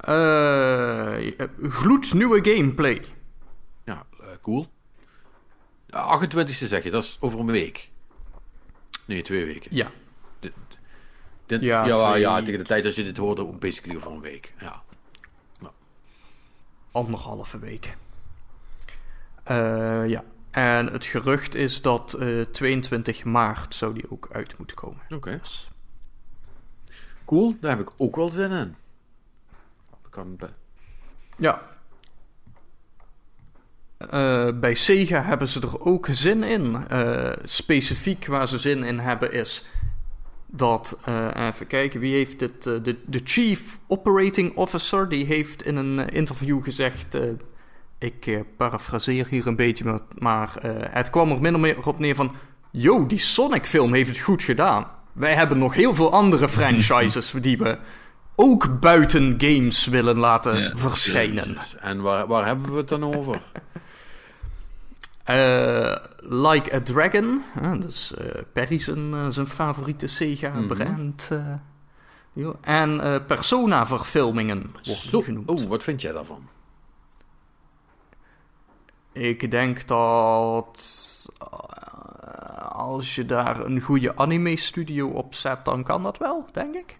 [0.00, 3.04] Eh gloednieuwe gameplay.
[3.84, 4.66] ja, eh, cool.
[5.90, 7.90] 28e zeg je, dat is over een week.
[9.04, 9.76] Nee, twee weken.
[9.76, 9.90] Ja,
[11.60, 14.54] Ja, ja, twee- ja, tegen de tijd dat je dit hoorde, basically over een week.
[14.60, 14.82] Ja.
[16.92, 17.96] anderhalve week.
[19.44, 24.76] Eh, ja, en het gerucht is dat eh, 22 maart zou die ook uit moeten
[24.76, 25.00] komen.
[25.10, 25.38] Oké.
[25.42, 25.70] Dus,
[27.24, 28.74] Cool, daar heb ik ook wel zin in.
[30.04, 30.50] Ik kan be-
[31.36, 31.62] Ja.
[33.96, 36.88] Eh, bij Sega hebben ze er ook zin in.
[36.88, 39.64] Eh, specifiek waar ze zin in hebben is
[40.46, 42.66] dat, eh, even kijken, wie heeft het?
[42.66, 47.22] eh, de, de Chief Operating Officer, die heeft in een eh, interview gezegd, eh,
[48.00, 51.86] ik eh, parafraseer hier een beetje, maar, maar eh, het kwam er min of meer
[51.86, 52.32] op neer van,
[52.70, 54.86] yo, die Sonic film heeft het goed gedaan.
[55.12, 57.78] Wij hebben nog heel veel andere franchises die we
[58.36, 60.76] ook buiten games willen laten Ja.
[60.76, 61.56] verschijnen.
[61.80, 63.40] En waar, waar hebben we het dan over?
[65.24, 71.30] Eh, like a Dragon, hè, dus eh, Perry zijn, zijn favoriete Sega-brand.
[72.32, 72.54] joh.
[72.60, 75.48] en Persona-verfilmingen worden Zo, genoemd.
[75.50, 76.48] oh, wat vind jij daarvan?
[79.12, 81.46] Ik denk dat eh,
[82.68, 86.98] als je daar een goede anime-studio op zet, dan kan dat wel, denk ik.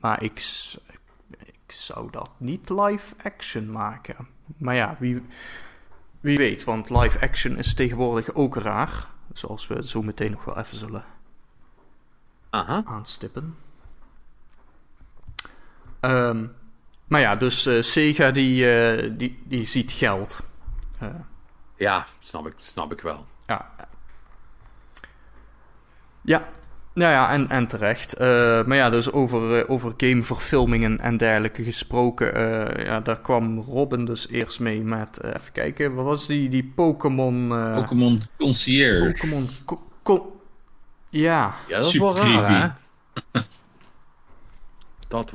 [0.00, 0.42] Maar ik,
[1.38, 4.28] ik zou dat niet live-action maken.
[4.56, 5.22] Maar ja, wie,
[6.20, 9.08] wie weet, want live-action is tegenwoordig ook raar.
[9.32, 11.04] Zoals we zo meteen nog wel even zullen
[12.50, 12.82] Aha.
[12.86, 13.56] aanstippen.
[16.00, 16.46] Ehm,
[17.06, 20.40] maar ja, dus eh, Sega die, eh, die, die ziet geld.
[21.76, 23.26] Ja, snap ik, snap ik wel.
[23.46, 23.70] ja.
[26.22, 26.48] Ja,
[26.94, 28.14] nou ja, en, en terecht.
[28.14, 28.26] Eh,
[28.64, 32.34] maar ja, dus over, eh, over gameverfilmingen en dergelijke gesproken.
[32.34, 36.48] eh, ja, daar kwam Robin dus eerst mee met, eh, even kijken, wat was die,
[36.48, 37.52] die Pokémon...
[37.52, 39.06] eh, Pokémon Concierge.
[39.12, 39.48] Pokémon...
[39.64, 40.40] co- co-
[41.08, 43.40] ja, Ja, dat is wel raar, hè?
[45.08, 45.34] dat,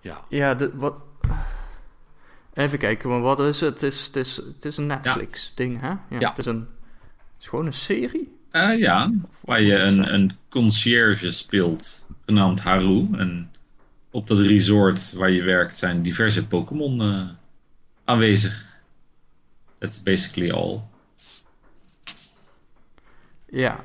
[0.00, 0.24] ja.
[0.28, 0.94] ja, de, wat...
[2.54, 3.80] Even kijken, maar wat is het?
[3.80, 5.88] Het is, het is, het is een Netflix-ding, hè?
[5.88, 6.28] Ja, Ja.
[6.28, 6.68] Het is een...
[7.34, 8.38] Het is gewoon een serie?
[8.50, 13.08] Eh, ja, waar je een, een concierge speelt, genaamd Haru.
[13.12, 13.50] En
[14.10, 17.28] op dat resort waar je werkt zijn diverse Pokémon eh,
[18.04, 18.82] aanwezig.
[19.78, 20.80] That's basically all.
[23.46, 23.84] Ja.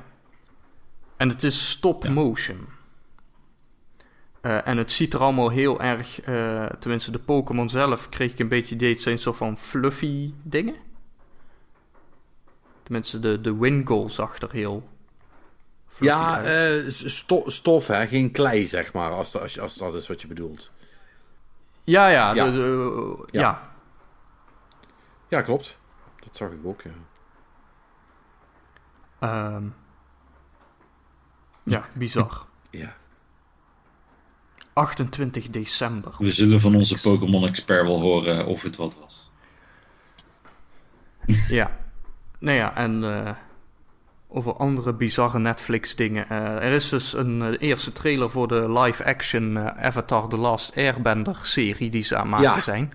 [1.16, 2.68] En het is stop motion.
[4.40, 8.38] Eh, en het ziet er allemaal heel erg, eh, tenminste de Pokémon zelf kreeg ik
[8.38, 10.74] een beetje idee, het zijn soort van fluffy dingen.
[12.82, 14.88] Tenminste de, de Wingull zag er heel
[15.86, 16.84] fluffy Ja, uit.
[16.84, 18.06] eh, sto- stof, hè?
[18.06, 20.70] Geen klei, zeg maar, als, als, als dat is wat je bedoelt.
[21.84, 22.44] ja, ja, ja.
[22.44, 23.16] Ja.
[23.30, 23.68] ja.
[25.28, 25.78] Ja, klopt.
[26.24, 26.90] Dat zag ik ook, ja.
[29.18, 29.64] Ehm,
[31.62, 32.46] ja, bizar.
[34.74, 34.80] Ja.
[34.82, 36.12] 28 december.
[36.18, 39.30] We zullen van onze Pokémon-expert wel horen of het wat was.
[41.48, 41.70] Ja.
[42.38, 43.30] Nou ja, en eh,
[44.28, 46.28] over andere bizarre Netflix-dingen.
[46.28, 51.90] Eh, er is dus een eh, eerste trailer voor de live-action Avatar The Last Airbender-serie
[51.90, 52.60] die ze aan maken Ja.
[52.60, 52.92] zijn.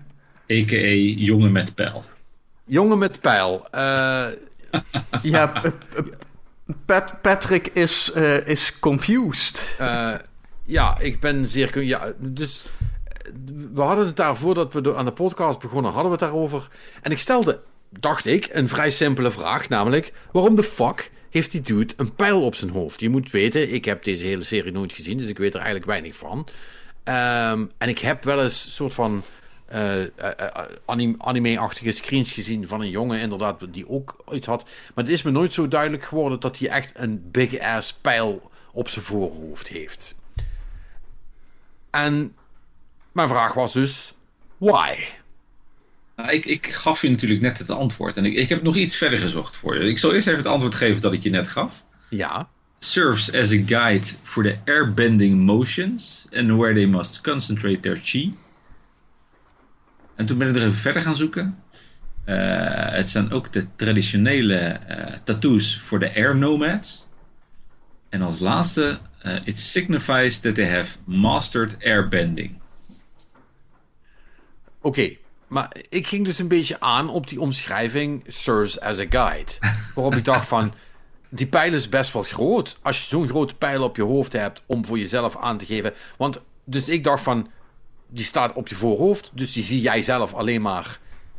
[0.50, 0.76] A.k.a.
[1.24, 2.04] jongen met pijl.
[2.64, 3.66] Jongen met pijl.
[3.70, 4.26] eh,
[5.22, 5.62] Ja,
[6.86, 9.76] Pat- Patrick is, eh, is confused.
[10.66, 11.82] Ja, ik ben zeer...
[11.82, 12.64] Ja, dus...
[13.72, 16.68] We hadden het daar voordat we aan de podcast begonnen, hadden we het daarover.
[17.02, 17.60] En ik stelde,
[17.90, 19.68] dacht ik, een vrij simpele vraag.
[19.68, 23.00] Namelijk, waarom de fuck heeft die dude een pijl op zijn hoofd?
[23.00, 25.86] Je moet weten, ik heb deze hele serie nooit gezien, dus ik weet er eigenlijk
[25.86, 26.46] weinig van.
[27.04, 29.22] Ehm, en ik heb wel eens een soort van
[29.66, 34.62] eh, eh, eh, anim- anime-achtige screens gezien van een jongen, inderdaad, die ook iets had.
[34.64, 38.88] Maar het is me nooit zo duidelijk geworden dat hij echt een big-ass pijl op
[38.88, 40.15] zijn voorhoofd heeft.
[41.96, 42.34] En
[43.12, 44.14] mijn vraag was dus,
[44.56, 44.94] why?
[46.16, 48.16] Nou, ik, ik gaf je natuurlijk net het antwoord.
[48.16, 49.88] En ik, ik heb nog iets verder gezocht voor je.
[49.88, 51.84] Ik zal eerst even het antwoord geven dat ik je net gaf.
[52.08, 52.48] Ja.
[52.78, 58.34] Serves as a guide for the airbending motions and where they must concentrate their chi.
[60.14, 61.62] En toen ben ik er even verder gaan zoeken.
[62.24, 62.36] Eh,
[62.92, 67.06] het zijn ook de traditionele eh, tattoos voor de air nomads.
[68.08, 72.58] En als laatste, eh, it signifies that they have mastered airbending.
[74.80, 75.16] Oké,
[75.46, 79.52] maar ik ging dus een beetje aan op die omschrijving serves as a guide.
[79.94, 80.74] Waarop ik dacht van,
[81.28, 82.78] die pijl is best wel groot.
[82.82, 85.92] Als je zo'n grote pijl op je hoofd hebt om voor jezelf aan te geven.
[86.16, 87.50] Want, dus ik dacht van,
[88.08, 90.98] die staat op je voorhoofd, dus die zie jij zelf alleen maar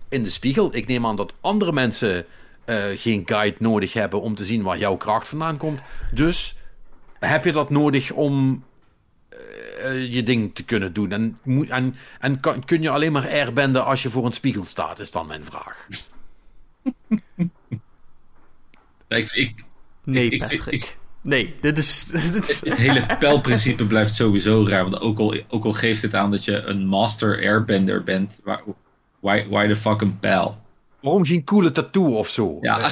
[0.10, 0.76] in de spiegel.
[0.76, 2.26] Ik neem aan dat andere mensen
[2.66, 5.80] eh, geen guide nodig hebben om te zien waar jouw kracht vandaan komt.
[6.12, 6.56] Dus
[7.20, 8.64] heb je dat nodig om
[9.30, 11.12] eh, je ding te kunnen doen.
[11.12, 14.66] En, moet, en, en kan, kun je alleen maar airbenden als je voor een spiegel
[14.66, 15.88] staat, is dan mijn vraag.
[19.08, 19.64] Ik, ik,
[20.04, 20.74] Nee, ik- ik- Patrick.
[20.74, 22.04] ik- nee, dit is...
[22.32, 24.82] Dit is Het hele pijlprincipe blijft sowieso raar.
[24.84, 28.40] Want ook al, ook al geeft het aan dat je een master airbender bent.
[28.44, 28.62] Waar,
[29.20, 30.62] Why, why the fuck een pijl?
[31.02, 32.58] Waarom geen coole tattoo of zo?
[32.62, 32.92] Ja.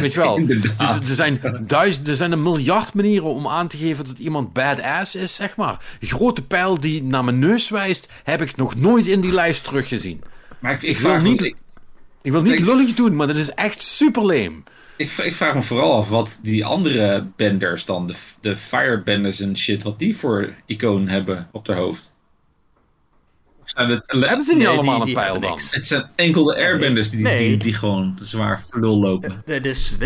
[0.00, 0.38] Weet je wel,
[0.78, 5.14] er, zijn duizend, er zijn een miljard manieren om aan te geven dat iemand badass
[5.14, 5.78] is, zeg maar.
[6.00, 10.22] Grote pijl die naar mijn neus wijst, heb ik nog nooit in die lijst teruggezien.
[10.58, 11.56] Maar ik, ik, wil niet- ik,
[12.22, 14.52] Ik wil niet lullig doen, maar dat is echt super lame.
[14.96, 19.58] ik, ik vraag me vooral af wat die andere benders dan, de, de firebenders en
[19.58, 22.14] shit, wat die voor icoon hebben op haar hoofd.
[23.66, 25.60] Zijn het, Hebben ze niet Nee, allemaal die- een pijl dan?
[25.70, 27.48] het zijn enkel de airbenders die, Nee.
[27.48, 29.42] die, die gewoon zwaar voor lul lopen.
[29.44, 29.98] Dit is,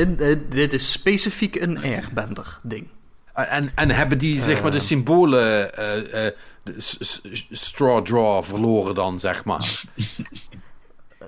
[0.48, 2.86] dit, is specifiek een airbender ding.
[3.34, 6.32] En, en hebben die, zeg maar, de symbolen eh, eh,
[6.62, 9.64] de s- s- straw draw verloren dan, zeg maar?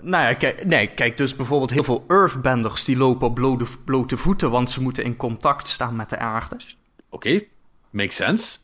[0.00, 4.16] Nou ja, kijk, nee, kijk, dus bijvoorbeeld heel veel earthbenders die lopen op blote, blote
[4.16, 6.56] voeten, want ze moeten in contact staan met de aarde.
[7.10, 7.40] Oké,
[7.90, 8.56] makes sense.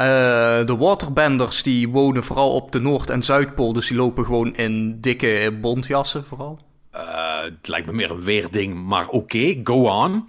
[0.00, 4.54] Eh, de waterbenders die wonen vooral op de Noord- en Zuidpool, dus die lopen gewoon
[4.56, 6.58] in dikke bontjassen vooral.
[6.90, 7.00] Eh,
[7.42, 10.28] het lijkt me meer een weerding, maar oké, go on.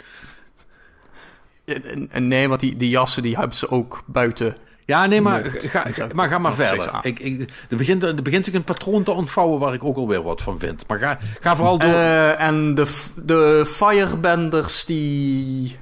[1.65, 4.55] Eh, Nee, want die, die jassen die hebben ze ook buiten.
[4.85, 6.99] Ja, nee, maar ga, en ga- maar ga maar verder.
[7.01, 10.21] Ik, ik, er, begint, er begint zich een patroon te ontvouwen waar ik ook alweer
[10.23, 10.87] wat van vind.
[10.87, 11.89] Maar ga, ga vooral door.
[11.89, 12.85] Eh, en de,
[13.15, 15.77] de firebenders die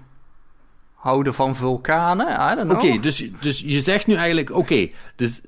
[1.00, 2.28] houden van vulkanen,
[2.72, 5.42] Oké, dus, dus je zegt nu eigenlijk, oké, dus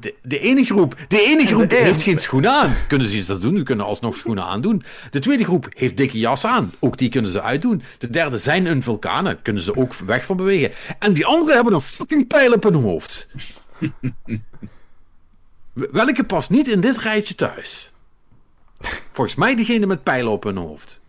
[0.00, 2.74] de, de ene groep, de ene groep de- heeft geen schoenen aan.
[2.88, 3.54] Kunnen ze iets dat doen?
[3.54, 4.82] Die kunnen alsnog schoenen aandoen.
[5.10, 6.72] De tweede groep heeft dikke jas aan.
[6.78, 7.82] Ook die kunnen ze uitdoen.
[7.98, 9.42] De derde zijn een vulkanen.
[9.42, 10.72] Kunnen ze ook weg van bewegen.
[10.98, 13.28] En die anderen hebben een fucking pijl op hun hoofd.
[15.72, 17.92] Welke past niet in dit rijtje thuis?
[19.12, 21.00] Volgens mij diegene met pijlen op hun hoofd.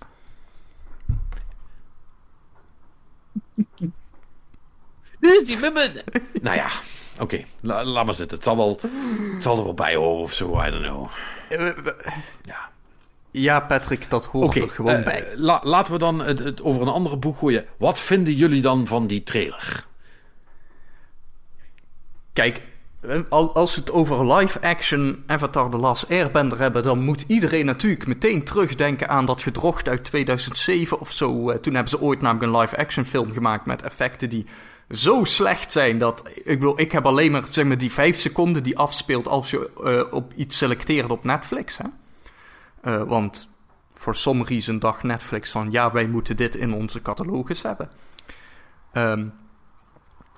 [5.20, 5.58] Dus die
[6.42, 6.70] Nou ja,
[7.20, 7.44] oké.
[7.62, 8.36] La- laat maar zitten.
[8.38, 8.80] Het zal, wel,
[9.34, 10.62] het zal er wel bij horen of zo.
[10.62, 11.10] I don't know.
[12.44, 12.70] Ja.
[13.32, 15.34] Ja, Patrick, dat hoort Oké, er gewoon eh, bij.
[15.36, 17.66] la- laten we dan het, het over een andere boek gooien.
[17.78, 19.86] Wat vinden jullie dan van die trailer?
[22.34, 22.64] Kijk, eh,
[23.30, 28.44] als we het over live-action Avatar The Last Airbender hebben, dan moet iedereen natuurlijk meteen
[28.44, 31.50] terugdenken aan dat gedrocht uit 2007 of zo.
[31.50, 34.46] Eh, toen hebben ze ooit namelijk een live-action film gemaakt met effecten die
[34.90, 36.30] zo slecht zijn dat...
[36.34, 39.70] Ik bedoel, ik heb alleen maar, zeg maar die vijf seconden die afspeelt als je
[39.84, 41.86] eh, op iets selecteert op Netflix, hè.
[42.82, 43.50] Eh, want
[43.94, 45.72] for some reason dacht Netflix van...
[45.72, 47.90] ja, wij moeten dit in onze catalogus hebben.
[48.92, 49.28] Ehm,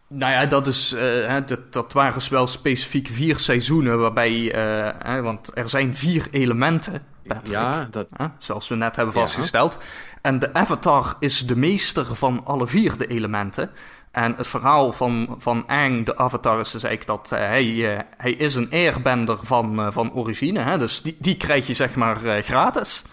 [0.09, 5.20] Nou ja, dat, is, eh, dat, dat waren dus wel specifiek vier seizoenen, waarbij, eh,
[5.20, 8.09] want er zijn vier elementen, Patrick, Ja, dat...
[8.39, 9.20] zoals we net hebben Ja.
[9.20, 9.78] vastgesteld.
[10.23, 13.70] En de Avatar is de meester van alle vier de elementen.
[14.11, 18.33] En het verhaal van, van Aang, de Avatar, is dus eigenlijk dat eh, hij, hij
[18.33, 20.59] is een airbender van, van origine.
[20.61, 23.05] Hè, dus die, die krijg je zeg maar gratis.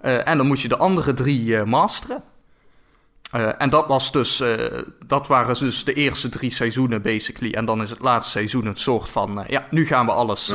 [0.00, 2.22] En dan moet je de andere drie masteren.
[3.30, 7.52] Eh, en dat, was dus, eh, dat waren dus de eerste drie seizoenen, basically.
[7.52, 9.42] En dan is het laatste seizoen een soort van...
[9.42, 10.54] eh, ja, nu gaan we alles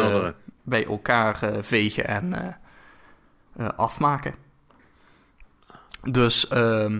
[0.61, 2.57] bij elkaar vegen en
[3.75, 4.35] afmaken.
[6.01, 6.99] Dus, ehm,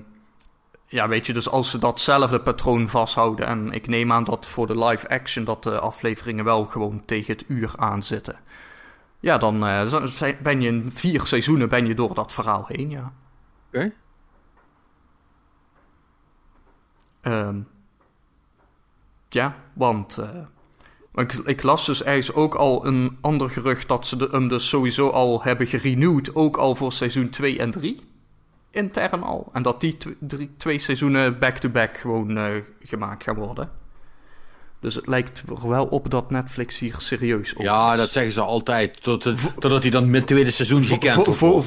[0.85, 3.47] ja, weet je, dus als ze datzelfde patroon vasthouden...
[3.47, 5.43] en ik neem aan dat voor de live action...
[5.43, 8.35] dat de afleveringen wel gewoon tegen het uur aanzitten...
[9.19, 9.59] ja, dan
[10.43, 13.11] ben je in vier seizoenen ben je door dat verhaal heen, ja.
[13.67, 13.91] Oké.
[17.23, 17.59] Ehm,
[19.29, 20.45] ja, want eh,
[21.13, 25.09] ik, ik las dus ergens ook al een ander gerucht dat ze hem dus sowieso
[25.09, 28.01] al hebben gerenewd, ook al voor seizoen 2 en 3.
[28.71, 29.49] Intern al.
[29.53, 32.45] En dat die tw- drie, twee seizoenen back-to-back gewoon eh,
[32.79, 33.82] gemaakt gaan worden.
[34.83, 37.99] Dus het lijkt er wel op dat Netflix hier serieus over Ja, is.
[37.99, 39.03] dat zeggen ze altijd.
[39.03, 41.35] Tot, het- totdat hij dan met tweede seizoen voor, wordt.
[41.37, 41.63] voor,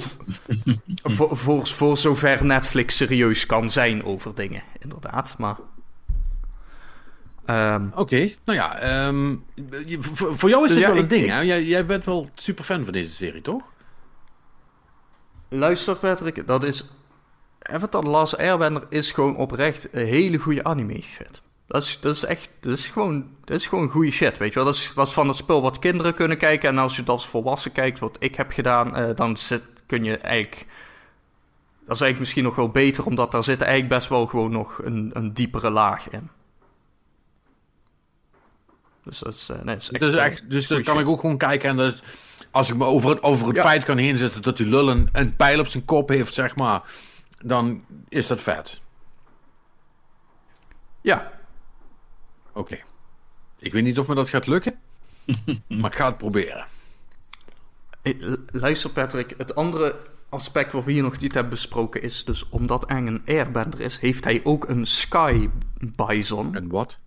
[1.03, 5.35] voor, voor, voor zover Netflix serieus kan zijn over dingen, inderdaad.
[5.39, 5.57] Maar.
[7.45, 8.79] Ehm, Oké, nou ja.
[8.79, 9.35] ehm,
[9.99, 11.41] voor, voor jou is Dus dit ja, wel een ding, ik- hè?
[11.41, 13.73] Jij, jij bent wel super fan van deze serie, toch?
[15.49, 16.85] luister, Patrick, dat is.
[17.63, 21.43] Avatar Last Airbender is gewoon oprecht een hele goede anime shit.
[21.67, 22.49] Dat is, dat is echt.
[22.61, 23.27] Dat is gewoon.
[23.45, 24.65] Dat is gewoon goede shit, weet je wel.
[24.65, 26.69] Dat is, dat is van het spel wat kinderen kunnen kijken.
[26.69, 30.05] En als je dat als volwassen kijkt, wat ik heb gedaan, eh, dan zit, kun
[30.05, 30.67] je eigenlijk.
[31.87, 34.81] Dat is eigenlijk misschien nog wel beter, omdat daar zit eigenlijk best wel gewoon nog
[34.85, 36.29] een, een diepere laag in.
[39.05, 41.21] Dus dat is, eh, nee, dat is echt, dus eh, echt, dus kan ik ook
[41.21, 42.03] gewoon kijken en dat is-
[42.51, 43.63] als ik me over het, over het Ja.
[43.63, 46.57] feit kan heen zetten dat die lul een, een pijl op zijn kop heeft, zeg
[46.57, 46.83] maar,
[47.45, 48.81] dan is dat vet.
[51.01, 51.33] Ja,
[52.57, 52.78] Oké.
[53.59, 54.78] Ik weet niet of me dat gaat lukken,
[55.81, 56.66] maar ik ga het proberen.
[58.03, 58.16] Hey,
[58.53, 59.97] Luister Patrick, het andere
[60.28, 63.99] aspect wat we hier nog niet hebben besproken is dus omdat Aang een airbender is,
[63.99, 65.49] heeft hij ook een sky
[65.81, 66.99] bison, En wat?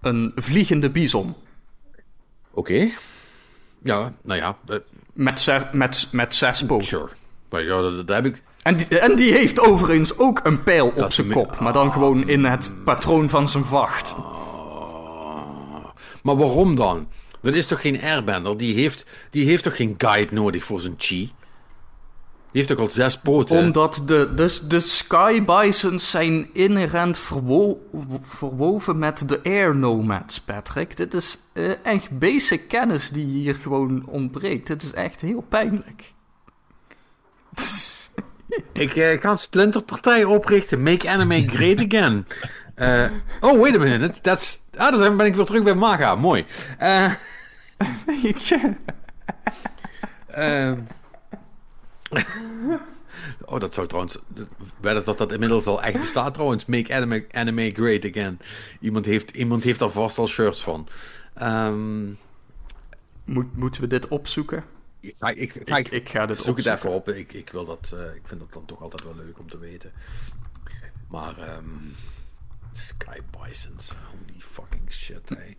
[0.00, 1.36] een vliegende bison.
[2.50, 2.90] Oké.
[3.82, 4.76] Ja, nou ja, eh,
[5.12, 6.86] Met zes, met, met zes poten.
[6.86, 7.08] sure.
[7.48, 8.42] Maar ja, dat, dat heb ik.
[8.66, 12.28] En die, en die heeft overigens ook een pijl op zijn kop, maar dan gewoon
[12.28, 14.14] in het patroon van zijn vacht.
[16.22, 17.08] Maar waarom dan?
[17.42, 18.56] Dat is toch geen airbender?
[18.56, 21.16] Die heeft, die heeft toch geen guide nodig voor zijn chi?
[21.16, 23.58] Die heeft toch al zes poten?
[23.58, 27.78] Omdat de, dus de Sky Bisons zijn inherent verwo-
[28.22, 30.96] verwoven met de Air Nomads, Patrick.
[30.96, 34.66] Dit is eh, echt basic kennis die hier gewoon ontbreekt.
[34.66, 36.14] Dit is echt heel pijnlijk.
[38.72, 40.82] Ik eh, ga een splinterpartij oprichten.
[40.82, 42.26] Make anime great again.
[42.74, 43.10] Eh,
[43.40, 44.20] oh, wait a minute.
[44.20, 46.14] That's, ah, dan ben ik weer terug bij Maga.
[46.14, 46.44] Mooi.
[46.78, 47.12] Eh,
[50.26, 50.78] ehm.
[53.44, 54.18] oh, dat zou trouwens...
[54.80, 56.66] Weet dat dat inmiddels al echt bestaat trouwens.
[56.66, 58.38] Make anime, anime great again.
[58.80, 60.88] Iemand heeft, iemand heeft daar vast al shirts van.
[61.34, 62.06] Ehm,
[63.24, 64.64] Moet, moeten we dit opzoeken?
[65.18, 67.08] Ga, ik, ga, Ik, ik ga dit zoek het even op.
[67.08, 69.58] Ik, ik, wil dat, eh, ik vind dat dan toch altijd wel leuk om te
[69.58, 69.92] weten.
[71.08, 71.64] Maar, ehm
[72.76, 73.92] Sky Bisons.
[74.10, 75.56] Holy fucking shit, hey.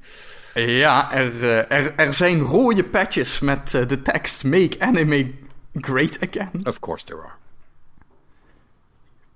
[0.66, 5.34] Ja, er, eh, er, er zijn rode patches met eh, de tekst Make Anime
[5.74, 6.66] Great Again.
[6.66, 7.36] Of course there are.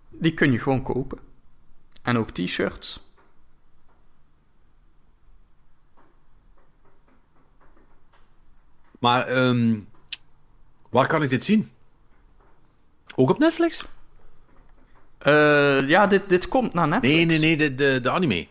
[0.10, 1.20] Die kun je gewoon kopen.
[2.02, 3.10] En ook t-shirts.
[9.00, 9.80] Maar, ehm
[10.92, 11.72] waar kan ik dit zien?
[13.16, 13.86] Ook op Netflix?
[15.18, 17.16] Eh, ja, dit, dit komt naar Netflix.
[17.16, 18.48] Nee, nee, nee, de, de, de anime.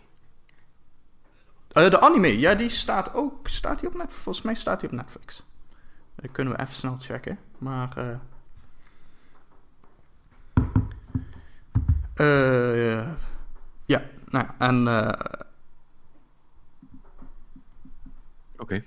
[1.72, 3.48] Eh, de anime, ja, die staat ook.
[3.48, 4.22] Staat die op Netflix?
[4.22, 5.42] Volgens mij staat die op Netflix.
[6.14, 7.38] Dat kunnen we even snel checken.
[7.58, 8.18] Maar.
[12.14, 13.06] eh
[13.86, 14.88] ja, nou ja, en.
[14.88, 15.40] eh,
[18.58, 18.84] Oké.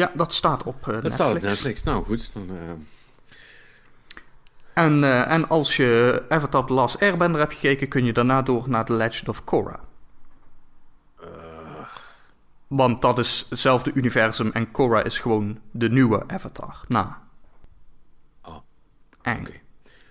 [0.00, 1.14] Ja, dat staat op eh, Dat Netflix.
[1.14, 1.82] staat op Netflix.
[1.82, 2.32] Nou, goed.
[2.32, 2.70] Dan, eh,
[4.84, 8.68] En, eh, en als je Avatar The Last Airbender hebt gekeken, kun je daarna door
[8.68, 9.80] naar The Legend of Korra.
[12.66, 16.80] Want dat is hetzelfde universum en Korra is gewoon de nieuwe Avatar.
[16.88, 17.22] Na.
[18.44, 18.56] Oh,
[19.18, 19.52] oké.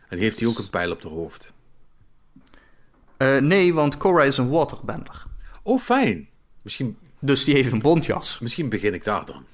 [0.09, 1.53] En heeft hij ook een pijl op de hoofd?
[3.17, 5.25] Eh, nee, want Korra is een waterbender.
[5.63, 6.27] Oh, fijn.
[6.61, 8.39] Misschien, Dus die heeft een bontjas.
[8.39, 9.45] misschien begin ik daar dan.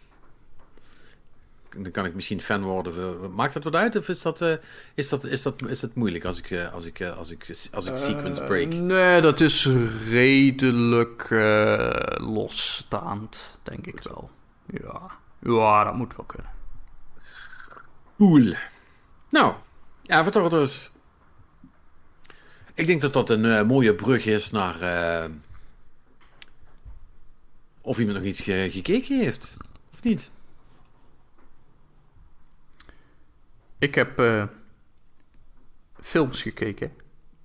[1.78, 3.34] Dan kan ik misschien fan worden.
[3.34, 3.96] Maakt dat wat uit?
[3.96, 4.54] Of is dat, eh,
[4.96, 7.48] is dat, is dat, is dat moeilijk als ik, eh, als ik, eh, als ik,
[7.72, 8.74] als ik sequence break?
[8.74, 9.70] Nee, dat is
[10.10, 14.30] redelijk eh, losstaand, denk ik wel.
[14.66, 15.02] Ja.
[15.40, 16.52] ja, dat moet wel kunnen.
[18.18, 18.54] Cool.
[19.30, 19.54] Nou,
[20.08, 20.92] Avatar dus.
[22.74, 24.82] Ik denk dat dat een eh, mooie brug is naar...
[24.82, 25.30] eh,
[27.82, 29.58] of iemand nog iets ge- gekeken heeft.
[29.94, 30.32] Of niet?
[33.80, 34.44] Ik heb eh,
[36.02, 36.92] films gekeken.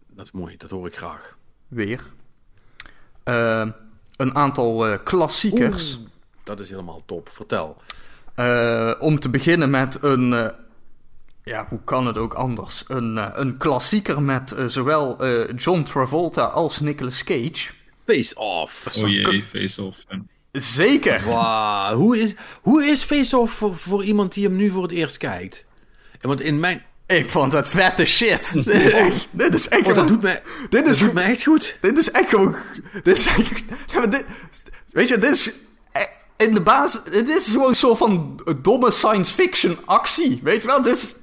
[0.09, 1.39] Dat is mooi, dat hoor ik graag.
[1.69, 2.01] Weer.
[3.23, 3.69] Eh,
[4.16, 5.97] een aantal eh, klassiekers.
[5.97, 6.07] Oeh,
[6.44, 7.28] dat is helemaal top.
[7.28, 7.77] Vertel.
[8.35, 10.32] Eh, om te beginnen met een.
[10.32, 10.48] eh,
[11.44, 12.85] ja, hoe kan het ook anders?
[12.89, 17.73] Een, een klassieker met eh, zowel eh, John Travolta als Nicolas Cage.
[18.07, 18.97] Face Off.
[19.02, 20.05] Oh jee, face-off.
[20.09, 20.23] Ja.
[20.52, 21.24] Zeker!
[21.24, 24.90] Wauw, hoe is, hoe is Face Off voor, voor iemand die hem nu voor het
[24.93, 25.66] eerst kijkt?
[26.20, 28.52] En Want in mijn, Ik vond het vette shit.
[28.64, 31.24] dit is echt, dit is echt Oh, dat doet mij, dit dat is, doet mij
[31.24, 31.76] echt goed.
[31.80, 32.56] dit is echt gewoon...
[33.02, 34.24] Dit is echt, ja, maar dit,
[34.90, 35.52] weet je, dit is...
[35.92, 36.02] eh,
[36.36, 40.40] In de basis, dit is gewoon een soort van domme science fiction actie.
[40.42, 41.14] Weet je wel, dit is...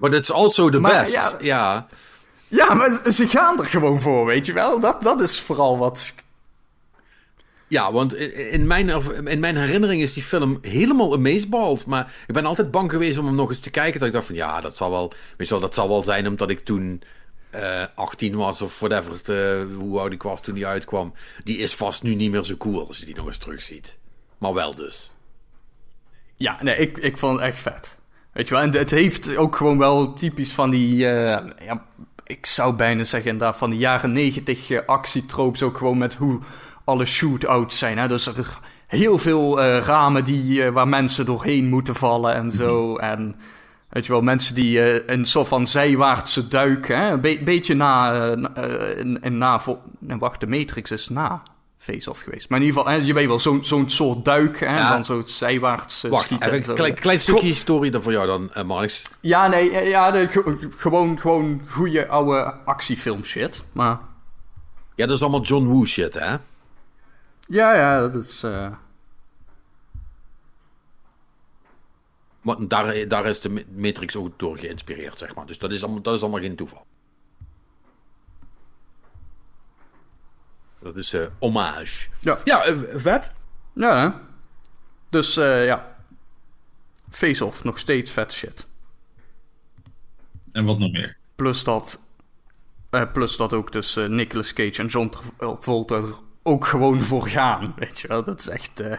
[0.00, 1.12] But it's also the Maar, best.
[1.14, 1.32] ja.
[1.40, 1.86] Ja.
[2.48, 4.80] Ja, maar ze- ze gaan er gewoon voor, weet je wel.
[4.80, 6.12] Dat, dat is vooral wat...
[7.68, 8.88] Ja, want in mijn,
[9.24, 11.86] in mijn herinnering is die film helemaal amazeballed.
[11.86, 13.98] Maar ik ben altijd bang geweest om hem nog eens te kijken.
[13.98, 15.12] Dat ik dacht van, ja, dat zal wel,
[15.60, 17.02] dat zal wel zijn omdat ik toen
[17.50, 21.12] eh 18 was of whatever, eh, hoe oud ik was toen die uitkwam.
[21.44, 23.98] Die is vast nu niet meer zo cool als je die nog eens terugziet.
[24.38, 25.12] Maar wel dus.
[26.34, 27.98] Ja, nee, ik, ik vond het echt vet.
[28.32, 31.08] Weet je wel, en het heeft ook gewoon wel typisch van die...
[31.08, 31.84] eh, ja,
[32.24, 36.40] ik zou bijna zeggen inderdaad van de jaren negentig uh, actietropes ook gewoon met hoe
[36.86, 37.98] alle shootouts zijn.
[37.98, 38.08] Hè?
[38.08, 38.46] Dus er is
[38.86, 42.96] heel veel eh, ramen die, eh, waar mensen doorheen moeten vallen en zo.
[42.96, 43.36] En
[43.88, 47.10] weet je wel, mensen die eh, een soort van zijwaartse duik, hè?
[47.10, 48.14] een be- beetje na...
[48.96, 49.60] en, en na
[50.08, 51.42] en wacht, de Matrix is na
[51.78, 52.48] Face-Off geweest.
[52.48, 54.90] Maar in ieder geval, hè, je weet wel, zo'n zo'n soort duik en Ja.
[54.92, 56.52] dan zo zijwaarts eh, Wacht, schieten.
[56.52, 59.10] even een klein, klein stukje historie dan voor jou dan, Marx.
[59.20, 63.64] Ja, nee, ja, ja de- ge- gewoon, gewoon goede oude actiefilm shit.
[63.72, 63.98] Maar
[64.94, 66.36] Ja, dat is allemaal John Woo shit, hè?
[67.46, 68.42] Ja, ja, dat is.
[68.42, 68.72] eh,
[72.40, 75.46] Want daar, daar is de Ma- Matrix ook door geïnspireerd, zeg maar.
[75.46, 76.86] Dus dat is allemaal, dat is allemaal geen toeval.
[80.78, 82.08] Dat is eh hommage.
[82.20, 82.40] Ja.
[82.44, 83.30] Ja, eh, vet.
[83.72, 84.16] Ja, hè?
[85.10, 85.96] Dus eh, ja.
[87.10, 88.66] Face-off, nog steeds vet shit.
[90.52, 91.16] En wat nog meer?
[91.36, 92.00] Plus dat.
[92.90, 95.08] eh, plus dat ook dus eh, Nicolas Cage en John
[95.38, 96.14] Travolta er
[96.46, 97.72] ook gewoon voor gaan.
[97.76, 98.80] Weet je wel, dat is echt.
[98.80, 98.98] eh,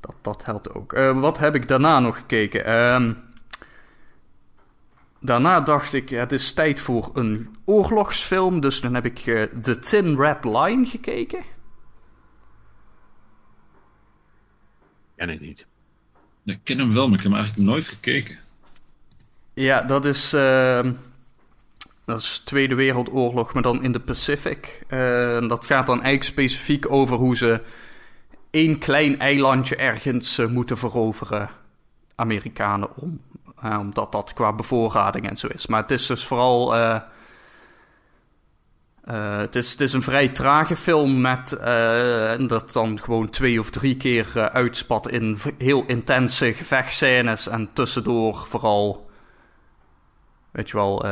[0.00, 0.92] dat, dat helpt ook.
[0.92, 2.64] Eh, wat heb ik daarna nog gekeken?
[2.64, 3.12] Ehm,
[5.20, 8.60] daarna dacht ik, het is tijd voor een oorlogsfilm.
[8.60, 11.42] Dus dan heb ik eh, The Thin Red Line gekeken.
[15.16, 15.66] Ken ik niet.
[16.44, 18.38] Ik ken hem wel, maar ik heb hem eigenlijk nooit gekeken.
[19.54, 20.32] Ja, dat is.
[20.32, 20.92] ehm,
[22.06, 24.84] dat is Tweede Wereldoorlog, maar dan in de Pacific.
[24.88, 27.62] En dat gaat dan eigenlijk specifiek over hoe ze
[28.50, 31.50] één klein eilandje ergens eh, moeten veroveren.
[32.14, 33.20] Amerikanen om.
[33.60, 35.66] Eh, omdat dat qua bevoorrading en zo is.
[35.66, 36.72] Maar het is dus vooral.
[39.06, 41.48] het, is, het is een vrij trage film met
[42.48, 49.10] dat dan gewoon twee of drie keer uitspat in heel intense gevechtscènes en tussendoor vooral,
[50.50, 51.04] weet je wel,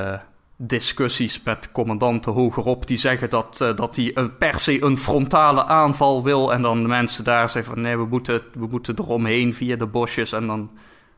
[0.57, 5.65] discussies met commandanten hogerop die zeggen dat, eh, dat hij een, per se een frontale
[5.65, 9.55] aanval wil en dan de mensen daar zeggen van nee, we moeten, we moeten eromheen
[9.55, 10.71] via de bosjes en dan,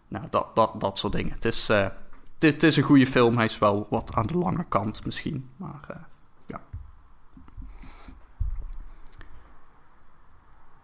[0.09, 1.33] nou, dat, dat, dat soort dingen.
[1.33, 1.93] Het is, het,
[2.39, 5.85] het is een goede film, hij is wel wat aan de lange kant misschien, maar...
[5.89, 5.97] eh,
[6.47, 6.61] ja.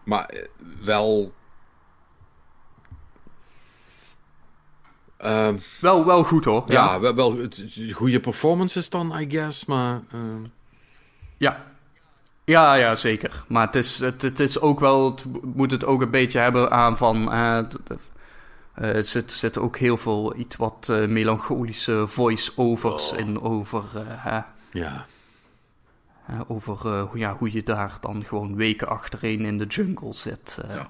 [0.03, 0.47] Maar
[0.83, 1.33] wel.
[5.23, 6.63] Ehm, Wel, wel goed hoor.
[6.67, 7.63] ja, wel, wel het-
[7.93, 9.65] goede performances dan, I guess.
[9.65, 10.01] Maar.
[10.11, 10.43] ehm,
[11.37, 11.63] Ja.
[12.45, 13.43] Ja, ja, zeker.
[13.47, 15.25] Maar het is, het, het is ook wel, het
[15.55, 17.77] moet het ook een beetje hebben aan van, eh, d-
[18.75, 24.01] eh, er zit, zit ook heel veel iets wat eh, melancholische voice-overs in over, eh,
[24.07, 24.39] hè,
[24.71, 25.05] ja.
[26.47, 30.59] over eh, hoe, ja, hoe je daar dan gewoon weken achtereen in de jungle zit.
[30.67, 30.75] eh.
[30.75, 30.89] Ja.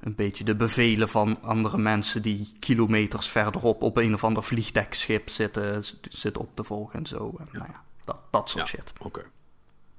[0.00, 5.28] Een beetje de bevelen van andere mensen die kilometers verderop op een of ander vliegdekschip
[5.28, 7.34] zitten, zitten op te volgen en zo.
[7.38, 8.76] En, nou ja, dat, dat soort Ja.
[8.76, 8.92] shit.
[8.98, 9.24] Oké.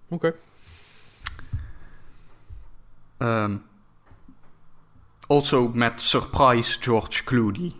[0.07, 0.33] Oké.
[3.17, 3.55] Ehm
[5.29, 7.73] also met surprise George Clooney.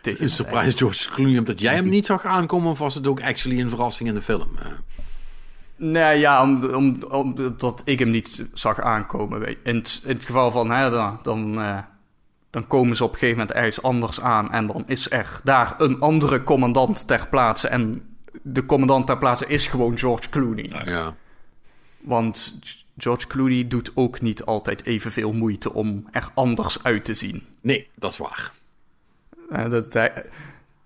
[0.00, 3.22] Tegen Een surprise George Clooney omdat jij hem niet zag aankomen, of was het ook
[3.22, 4.48] actually een verrassing in de film?
[5.84, 9.56] Nee, ja, om, om, omdat ik hem niet zag aankomen.
[9.64, 11.78] In het, in het geval van, hè, dan, dan, eh,
[12.50, 14.52] dan komen ze op een gegeven moment ergens anders aan.
[14.52, 17.68] En dan is er daar een andere commandant ter plaatse.
[17.68, 18.02] En
[18.42, 20.82] de commandant ter plaatse is gewoon George Clooney.
[20.84, 21.14] Ja.
[22.00, 22.58] Want
[22.96, 27.46] George Clooney doet ook niet altijd evenveel moeite om er anders uit te zien.
[27.60, 28.52] Nee, dat is waar.
[29.50, 30.24] Eh, dat, hij-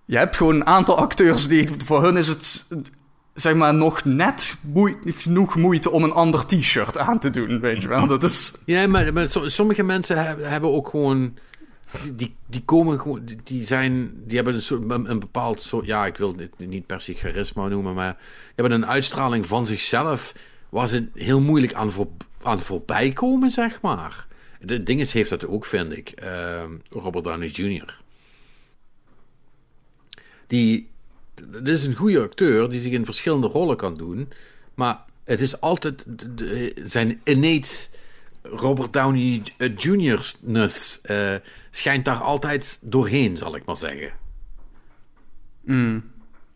[0.05, 1.67] je hebt gewoon een aantal acteurs die...
[1.85, 2.67] Voor hun is het,
[3.39, 4.57] zeg maar, nog net
[5.05, 8.07] genoeg moeite om een ander t-shirt aan te doen, weet je wel.
[8.07, 8.53] Dat is...
[8.65, 11.37] Ja, maar, maar so- sommige mensen hebben, ook gewoon.
[12.13, 13.21] Die, die, komen gewoon.
[13.43, 14.11] Die, zijn.
[14.25, 15.85] Die hebben een, soort, een, bepaald soort.
[15.85, 17.93] Ja, ik wil het niet per se charisma noemen.
[17.93, 18.13] Maar.
[18.13, 20.33] Die hebben een uitstraling van zichzelf.
[20.69, 22.07] Waar ze heel moeilijk aan, voor,
[22.43, 24.27] aan voorbij komen, zeg maar.
[24.61, 26.09] De dinges heeft dat ook, vind ik.
[26.09, 27.99] Ehm, Robert Downey Jr.
[30.47, 30.89] Die
[31.47, 34.29] dit is een goede acteur die zich in verschillende rollen kan doen.
[34.75, 36.05] Maar het is altijd
[36.83, 37.87] zijn innate
[38.41, 39.41] Robert Downey
[39.77, 41.35] Jr.'ness eh
[41.71, 44.11] schijnt daar altijd doorheen, zal ik maar zeggen.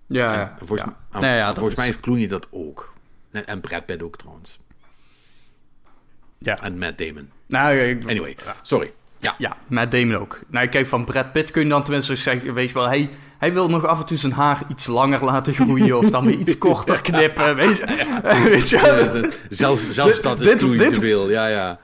[0.07, 0.55] Ja, En ja.
[0.57, 0.97] volgens, ja.
[1.11, 2.93] mij- Nee, ja, volgens is- mij heeft Clooney dat ook.
[3.31, 4.59] En, en Brad Pitt ook trouwens.
[6.37, 6.61] Ja.
[6.61, 7.29] En Matt Damon.
[7.47, 8.93] Nou, ik- Anyway, sorry.
[9.19, 10.39] Ja, Ja, Matt Damon ook.
[10.47, 13.09] Nou, kijk, van Brad Pitt kun je dan tenminste zeggen, weet je wel, hij,
[13.41, 16.35] hij wil nog af en toe zijn haar iets langer laten groeien of dan weer
[16.37, 18.19] iets korter knippen, weet je,
[18.49, 19.21] weet je wel.
[19.21, 21.29] dat- zelfs, zelfs dat is dit- dit- te veel.
[21.29, 21.79] Ja, ja.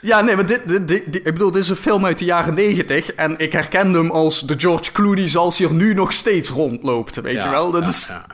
[0.00, 3.12] Ja, nee, maar dit, dit, ik bedoel, dit is een film uit de jaren negentig
[3.12, 7.20] en ik herkende hem als de George Clooney zoals hij er nu nog steeds rondloopt,
[7.20, 7.70] weet Ja, je wel.
[7.70, 8.24] Dat ja, is, ja,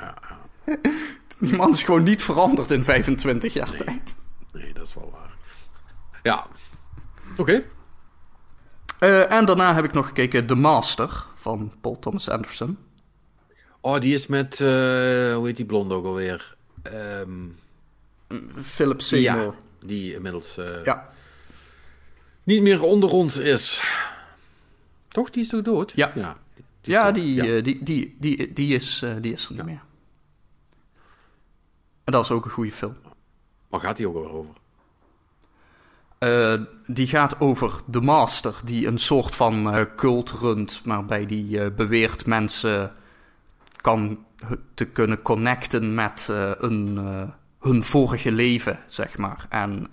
[0.67, 0.75] ja.
[1.39, 4.17] Die man is gewoon niet veranderd in 25 jaar tijd.
[4.53, 5.31] Nee, dat is wel waar.
[6.23, 6.47] Ja.
[7.37, 7.63] Oké.
[8.99, 12.79] Eh, en daarna heb ik nog gekeken The Master van Paul Thomas Anderson.
[13.81, 14.67] Oh, die is met, eh,
[15.35, 16.57] hoe heet die blond ook alweer?
[16.83, 17.49] Ehm,
[18.63, 19.43] Philip Seymour.
[19.45, 21.09] ja, die inmiddels eh, Ja.
[22.43, 23.83] niet meer onder ons is.
[25.09, 25.93] Toch, die is toch dood?
[25.95, 26.13] Ja.
[26.15, 27.15] Ja, die, is Ja, dood.
[27.15, 27.45] die, Ja.
[27.45, 29.83] eh, die, die, die, die, is, die is er niet meer.
[32.05, 32.97] En dat is ook een goede film.
[33.69, 34.55] Waar gaat die ook alweer over?
[36.19, 36.55] Eh,
[36.87, 41.75] die gaat over de Master, die een soort van eh, cult runt, waarbij die eh,
[41.75, 42.93] beweert mensen
[43.77, 44.25] kan
[44.75, 46.29] te kunnen connecten met
[46.59, 46.99] een,
[47.61, 49.47] hun vorige leven, zeg maar.
[49.49, 49.91] En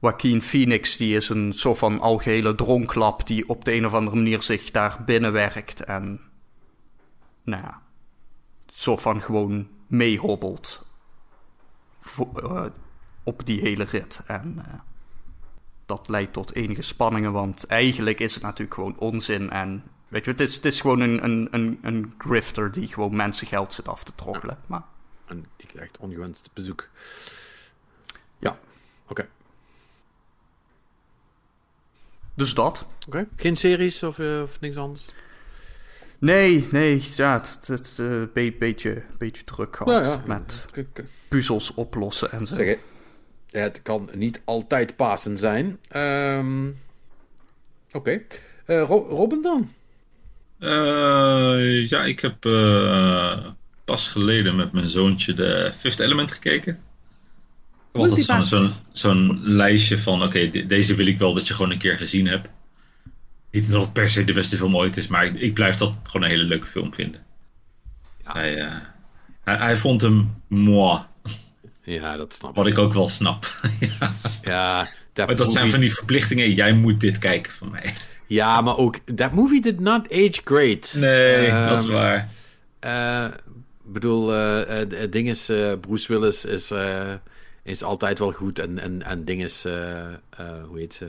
[0.00, 4.16] Joaquin Phoenix, die is een soort van algehele dronklap die op de een of andere
[4.16, 6.20] manier zich daar binnenwerkt en,
[7.44, 7.80] nou ja,
[8.66, 10.84] soort van gewoon meehobbelt
[12.34, 12.64] eh,
[13.22, 14.22] op die hele rit.
[14.26, 14.60] En
[15.96, 19.50] dat leidt tot enige spanningen, want eigenlijk is het natuurlijk gewoon onzin.
[19.50, 23.16] En weet je, het is, het is gewoon een, een, een, een grifter die gewoon
[23.16, 24.58] mensen geld zit af te troggelen.
[24.66, 24.82] Maar
[25.26, 26.88] En die krijgt ongewenst bezoek.
[28.38, 28.58] Ja,
[29.08, 29.28] oké.
[32.34, 32.86] dus dat.
[33.06, 33.26] Oké.
[33.36, 35.08] Geen series of, eh, of niks anders?
[36.18, 40.22] Nee, nee, ja, het het is een beetje, beetje druk gehad Nou ja.
[40.26, 40.66] met
[41.28, 42.54] puzzels oplossen en zo.
[42.54, 42.78] Zeg,
[43.60, 45.78] het kan niet altijd Pasen zijn.
[45.88, 46.68] Ehm,
[47.92, 48.20] Oké.
[48.66, 49.70] Eh, Ro- Robin dan?
[50.58, 53.46] Eh, ja, ik heb eh,
[53.84, 56.78] pas geleden met mijn zoontje de Fifth Element gekeken.
[57.92, 58.50] Heb altijd zo'n Multipass.
[58.50, 61.96] zo'n zo'n lijstje van, oké, de- deze wil ik wel dat je gewoon een keer
[61.96, 62.50] gezien hebt.
[63.50, 65.96] Niet dat het per se de beste film ooit is, maar ik, ik blijf dat
[66.02, 67.20] gewoon een hele leuke film vinden.
[68.22, 68.76] Hij, eh,
[69.44, 71.00] hij, hij vond hem moi,
[71.84, 72.72] Ja, dat snap wat ik.
[72.72, 73.54] ik ook wel snap.
[74.42, 77.94] ja, maar dat zijn van die verplichtingen, jij moet dit kijken van mij.
[78.26, 78.98] Ja, maar ook...
[79.16, 80.94] That movie did not age great.
[80.96, 82.30] Nee, Ehm, dat is waar.
[83.84, 85.50] Ik bedoel, eh, eh, het ding is...
[85.80, 86.72] Bruce Willis is,
[87.62, 88.58] is altijd wel goed.
[88.58, 89.62] En, en, en ding is...
[89.62, 91.08] hoe heet ze?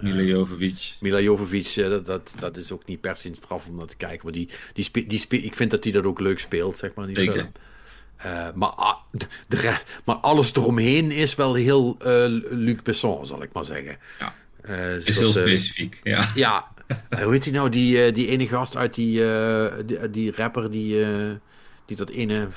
[0.00, 0.96] Mila Jovovich.
[1.00, 3.96] Mila Jovovich, dat, dat, dat is ook niet per se een straf om dat te
[3.96, 4.20] kijken.
[4.22, 4.88] Maar die, die
[5.28, 7.06] die ik vind dat hij dat ook leuk speelt, zeg maar.
[7.06, 7.32] Die Zeker.
[7.32, 7.52] film.
[8.16, 8.96] Eh, maar,
[9.48, 13.96] de, maar alles eromheen is wel heel eh, Luc Besson, zal ik maar zeggen.
[14.18, 14.34] Ja.
[14.62, 16.28] Eh, Is heel specifiek, ja.
[16.34, 16.68] Ja,
[17.22, 17.68] hoe heet die nou?
[17.68, 19.22] Die, die ene gast uit die,
[19.84, 21.04] die, die rapper die,
[21.86, 22.48] die dat ene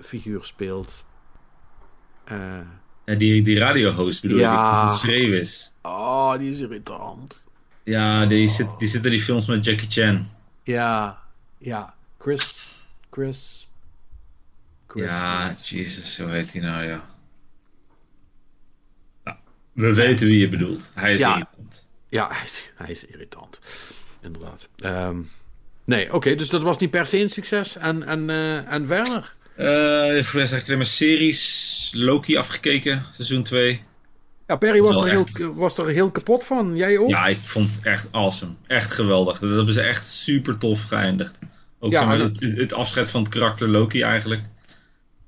[0.00, 1.04] figuur speelt.
[3.04, 4.82] Ja, die, die radiohost bedoel Ja.
[4.82, 5.72] ik, schreeuw is.
[5.82, 7.46] oh, die is irritant.
[7.84, 10.28] Ja, die zit, die zit in die films met Jackie Chan.
[10.62, 11.22] Ja,
[11.58, 11.94] ja.
[12.18, 12.70] Chris.
[13.10, 13.61] Chris.
[14.92, 15.10] Chris.
[15.10, 17.04] Ja, Jesus, hoe heet hij nou, ja.
[19.24, 19.36] Nou,
[19.72, 20.90] we weten wie je bedoelt.
[20.94, 21.30] Hij is Ja.
[21.32, 21.86] irritant.
[22.08, 23.60] Ja, hij is, hij is irritant.
[24.22, 24.68] Inderdaad.
[24.76, 25.16] Ehm,
[25.84, 27.76] nee, oké, dus dat was niet per se een succes.
[27.76, 29.34] En, en, eh, en verder?
[29.56, 29.70] Eh, voor
[30.06, 31.90] de rest eigenlijk alleen maar series.
[31.94, 33.82] Loki afgekeken, seizoen 2.
[34.46, 36.76] Ja, Perry was er, heel, was er heel kapot van.
[36.76, 37.08] Jij ook?
[37.08, 38.52] Ja, ik vond het echt awesome.
[38.66, 39.38] Echt geweldig.
[39.38, 41.38] Dat hebben ze echt super tof geëindigd.
[41.78, 44.42] Ook Ja, zeg maar, dat- het, het afscheid van het karakter Loki eigenlijk.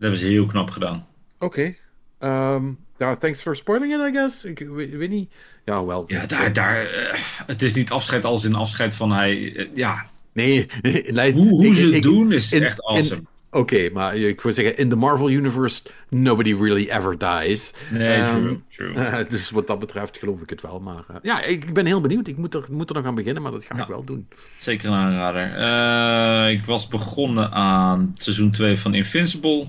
[0.04, 1.06] Dat hebben ze heel knap gedaan.
[1.38, 1.74] Oké.
[2.18, 2.64] Ehm,
[2.98, 4.44] ja, thanks for spoiling it, I guess.
[4.44, 5.30] Ik weet, niet.
[5.64, 6.04] Ja, wel.
[6.06, 7.14] Ja, daar, daar, eh,
[7.46, 9.56] het is niet afscheid als in afscheid van hij.
[9.56, 13.22] eh, ja, Nee, nee, nee, hoe, hoe ik- ze het doen is in- echt awesome.
[13.50, 17.72] Oké, maar ik wil zeggen, in the Marvel Universe, nobody really ever dies.
[17.90, 18.94] nee, Ehm, true, true.
[19.04, 20.80] eh, dus wat dat betreft geloof ik het wel.
[20.80, 22.26] Maar eh, ja, ik, ben heel benieuwd.
[22.26, 23.82] Ik moet er, moet er nog aan beginnen, maar dat ga Ja.
[23.82, 24.28] ik wel doen.
[24.58, 26.50] Zeker een aanrader.
[26.50, 29.68] Ik was begonnen aan seizoen 2 van Invincible.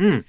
[0.00, 0.24] Mm.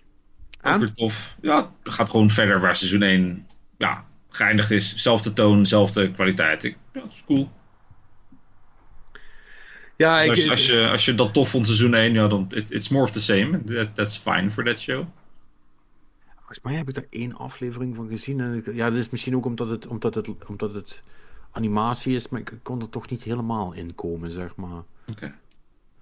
[0.61, 1.37] Ook weer tof.
[1.41, 4.95] Ja, het gaat gewoon verder waar seizoen 1 ja, geëindigd is.
[4.95, 6.63] Zelfde toon, zelfde kwaliteit.
[6.63, 7.51] Ik, ja, dat is cool.
[9.97, 12.27] Ja, Dus ik, als, je- als, je, als je dat tof vond seizoen 1, ja,
[12.27, 13.63] dan it, it's more of the same.
[13.63, 15.05] That, that's fine for that show.
[16.35, 18.39] volgens mij heb ik daar één aflevering van gezien.
[18.39, 21.01] En ik- ja, dat is misschien ook omdat het, omdat het, omdat het
[21.51, 24.83] animatie is, maar ik kon er toch niet helemaal in komen, zeg maar.
[25.07, 25.35] Oké.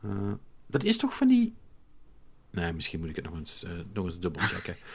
[0.04, 0.10] Eh,
[0.68, 1.54] dat is toch van die.
[2.52, 4.76] Nee, misschien moet ik het nog eens, eh, nog eens dubbel checken.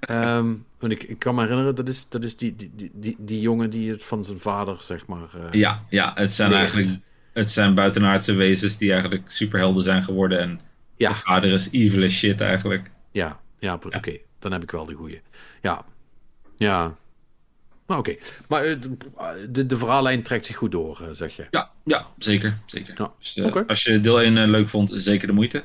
[0.00, 3.40] Ehm, want ik, ik kan me herinneren, dat is, dat is die, die, die, die,
[3.40, 5.28] jongen die het van zijn vader, zeg maar.
[5.34, 6.60] eh, Ja, ja, het zijn leert.
[6.62, 7.00] eigenlijk
[7.32, 10.38] het zijn buitenaardse wezens die eigenlijk superhelden zijn geworden.
[10.40, 10.60] En
[10.96, 11.08] Ja.
[11.08, 12.90] de vader is evil as shit eigenlijk.
[13.10, 15.20] Ja, ja, oké, dan heb ik wel de goeie.
[15.62, 15.84] Ja,
[16.56, 16.96] ja.
[17.92, 18.16] Nou, oké.
[18.48, 18.76] Maar eh,
[19.48, 21.46] de, de verhaallijn trekt zich goed door, eh, zeg je.
[21.50, 22.58] Ja, ja zeker.
[22.66, 22.94] zeker.
[22.98, 23.66] Ja, Dus, eh.
[23.66, 25.64] Als je deel 1 eh, leuk vond, zeker de moeite.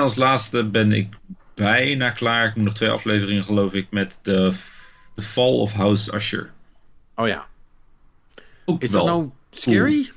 [0.00, 1.14] Als laatste ben ik
[1.54, 2.48] bijna klaar.
[2.48, 4.52] Ik moet nog twee afleveringen, geloof ik, met de
[5.14, 6.50] The Fall of House Usher.
[7.16, 7.46] Oh ja.
[8.64, 9.04] Ook Is wel.
[9.06, 10.10] dat nou scary?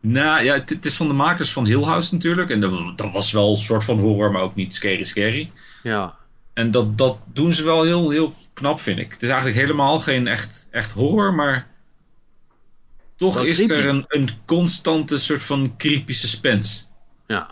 [0.00, 2.50] Nou ja, het, het is van de makers van Hill House natuurlijk.
[2.50, 5.50] En dat, dat was wel een soort van horror, maar ook niet scary scary.
[5.82, 6.16] Ja.
[6.52, 9.12] En dat, dat doen ze wel heel, heel knap, vind ik.
[9.12, 11.66] Het is eigenlijk helemaal geen echt, echt horror, maar
[13.16, 13.72] toch is creepy.
[13.72, 16.84] er een, een constante soort van creepy suspense.
[17.26, 17.50] Ja.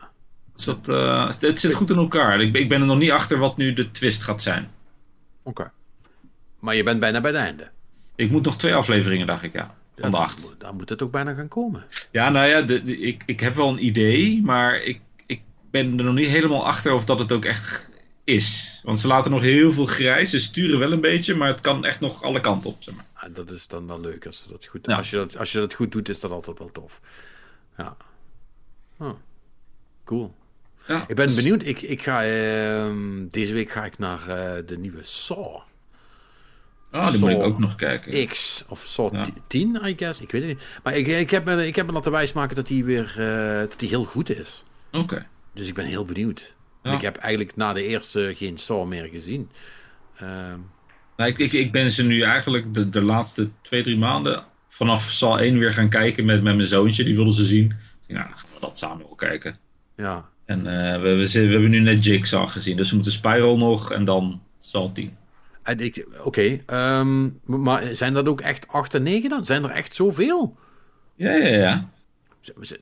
[0.57, 2.41] Dus dat, eh, het zit goed in elkaar.
[2.41, 4.71] Ik, ben- ik ben er nog niet achter wat nu de twist gaat zijn.
[5.43, 5.71] Oké.
[6.61, 7.71] Maar je bent bijna bij het einde.
[8.17, 9.75] Ik moet nog twee afleveringen, dacht ik, ja.
[9.97, 10.41] Van de acht.
[10.43, 11.85] moet- Dan moet het ook bijna gaan komen.
[12.11, 15.99] Ja, nou ja, de, de- ik, ik heb wel een idee, maar ik, ik ben
[15.99, 17.91] er nog niet helemaal achter of dat het ook echt
[18.27, 18.81] is.
[18.85, 21.85] Want ze laten nog heel veel grijs, ze sturen wel een beetje, maar het kan
[21.85, 23.05] echt nog alle kanten op, zeg maar.
[23.15, 24.97] Ah, dat is dan wel leuk als, dat goed, Ja.
[24.97, 27.01] als, je dat, als je dat goed doet, is dat altijd wel tof.
[27.77, 27.97] Ja.
[28.99, 29.11] Oh.
[30.05, 30.35] Cool.
[30.87, 31.63] Ja, Ik ben dus- benieuwd.
[31.63, 35.61] Ik, ik ga, ehm, deze week ga ik naar eh, de nieuwe Saw
[36.91, 38.27] Ah, die moet ik ook nog kijken.
[38.29, 38.65] X.
[38.69, 39.25] Of Saw Ja.
[39.47, 40.21] 10, I guess.
[40.21, 40.67] Ik weet het niet.
[40.83, 43.79] Maar ik, ik, heb, me, ik heb me laten wijsmaken dat die weer eh, dat
[43.79, 44.65] die heel goed is.
[44.93, 45.27] Oké.
[45.55, 46.55] Dus ik ben heel benieuwd.
[46.87, 46.97] En Ja.
[46.97, 49.51] Ik heb eigenlijk na de eerste geen Saw meer gezien.
[50.17, 50.59] Ehm,
[51.17, 55.03] Nou, ik, ik, ik ben ze nu eigenlijk de, de laatste twee, drie maanden vanaf
[55.03, 57.05] Sal 1 weer gaan kijken met, met mijn zoontje.
[57.05, 57.73] Die wilden ze zien.
[58.09, 59.57] Nou, dan gaan we dat samen wel kijken.
[59.97, 60.29] ja.
[60.45, 62.77] En eh, we, we, hebben nu net Jigsaw gezien.
[62.77, 65.17] Dus we moeten Spiral nog en dan Sal 10.
[65.63, 69.45] En ik- Oké, ehm, maar zijn dat ook echt 8 en 9 dan?
[69.45, 70.57] Zijn er echt zoveel?
[71.17, 71.89] Ja, ja, ja.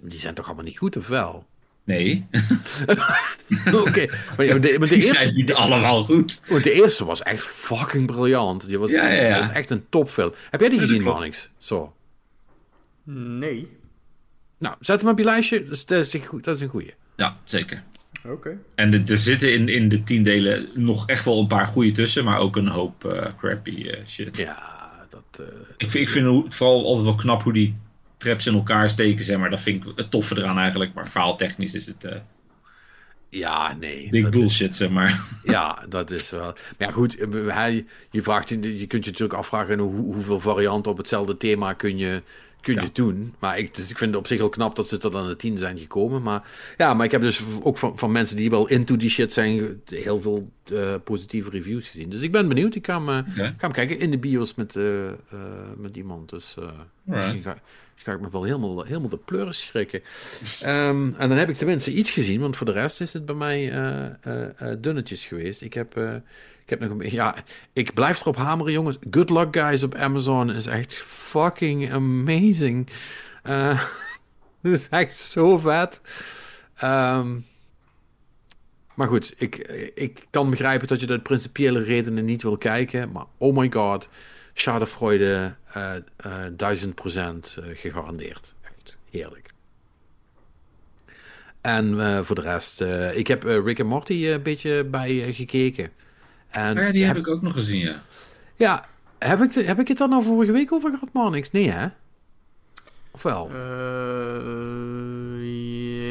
[0.00, 1.46] Die zijn toch allemaal niet goed, of wel?
[1.84, 2.26] Nee,
[3.72, 4.06] Oké,
[4.36, 6.40] maar, ja, de, maar de die eerste, zijn niet allemaal goed.
[6.48, 8.66] want de eerste was echt fucking briljant.
[8.68, 9.34] Die was, Ja, ja, ja.
[9.34, 10.32] Dat is echt een topfilm.
[10.50, 11.02] Heb jij die gezien.
[11.02, 11.50] Marnix?
[11.58, 11.94] Zo.
[13.04, 13.68] Nee.
[14.58, 15.64] Nou, zet hem op je lijstje.
[15.64, 15.84] Dat, is
[16.40, 16.94] dat is een goeie.
[17.16, 17.82] Ja, zeker.
[18.26, 18.58] Oké.
[18.74, 21.90] En de- er zitten in, in de tien delen nog echt wel een paar goede
[21.90, 24.38] tussen, maar ook een hoop eh, crappy eh, shit.
[24.38, 25.46] Ja, dat...
[25.46, 27.76] eh, Ik, vind- ik vind het vooral altijd wel knap hoe die
[28.24, 29.50] traps in elkaar steken, zeg maar.
[29.50, 30.94] Dat vind ik het toffe eraan eigenlijk.
[30.94, 32.16] Maar verhaaltechnisch is het eh
[33.28, 34.08] ja, nee.
[34.10, 35.20] big dat is- bullshit, zeg maar.
[35.44, 36.40] Ja, dat is wel.
[36.42, 40.40] Maar ja, goed, eh, hij, je, vraagt, je je kunt je natuurlijk afvragen hoe, hoeveel
[40.40, 42.22] varianten op hetzelfde thema kun je,
[42.60, 42.88] kun je Ja.
[42.92, 43.34] doen.
[43.38, 45.36] Maar ik, dus ik vind het op zich heel knap dat ze tot aan de
[45.36, 46.22] tien zijn gekomen.
[46.22, 46.42] Maar
[46.76, 49.80] ja, maar ik heb dus ook van, van mensen die wel into die shit zijn,
[49.84, 52.08] heel veel eh, positieve reviews gezien.
[52.10, 52.74] Dus ik ben benieuwd.
[52.74, 54.84] Ik ga hem, ik ga hem kijken in de bios met, eh,
[55.76, 56.30] met iemand.
[56.30, 56.54] Dus
[57.02, 57.58] misschien ga,
[57.94, 60.02] ga ik me wel helemaal, helemaal de pleuren schrikken.
[60.60, 63.34] Ehm, en dan heb ik tenminste iets gezien, want voor de rest is het bij
[63.34, 65.62] mij eh, eh, eh, dunnetjes geweest.
[65.62, 65.96] Ik heb,
[66.64, 67.10] ik heb nog een.
[67.10, 67.34] Ja,
[67.72, 68.96] ik blijf erop hameren, jongens.
[69.10, 72.88] Good Luck Guys op Amazon is echt fucking amazing.
[73.42, 73.84] Eh
[74.64, 76.00] Het is echt zo vet.
[76.76, 77.38] Ehm,
[78.94, 79.56] maar goed, ik,
[79.94, 83.12] ik kan begrijpen dat je de principiële redenen niet wil kijken.
[83.12, 84.08] Maar oh my god,
[84.54, 86.02] Schadenfreude eh, eh,
[86.52, 88.54] duizend procent eh, gegarandeerd.
[88.62, 89.52] Echt heerlijk.
[91.60, 92.80] En voor de rest,
[93.14, 95.90] ik heb Rick en Morty een beetje bij gekeken.
[96.50, 98.02] En Oh ja, die heb heb- ik ook nog gezien, ja.
[98.56, 98.84] Ja,
[99.18, 101.32] heb ik, de- heb ik het daar nou vorige week over gehad, man?
[101.32, 101.50] Niks?
[101.50, 101.86] Nee, hè?
[103.14, 103.50] Of wel?
[103.50, 103.56] Eh,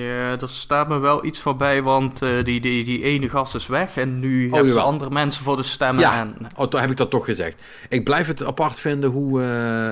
[0.07, 3.67] ja, er staat me wel iets voorbij, want eh, die, die, die ene gast is
[3.67, 6.03] weg en nu hebben ze andere mensen voor de stemmen.
[6.03, 6.19] Ja.
[6.19, 7.61] En, Oh, toen heb ik dat toch gezegd.
[7.89, 9.91] Ik blijf het apart vinden hoe, eh,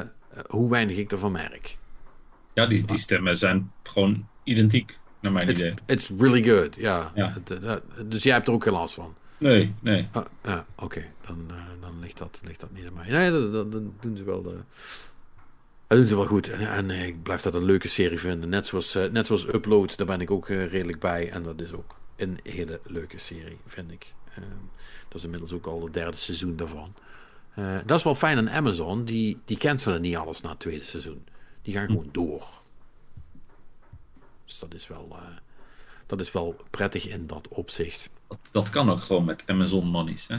[0.49, 1.77] hoe weinig ik ervan merk.
[2.53, 5.73] Ja, die, die stemmen zijn gewoon identiek, naar mijn It's, idee.
[5.85, 7.11] it's really good, ja.
[7.15, 7.33] Ja.
[8.05, 9.13] Dus jij hebt er ook geen last van?
[9.37, 10.07] Nee, nee.
[10.11, 11.05] Ah, ja, oké.
[11.27, 11.37] Dan,
[11.81, 13.07] dan ligt, dat, ligt dat niet aan mij.
[13.09, 14.43] Nee, dat, dat, dat doen ze wel...
[14.45, 14.51] eh,
[15.91, 16.49] dat doen ze wel goed.
[16.49, 18.49] En, eh, ik blijf dat een leuke serie vinden.
[18.49, 21.31] Net zoals, eh, net zoals Upload, daar ben ik ook eh, redelijk bij.
[21.31, 24.13] En dat is ook een hele leuke serie, vind ik.
[24.35, 24.43] Ehm,
[25.07, 26.93] dat is inmiddels ook al het derde seizoen daarvan.
[27.85, 29.05] Dat is wel fijn aan Amazon.
[29.05, 31.25] Die, die cancelen niet alles na het tweede seizoen.
[31.61, 32.47] Die gaan gewoon door.
[34.45, 35.15] Dus dat is wel,
[36.05, 38.09] dat is wel prettig in dat opzicht.
[38.27, 40.27] Dat, dat kan ook gewoon met Amazon monies.
[40.27, 40.37] Hè?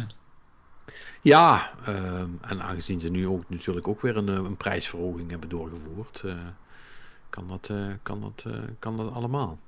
[1.23, 5.49] Ja, ehm, en aangezien ze nu ook natuurlijk ook weer een, eh, een prijsverhoging hebben
[5.49, 6.35] doorgevoerd, eh,
[7.31, 8.45] kan, dat, eh, kan, dat,
[8.79, 9.59] kan dat allemaal.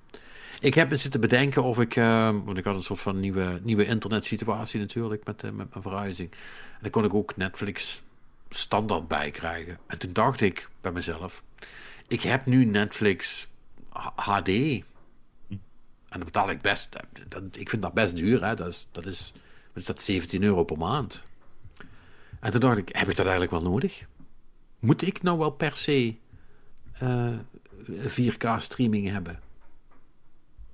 [0.61, 3.61] Ik heb me zitten bedenken of ik, ehm, want ik had een soort van nieuwe,
[3.63, 6.31] nieuwe internetsituatie natuurlijk met, met mijn verhuizing.
[6.31, 8.03] En dan kon ik ook Netflix
[8.51, 9.79] standaard bij krijgen.
[9.87, 11.43] En toen dacht ik bij mezelf,
[12.09, 13.49] ik heb nu Netflix
[14.15, 14.49] HD.
[14.49, 14.83] En
[16.21, 16.89] dan betaal ik best,
[17.29, 18.55] dat, ik vind dat best duur, hè.
[18.55, 19.33] Dat is, dat is,
[19.73, 21.23] wat is dat 17 euro per maand.
[22.45, 24.05] En toen dacht ik, heb ik dat eigenlijk wel nodig?
[24.79, 26.15] Moet ik nou wel per se
[26.93, 27.33] eh,
[27.91, 29.41] 4K streaming hebben?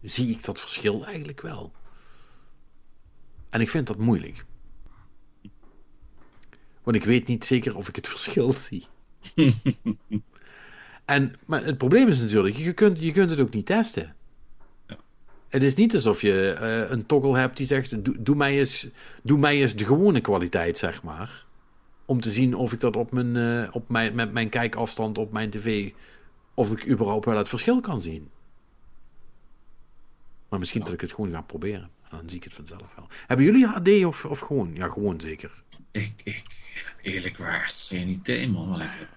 [0.03, 1.73] Zie ik dat verschil eigenlijk wel?
[3.51, 4.45] En ik vind dat moeilijk.
[6.83, 8.87] Want ik weet niet zeker of ik het verschil zie.
[11.05, 14.17] en, maar het probleem is natuurlijk, je kunt, je kunt het ook niet testen.
[15.49, 18.89] Het is niet alsof je eh, een toggle hebt die zegt: doe, doe, mij eens,
[19.23, 21.49] doe mij eens de gewone kwaliteit, zeg maar.
[22.11, 25.33] Om te zien of ik dat op mijn, eh, op mijn, met mijn kijkafstand op
[25.33, 25.93] mijn tv.
[26.55, 28.31] of ik überhaupt wel het verschil kan zien.
[30.49, 31.91] Maar misschien dat ik het gewoon ga proberen.
[32.03, 33.07] En dan zie ik het vanzelf wel.
[33.27, 34.71] Hebben jullie HD of, of gewoon?
[34.75, 35.63] Ja, gewoon zeker.
[35.91, 36.45] Ik, ik,
[37.03, 39.09] eerlijk waar, geen idee man wat ik heb.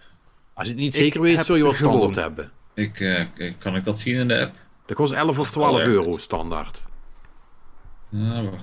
[0.53, 2.23] Als je het niet Ik zeker weet, zul je wel standaard gewoon.
[2.23, 2.51] hebben.
[2.73, 4.55] Ik, eh, kan ik dat zien in de app?
[4.85, 5.85] Dat kost 11 of 12 ja.
[5.85, 6.81] euro standaard.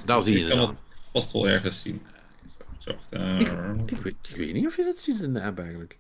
[0.05, 0.77] Daar zie je ik het kan dan.
[1.12, 2.02] vast wel ergens zien.
[2.81, 3.40] Zo, eh,
[3.86, 5.97] Ik weet, ik weet niet of je dat ziet in de app eigenlijk.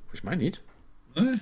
[0.00, 0.62] Volgens mij niet.
[1.14, 1.40] nee?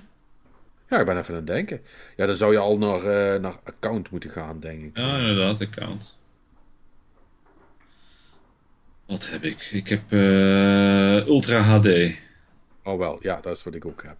[0.89, 1.81] Ja, ik ben even aan het denken.
[2.15, 4.97] Ja, dan zou je al naar, eh, naar account moeten gaan, denk ik.
[4.97, 6.19] Ja, inderdaad, account.
[9.05, 9.61] Wat heb ik?
[9.71, 11.87] Ik heb eh, Ultra HD.
[12.83, 14.17] Oh wel, ja, dat is wat ik ook heb.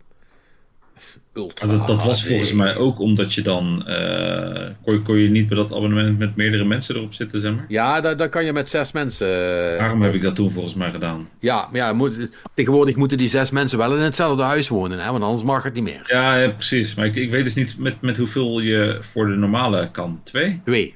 [1.33, 3.87] Ultra dat, dat was volgens mij ook omdat je dan...
[3.87, 7.55] eh, kon, je, kon je niet bij dat abonnement met meerdere mensen erop zitten, zeg
[7.55, 7.65] maar?
[7.67, 9.27] Ja, daar kan je met zes mensen...
[9.71, 11.29] eh, Waarom heb ik dat toen volgens mij gedaan?
[11.39, 15.11] Ja, maar ja, moet, tegenwoordig moeten die zes mensen wel in hetzelfde huis wonen, hè,
[15.11, 16.01] want anders mag het niet meer.
[16.07, 16.95] Ja, ja precies.
[16.95, 20.21] Maar ik, ik weet dus niet met, met hoeveel je voor de normale kan.
[20.23, 20.61] Twee?
[20.65, 20.95] Twee.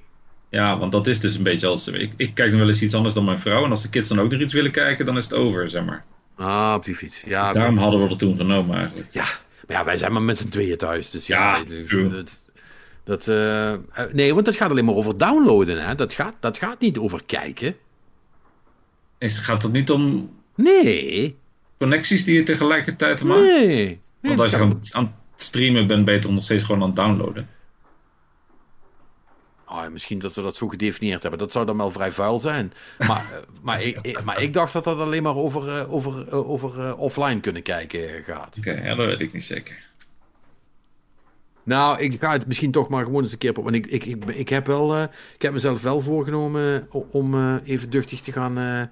[0.49, 1.87] Ja, want dat is dus een beetje als...
[1.87, 3.63] Ik, ik kijk nog wel eens iets anders dan mijn vrouw.
[3.63, 5.83] En als de kids dan ook nog iets willen kijken, dan is het over, zeg
[5.85, 6.03] maar.
[6.37, 7.21] Ah, op die fiets.
[7.25, 9.07] Ja, Daarom hadden we dat toen genomen eigenlijk.
[9.11, 9.25] ja.
[9.67, 11.57] Maar ja, wij zijn maar met z'n tweeën thuis, dus ja...
[11.57, 12.41] Ja, dus- dat,
[13.03, 13.79] dat, eh, eh,
[14.11, 15.95] nee, want dat gaat alleen maar over downloaden, hè.
[15.95, 17.75] Dat gaat, dat gaat niet over kijken.
[19.17, 21.35] Is, gaat het niet om Nee,
[21.77, 23.41] connecties die je tegelijkertijd maakt?
[23.41, 23.67] nee.
[23.67, 26.81] nee Want als je aan, aan het streamen bent, ben je toch nog steeds gewoon
[26.81, 27.49] aan het downloaden?
[29.75, 31.39] Ah, misschien dat ze dat zo gedefinieerd hebben.
[31.39, 32.73] Dat zou dan wel vrij vuil zijn.
[32.97, 36.49] Maar, eh, maar, ik, maar ik dacht dat dat alleen maar over, eh, over, eh,
[36.49, 38.55] over offline kunnen kijken gaat.
[38.57, 39.83] Oké, ja, dat weet ik niet zeker.
[41.63, 43.53] Nou, ik ga het misschien toch maar gewoon eens een keer...
[43.53, 48.21] Want ik, ik, ik, ik, heb, wel, ik heb mezelf wel voorgenomen om even duchtig
[48.21, 48.89] te gaan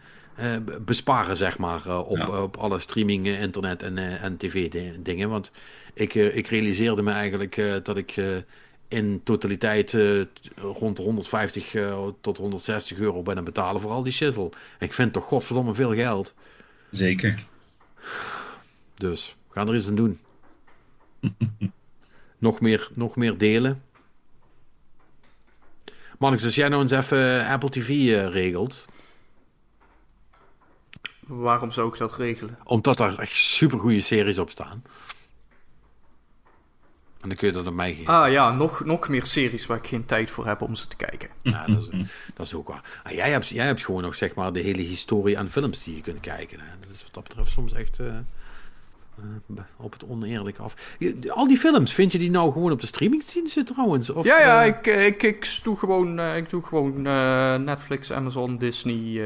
[0.82, 2.00] besparen, zeg maar.
[2.00, 2.42] op, Ja.
[2.42, 5.30] op alle streaming, internet en, en tv-dingen.
[5.30, 5.52] Want
[5.94, 8.16] ik, ik realiseerde me eigenlijk dat ik
[8.94, 10.22] in totaliteit eh,
[10.56, 14.50] rond de 150 eh, tot 160 euro ben aan betalen voor al die shizzle.
[14.80, 16.34] En ik vind toch godverdomme veel geld.
[16.90, 17.44] Zeker.
[18.96, 20.20] Dus, we gaan er eens aan doen.
[22.38, 23.84] nog, meer, nog meer delen.
[26.20, 28.86] Mannix, als jij nou eens even Apple TV eh, regelt.
[31.20, 32.58] Waarom zou ik dat regelen?
[32.64, 34.84] Omdat daar echt supergoeie series op staan.
[37.24, 38.14] En dan kun je dat aan mij geven.
[38.14, 40.96] Ah ja, nog, nog meer series waar ik geen tijd voor heb om ze te
[40.96, 41.30] kijken.
[41.42, 41.90] Ja, dat, is,
[42.34, 42.82] dat is ook waar.
[43.04, 45.96] Ah, jij, hebt, jij hebt gewoon nog zeg maar de hele historie aan films die
[45.96, 46.60] je kunt kijken.
[46.60, 46.66] Hè.
[46.82, 50.96] Dat is wat dat betreft soms echt eh, eh, op het oneerlijk af.
[51.00, 54.10] Je- Al die films, vind je die nou gewoon op de streamingdiensten trouwens?
[54.10, 57.02] Of, ja, ja, eh, ik, ik, ik doe gewoon, ik doe gewoon
[57.64, 59.22] Netflix, Amazon, Disney,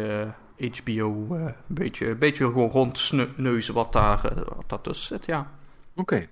[0.57, 1.27] HBO.
[1.29, 4.21] een beetje, beetje gewoon rondneuzen wat daar,
[4.55, 5.51] wat daar tussen zit, ja.
[5.95, 6.27] Oké.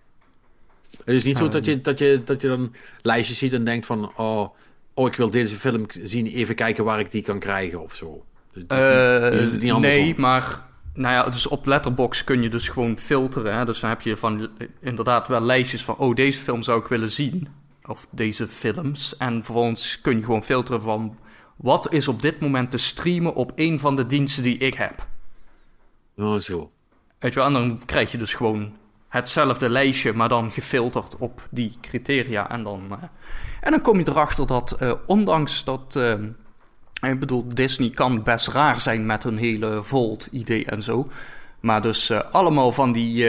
[1.06, 1.52] Het is niet zo Ehm.
[1.52, 4.12] dat je, dat, je, dat je dan lijstjes ziet en denkt van...
[4.18, 4.50] Oh,
[4.94, 8.26] oh, ik wil deze film zien, even kijken waar ik die kan krijgen of zo.
[8.54, 8.78] Niet- Eh,
[9.80, 10.64] nee, maar
[10.94, 13.58] nou ja, dus op Letterbox kun je dus gewoon filteren.
[13.58, 13.66] Hè?
[13.66, 14.50] Dus dan heb je van
[14.82, 17.48] inderdaad wel lijstjes van, oh, deze film zou ik willen zien.
[17.86, 19.18] Of deze films.
[19.18, 21.18] En vervolgens kun je gewoon filteren van,
[21.56, 25.08] wat is op dit moment te streamen op een van de diensten die ik heb.
[26.18, 26.70] Oh, zo.
[27.20, 28.76] Weet je wel, en dan krijg je dus gewoon
[29.16, 32.50] hetzelfde lijstje, maar dan gefilterd op die criteria.
[32.50, 32.98] En dan, eh,
[33.62, 38.48] en dan kom je erachter dat, eh, ondanks dat, eh, ik bedoel, Disney kan best
[38.48, 41.10] raar zijn met hun hele Volt-idee en zo.
[41.60, 43.26] Maar dus allemaal van die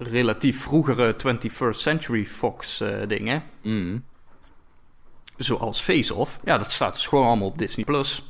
[0.00, 3.42] relatief vroegere 21st Century Fox eh, dingen.
[3.62, 4.04] Mm.
[5.36, 6.38] Zoals Face Off.
[6.44, 7.84] Ja, dat staat dus gewoon allemaal op Disney+.
[7.84, 8.29] Plus.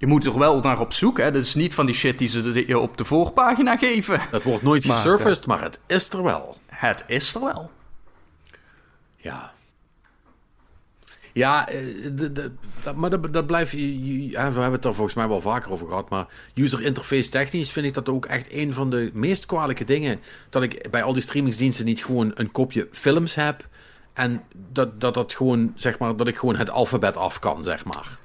[0.00, 1.30] Je moet er wel naar op zoek, hè.
[1.30, 4.20] Dat is niet van die shit die ze je op de voorpagina geven.
[4.30, 6.56] Het wordt nooit Maar, gesurfaced, maar het is er wel.
[6.66, 7.70] Het is er wel.
[9.16, 9.52] Ja.
[11.32, 11.78] Ja, eh,
[12.12, 12.50] de- de-
[12.82, 13.72] dat- maar dat, dat blijft...
[13.72, 17.86] We hebben het er volgens mij wel vaker over gehad, maar user interface technisch vind
[17.86, 20.20] ik dat ook echt een van de meest kwalijke dingen.
[20.50, 23.68] Dat ik bij al die streamingsdiensten niet gewoon een kopje films heb
[24.12, 27.84] en dat, dat, dat, gewoon, zeg maar, dat ik gewoon het alfabet af kan, zeg
[27.84, 28.18] maar.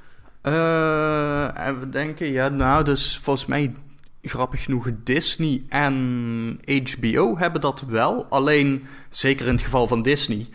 [0.45, 3.73] Eh, even denken, ja, nou, dus volgens mij,
[4.21, 8.25] grappig genoeg, Disney en HBO hebben dat wel.
[8.29, 10.47] Alleen, zeker in het geval van Disney,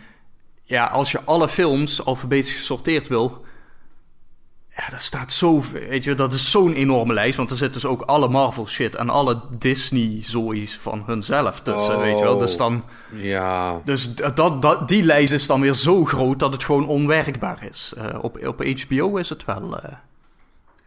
[0.63, 3.45] ja, als je alle films alfabetisch gesorteerd wil,
[4.75, 7.85] ja, dat staat zo, weet je, dat is zo'n enorme lijst, want er zit dus
[7.85, 12.37] ook alle Marvel shit en alle Disney zoiets van hunzelf tussen, weet je wel.
[12.37, 16.63] Dus dan, Ja, dus dat, dat, die lijst is dan weer zo groot dat het
[16.63, 17.93] gewoon onwerkbaar is.
[17.97, 19.93] Eh, op, op HBO is het wel eh,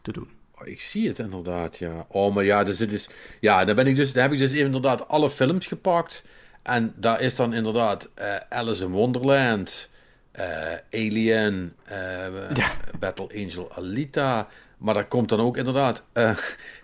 [0.03, 0.29] te doen.
[0.61, 2.07] Oh, ik zie het inderdaad, ja.
[2.09, 3.09] Oh, maar ja, dus dit is...
[3.41, 6.23] Ja, daar, ben ik dus, daar heb ik dus even inderdaad alle films gepakt.
[6.63, 9.89] En daar is dan inderdaad eh, Alice in Wonderland,
[10.93, 11.97] Alien, eh,
[12.55, 12.67] Ja.
[12.99, 14.49] Battle Angel Alita.
[14.79, 16.31] Maar daar komt dan ook inderdaad eh,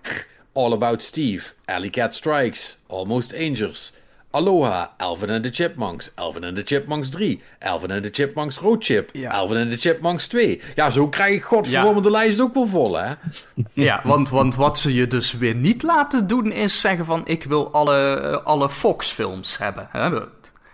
[0.52, 3.92] All About Steve, Alley Cat Strikes, Almost Angels,
[4.30, 8.84] Aloha, Alvin and the Chipmunks, Alvin and the Chipmunks 3, Alvin and the Chipmunks Road
[8.84, 9.30] Chip, Ja.
[9.30, 10.60] Alvin and the Chipmunks 2.
[10.74, 13.12] Ja, zo krijg ik godverdomme de lijst ook wel vol, hè?
[13.72, 17.44] Ja, want, want wat ze je dus weer niet laten doen is zeggen van ik
[17.44, 19.88] wil alle, eh, alle Fox-films hebben.
[19.92, 20.10] Hè?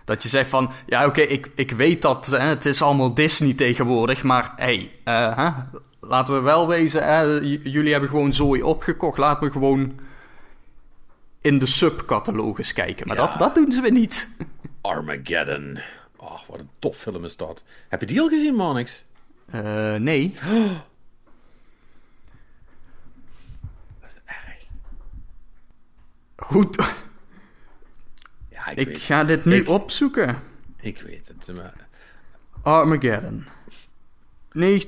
[0.07, 3.53] Dat je zegt van ja oké, ik, ik weet dat hè, het is allemaal Disney
[3.53, 5.49] tegenwoordig, maar hé, hey, hè,
[5.99, 7.21] laten we wel wezen, hè,
[7.63, 9.99] jullie hebben gewoon zooi opgekocht, laten we gewoon
[11.41, 13.07] in de subcatalogus kijken.
[13.07, 13.27] Maar Ja.
[13.27, 14.29] dat, dat doen ze weer niet.
[14.81, 15.79] Armageddon.
[16.15, 17.63] Oh, wat een tof film is dat.
[17.87, 19.03] Heb je die al gezien, Monix?
[19.51, 20.33] Eh, nee.
[24.01, 24.57] Dat is erg.
[26.35, 26.69] Hoe,
[28.75, 30.39] Ja, ik, ga dit nu Ik- opzoeken.
[30.79, 31.57] Ik weet het.
[31.57, 31.73] Maar...
[32.61, 33.45] Armageddon.
[34.51, 34.85] Neg-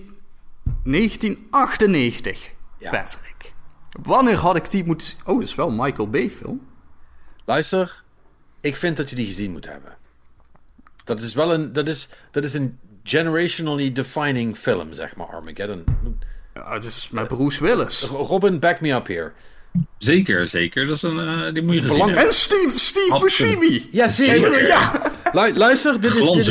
[0.84, 2.52] 1998.
[2.78, 2.90] Ja.
[2.92, 3.54] Patrick.
[4.02, 5.08] Wanneer had ik die moeten...
[5.26, 6.68] Oh, dat is wel een Michael Bay film.
[7.46, 8.04] Luister,
[8.62, 9.98] ik vind dat je die gezien moet hebben.
[11.04, 15.84] Dat is wel een, dat is, dat is een generationally defining film, zeg maar, Armageddon.
[16.54, 18.02] Ja, dat is met Bruce Willis.
[18.04, 19.32] Robin, back me up here.
[19.98, 20.86] Zeker, zeker.
[20.88, 22.08] Dat is een, eh, die moet je gezien belangrijk.
[22.08, 22.26] hebben.
[22.26, 23.60] En Steve, Steve Absoluut.
[23.60, 23.88] Buscemi.
[23.92, 24.68] Ja, zeker.
[24.68, 25.12] Ja.
[25.34, 26.46] Lu- luister, dit is, dit is,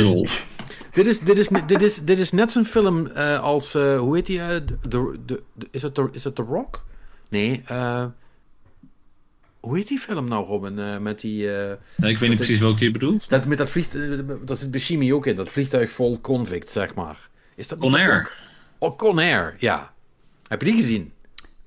[0.93, 4.15] dit is, dit is, dit is, dit is net zo'n film eh, als, eh, hoe
[4.15, 4.39] heet die?
[4.39, 4.47] eh,
[4.89, 5.41] de, de,
[5.71, 6.85] is, het de, is het The Rock?
[7.29, 8.05] Nee, eh,
[9.59, 10.79] hoe heet die film nou, Robin?
[10.79, 13.29] Eh, met die, eh, Nee, ik weet niet precies welke je bedoelt.
[13.29, 17.29] dat, met dat vliegtuig, daar zit Bashimi ook in, dat vliegtuig vol convict, zeg maar.
[17.55, 18.17] Is dat Con The Air.
[18.17, 18.31] Rock?
[18.77, 19.93] Oh, Con Air, ja.
[20.47, 21.13] Heb je die gezien?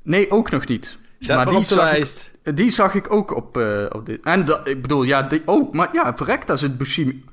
[0.02, 0.98] Nee, ook nog niet.
[1.24, 2.30] Zet maar die op de zag ik- lijst.
[2.54, 4.20] die zag ik ook op, eh, op dit.
[4.22, 7.24] En dat, ik bedoel, ja, die, oh, maar ja, verrekt, daar zit Buscemi.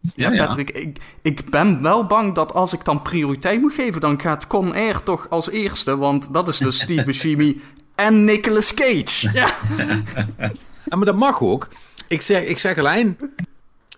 [0.00, 0.46] Ja, Ja, ja.
[0.46, 4.46] Patrick, ik, ik ben wel bang dat als ik dan prioriteit moet geven, dan gaat
[4.46, 7.62] Con Air toch als eerste, want dat is dus Steve Buscemi
[7.94, 9.30] en Nicolas Cage.
[9.32, 9.50] Ja.
[10.84, 11.68] Ja, maar dat mag ook.
[12.08, 13.16] Ik zeg, ik zeg alleen,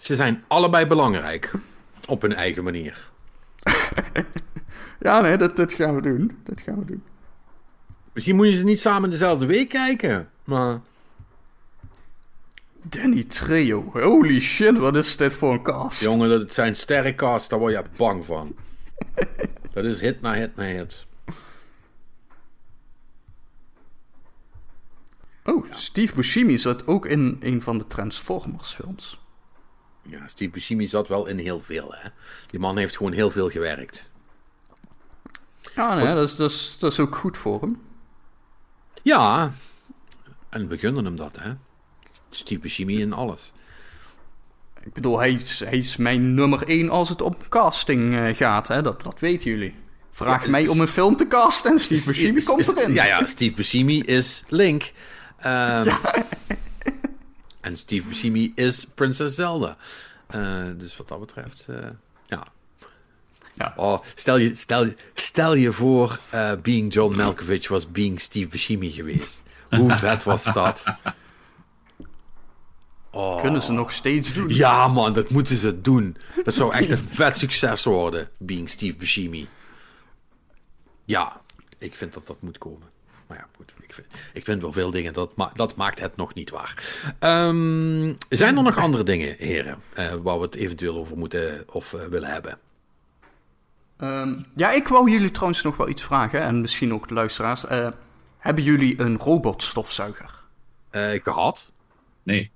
[0.00, 1.52] ze zijn allebei belangrijk.
[2.06, 3.08] Op hun eigen manier.
[5.00, 6.36] Ja, nee, dat, dat gaan we doen.
[6.44, 7.02] Dat gaan we doen.
[8.14, 10.30] Misschien moet je ze niet samen dezelfde week kijken.
[10.44, 10.80] Maar
[12.82, 13.90] Danny Trejo.
[13.92, 16.00] Holy shit, wat is dit voor een cast?
[16.00, 18.54] jongen, dat zijn sterrencasts, daar word je bang van.
[19.72, 21.06] Dat is hit na hit na hit.
[25.44, 29.20] Oh, Steve Buscemi zat ook in een van de Transformers films.
[30.02, 32.08] Ja, Steve Buscemi zat wel in heel veel, hè.
[32.46, 34.10] Die man heeft gewoon heel veel gewerkt.
[35.74, 37.80] Ja, nee, dat, is, dat, is, dat is ook goed voor hem.
[39.04, 39.52] Ja,
[40.48, 41.52] en we gunnen hem dat, hè.
[42.30, 43.52] Steve Buscemi in alles.
[44.82, 48.68] Ik bedoel, hij is, hij is mijn nummer één als het om casting eh, gaat,
[48.68, 48.82] hè?
[48.82, 49.74] Dat, dat weten jullie.
[50.10, 52.94] Vraag Ja, mij is- om een film te casten en Steve Buscemi Is- komt erin.
[52.94, 54.92] Ja, ja, Steve Buscemi is Link.
[55.38, 55.96] Ehm,
[57.60, 59.76] En Steve Buscemi is Prinses Zelda.
[60.26, 61.76] Eh, dus wat dat betreft, eh,
[62.26, 62.46] ja.
[63.54, 63.72] Ja.
[63.76, 68.90] Oh, stel, je, stel, stel je voor, eh, Being John Malkovich was Being Steve Buscemi
[68.90, 69.42] geweest.
[69.70, 70.84] Hoe vet was dat?
[73.10, 73.40] Oh.
[73.40, 74.48] Kunnen ze nog steeds doen.
[74.48, 76.16] Ja, man, dat moeten ze doen.
[76.44, 79.48] Dat zou echt een vet succes worden, Being Steve Buscemi.
[81.04, 81.40] Ja,
[81.78, 82.88] ik vind dat dat moet komen.
[83.26, 83.74] Maar ja, goed.
[83.80, 86.98] Ik vind, ik vind wel veel dingen, dat, ma dat maakt het nog niet waar.
[87.18, 91.92] Ehm, zijn er nog andere dingen, heren, uh, waar we het eventueel over moeten of
[91.92, 92.58] uh, willen hebben?
[93.98, 97.64] Um, ja, ik wou jullie trouwens nog wel iets vragen, en misschien ook de luisteraars.
[97.64, 97.88] Uh,
[98.38, 100.42] hebben jullie een robotstofzuiger?
[101.22, 101.72] gehad?
[102.22, 102.50] Nee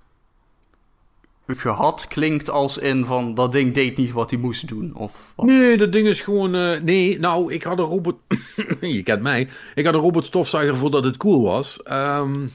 [1.55, 4.95] gehad klinkt als in van dat ding deed niet wat hij moest doen.
[4.95, 5.45] Of wat?
[5.45, 6.55] Nee, dat ding is gewoon.
[6.55, 8.15] Uh, nee, nou, ik had een robot.
[8.81, 9.47] je kent mij.
[9.75, 11.79] Ik had een robotstofzuiger voordat het cool was.
[11.91, 12.51] Um,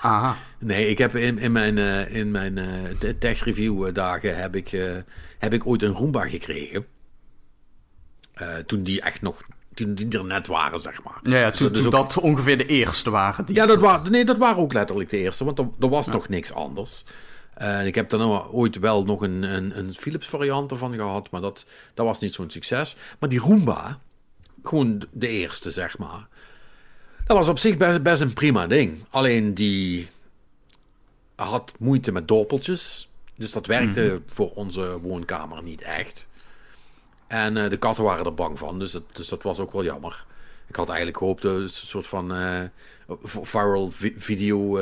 [0.00, 0.36] Aha.
[0.58, 4.70] Nee, ik heb in, in mijn, uh, in mijn uh, tech review dagen heb ik,
[5.38, 6.86] heb ik ooit een Roomba gekregen.
[8.66, 9.42] Toen die echt nog
[9.74, 11.20] toen die er net waren, zeg maar.
[11.22, 11.92] Ja, ja toen, dus, dus ook...
[11.92, 13.44] dat ongeveer de eerste waren.
[13.44, 16.06] Die ja, dat waren, nee, dat waren ook letterlijk de eerste, want er, er was
[16.06, 16.12] ja.
[16.12, 17.04] nog niks anders.
[17.54, 21.30] En ik heb daar nou ooit wel nog een, een, een Philips variant ervan gehad,
[21.30, 22.96] maar dat, dat was niet zo'n succes.
[23.18, 23.98] Maar die Roomba,
[24.62, 26.28] gewoon de eerste zeg maar,
[27.26, 29.04] dat was op zich best, best een prima ding.
[29.10, 30.08] Alleen die
[31.34, 34.22] had moeite met doppeltjes, dus dat werkte mm -hmm.
[34.26, 36.26] voor onze woonkamer niet echt.
[37.32, 39.84] En uh, de katten waren er bang van, dus dat, dus dat was ook wel
[39.84, 40.24] jammer.
[40.66, 42.60] Ik had eigenlijk gehoopt een soort van uh,
[43.22, 44.80] viral vi video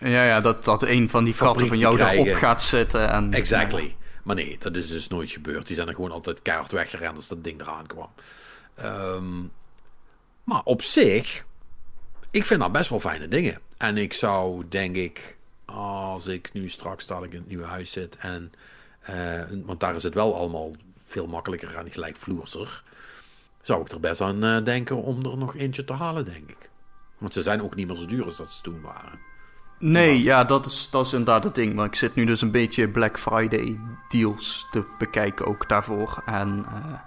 [0.00, 3.10] ja, ja dat, dat een van die katten van jou erop gaat zitten.
[3.10, 3.82] En, exactly.
[3.82, 3.92] Ja.
[4.22, 5.66] Maar nee, dat is dus nooit gebeurd.
[5.66, 8.10] Die zijn er gewoon altijd keihard weggerend als dat ding eraan kwam.
[8.84, 9.52] Um,
[10.44, 11.46] maar op zich,
[12.30, 13.60] ik vind dat best wel fijne dingen.
[13.78, 18.16] En ik zou, denk ik, als ik nu straks dadelijk in het nieuwe huis zit
[18.16, 18.52] en...
[19.10, 20.70] Uh, want daar is het wel allemaal
[21.12, 22.82] veel makkelijker en gelijkvloerser.
[23.62, 26.70] Zou ik er best aan uh, denken om er nog eentje te halen, denk ik.
[27.18, 29.18] Want ze zijn ook niet meer zo duur als dat ze toen waren.
[29.78, 31.74] Nee, ja, dat is, dat is inderdaad het ding.
[31.74, 33.78] Maar ik zit nu dus een beetje Black Friday
[34.08, 36.22] deals te bekijken ook daarvoor.
[36.26, 36.98] En uh,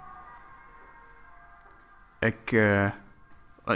[2.18, 2.90] ik, uh,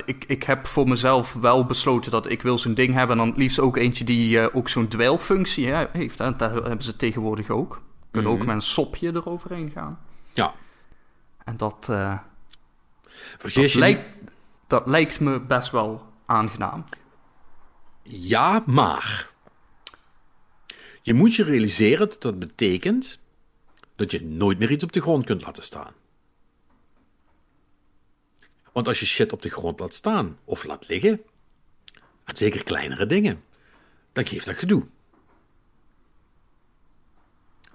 [0.05, 3.19] ik, ik heb voor mezelf wel besloten dat ik wil zo'n ding hebben.
[3.19, 6.19] En dan liefst ook eentje die uh, ook zo'n dweilfunctie heeft.
[6.19, 6.36] Hè.
[6.36, 7.82] Daar hebben ze tegenwoordig ook.
[8.11, 8.47] Kunnen mm -hmm.
[8.47, 9.98] ook met een sopje eroverheen gaan.
[10.35, 10.55] Ja.
[11.44, 11.89] En dat,
[13.39, 14.32] Vergeet dat, lijkt,
[14.66, 16.85] dat lijkt me best wel aangenaam.
[18.02, 19.31] Ja, maar.
[21.02, 23.19] Je moet je realiseren dat dat betekent
[23.97, 25.93] dat je nooit meer iets op de grond kunt laten staan.
[28.73, 31.23] Want als je shit op de grond laat staan of laat liggen,
[32.24, 33.44] en zeker kleinere dingen,
[34.12, 34.86] dan geeft dat gedoe.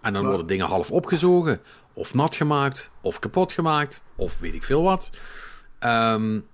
[0.06, 1.62] En dan worden dingen half opgezogen,
[1.94, 5.10] of nat gemaakt, of kapot gemaakt, of weet ik veel wat.
[5.80, 6.48] Um,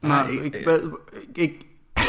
[0.00, 0.84] maar ik, ik,
[1.32, 1.66] ik,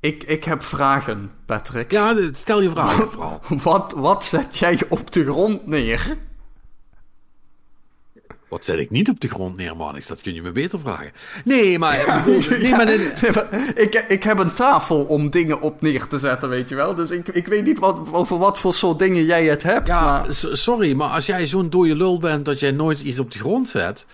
[0.00, 1.90] ik, ik heb vragen, Patrick.
[1.90, 3.40] Ja, stel je vragen vooral.
[3.62, 6.16] Wat, wat zet jij op de grond neer?
[8.52, 10.06] Wat zet ik niet op de grond neer, Manix?
[10.06, 11.12] Dat kun je me beter vragen.
[11.44, 12.24] Nee, maar...
[12.60, 12.90] nee, maar,
[13.74, 16.94] ik, ik heb een tafel om dingen op neer te zetten, weet je wel.
[16.94, 19.88] Dus ik, ik weet niet wat, over wat voor soort dingen jij het hebt.
[19.88, 20.26] Ja, maar...
[20.52, 23.68] sorry, maar als jij zo'n dode lul bent dat jij nooit iets op de grond
[23.68, 24.06] zet...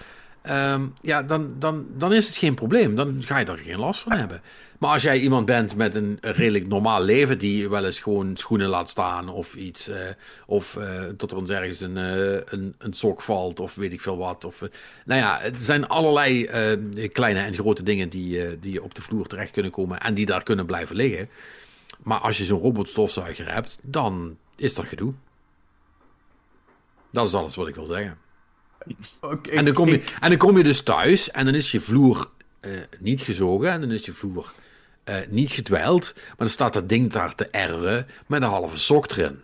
[0.51, 2.95] Um, ja, dan, dan, dan is het geen probleem.
[2.95, 4.41] Dan ga je er geen last van hebben.
[4.79, 8.69] Maar als jij iemand bent met een redelijk normaal leven, die wel eens gewoon schoenen
[8.69, 9.97] laat staan of iets, uh,
[10.47, 14.01] of uh, tot er ons ergens een, uh, een, een sok valt of weet ik
[14.01, 14.45] veel wat.
[14.45, 14.61] Of,
[15.05, 16.45] nou ja, het zijn allerlei
[17.09, 20.43] kleine en grote dingen die, die op de vloer terecht kunnen komen en die daar
[20.43, 21.29] kunnen blijven liggen.
[22.03, 25.15] Maar als je zo'n robotstofzuiger hebt, dan is dat gedoe.
[27.11, 28.19] Dat is alles wat ik wil zeggen.
[29.21, 31.81] Okay, en, dan kom je, en dan kom je dus thuis en dan is je
[31.81, 32.31] vloer
[32.61, 34.53] uh, niet gezogen en dan is je vloer
[35.09, 39.11] uh, niet gedwijld, maar dan staat dat ding daar te erven met een halve sok
[39.11, 39.41] erin.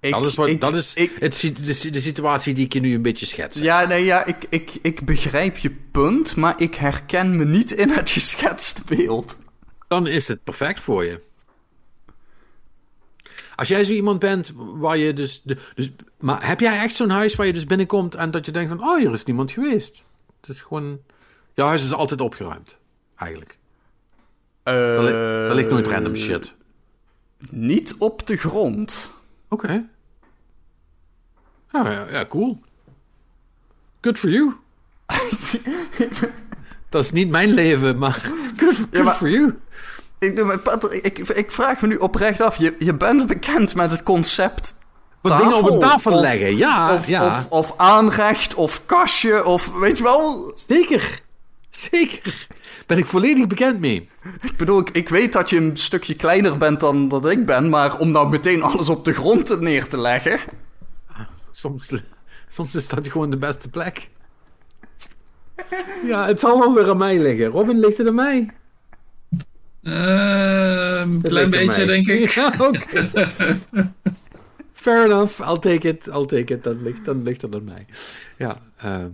[0.00, 2.80] Ik, dat is, wat, ik, dat is ik, het, de, de, situatie die ik je
[2.80, 3.58] nu een beetje schets.
[3.58, 7.90] Ja, nee, ja ik, ik, ik begrijp je punt, maar ik herken me niet in
[7.90, 9.38] het geschetste beeld.
[9.88, 11.20] Dan is het perfect voor je.
[13.56, 15.90] Als jij zo iemand bent waar je dus, dus.
[16.18, 18.82] Maar heb jij echt zo'n huis waar je dus binnenkomt en dat je denkt van.
[18.82, 20.04] Oh, hier is niemand geweest.
[20.40, 21.00] Het is gewoon.
[21.54, 22.78] Jouw huis is altijd opgeruimd.
[23.16, 23.58] Eigenlijk.
[24.64, 26.54] Uh, daar, ligt nooit random shit.
[27.50, 29.12] Niet op de grond.
[29.48, 29.64] Oké.
[29.64, 29.84] Okay.
[31.72, 32.60] ja, ja, cool.
[34.00, 34.52] Good for you.
[36.88, 38.12] dat is niet mijn leven, maar
[38.56, 39.58] good, good ja, maar, for you.
[40.18, 42.56] Ik, Patrick, ik, ik vraag me nu oprecht af.
[42.56, 44.76] Je, je bent bekend met het concept
[45.20, 46.94] wat dingen op een tafel leggen, ja.
[46.94, 47.26] Of, ja.
[47.26, 50.52] Of, of, aanrecht, of kastje, of weet je wel.
[50.66, 51.22] Zeker,
[51.76, 52.46] zeker.
[52.86, 54.08] Ben ik volledig bekend mee.
[54.42, 57.68] Ik bedoel, ik, ik weet dat je een stukje kleiner bent dan dat ik ben,
[57.68, 60.40] maar om nou meteen alles op de grond neer te leggen.
[61.50, 61.92] soms,
[62.48, 64.08] soms is dat gewoon de beste plek.
[66.06, 67.46] Ja, het zal wel weer aan mij liggen.
[67.46, 68.50] Robin, ligt het aan mij?
[69.82, 72.30] Uh, een Het klein beetje, denk ik.
[72.40, 73.08] Ja, oké.
[74.72, 76.64] Fair enough, I'll take it, I'll take it.
[76.64, 77.86] Dan ligt, dan ligt het aan mij.
[78.36, 79.04] Ja, uh,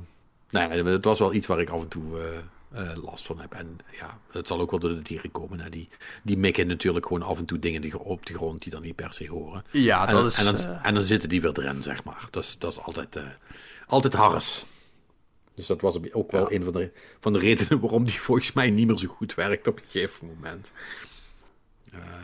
[0.51, 3.40] nou ja, het was wel iets waar ik af en toe uh, uh, last van
[3.40, 3.52] heb.
[3.55, 5.60] En ja, het zal ook wel door de dieren komen.
[5.60, 5.68] Hè.
[5.68, 5.89] Die,
[6.22, 8.97] die mikken natuurlijk gewoon af en toe dingen die, op de grond die dan niet
[8.97, 9.64] per se horen.
[9.70, 10.39] Ja, en, dat is...
[10.39, 12.28] En dan, en dan zitten die weer erin, zeg maar.
[12.31, 13.22] Dus dat is altijd, uh,
[13.86, 14.64] altijd harres.
[15.55, 16.56] Dus dat was ook wel ja.
[16.56, 19.68] een van de, van de redenen waarom die volgens mij niet meer zo goed werkt
[19.68, 20.72] op een gegeven moment.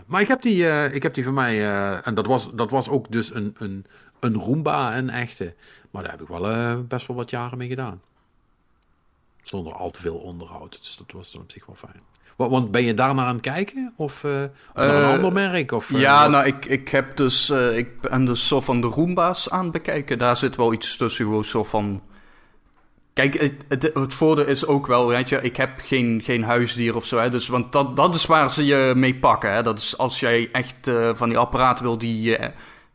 [0.07, 3.12] Maar ik heb die, ik heb die van mij, en dat was, dat was ook
[3.12, 3.86] dus een, een,
[4.20, 5.55] een Roomba, een echte.
[5.90, 8.03] Maar daar heb ik wel best wel wat jaren mee gedaan.
[9.48, 10.78] Zonder al te veel onderhoud.
[10.81, 12.01] Dus dat was dan op zich wel fijn.
[12.36, 13.93] Want, ben je daar naar aan het kijken?
[13.97, 15.73] Of, of naar een ander merk?
[15.73, 16.31] Of, ja, wat?
[16.31, 20.18] nou, ik, ik heb dus, ik ben dus zo van de Roomba's aan het bekijken.
[20.18, 22.02] Daar zit wel iets tussen, gewoon zo van...
[23.12, 26.97] Kijk, het, het, het, voordeel is ook wel, weet je, ik heb geen, geen huisdier
[26.97, 29.52] of zo, hè, dus, want dat, dat is waar ze je mee pakken.
[29.52, 29.62] Hè.
[29.62, 32.47] Dat is als jij echt uh, van die apparaten wil die uh,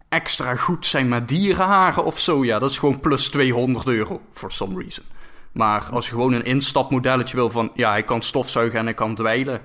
[0.09, 4.51] extra goed zijn met dierenharen of zo, ja, dat is gewoon plus 200 euro, for
[4.51, 5.03] some reason.
[5.51, 9.15] Maar als je gewoon een instapmodelletje wil van, ja, hij kan stofzuigen en hij kan
[9.15, 9.59] dweilen, ja.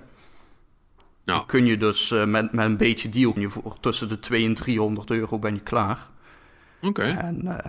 [1.25, 4.59] dan kun je dus uh, met, met een beetje deal, je voor tussen de 200
[4.59, 6.09] en 300 euro ben je klaar.
[6.81, 6.89] Oké.
[6.89, 7.17] Okay.
[7.17, 7.65] En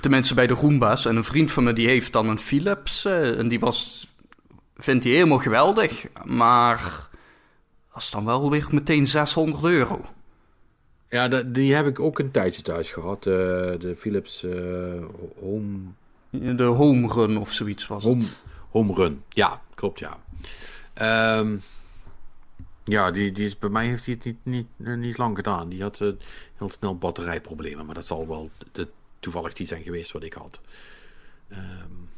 [0.00, 1.06] de mensen bij de Roomba's.
[1.06, 3.06] En een vriend van me die heeft dan een Philips.
[3.06, 4.08] Uh, en die was,
[4.76, 6.06] vindt hij helemaal geweldig.
[6.24, 7.08] Maar
[7.92, 10.04] dat is dan wel weer meteen 600 euro.
[11.08, 13.26] Ja, die heb ik ook een tijdje thuis gehad.
[13.26, 13.34] Uh,
[13.78, 14.52] de Philips uh,
[15.40, 15.78] Home...
[16.30, 18.40] De Home Run of zoiets was home, het.
[18.70, 20.18] Home Run, ja, klopt ja.
[21.38, 21.62] Um,
[22.84, 25.68] ja, die, die is, bij mij heeft hij het niet, niet, niet lang gedaan.
[25.68, 27.86] Die had heel snel batterijproblemen.
[27.86, 28.88] Maar dat zal wel de,
[29.20, 30.60] toevallig die zijn geweest wat ik had.
[31.52, 32.08] Um,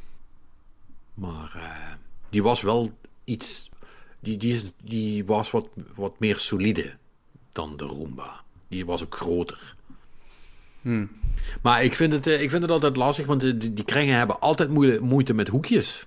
[1.13, 1.93] maar uh,
[2.29, 2.91] die was wel
[3.23, 3.69] iets.
[4.19, 6.93] Die, die, is, die was wat, wat meer solide
[7.51, 8.43] dan de Roomba.
[8.67, 9.75] Die was ook groter.
[10.83, 11.09] Hmm.
[11.61, 14.69] Maar ik vind, het, ik vind het altijd lastig, want die, die kringen hebben altijd
[14.69, 16.05] moeite, moeite met hoekjes.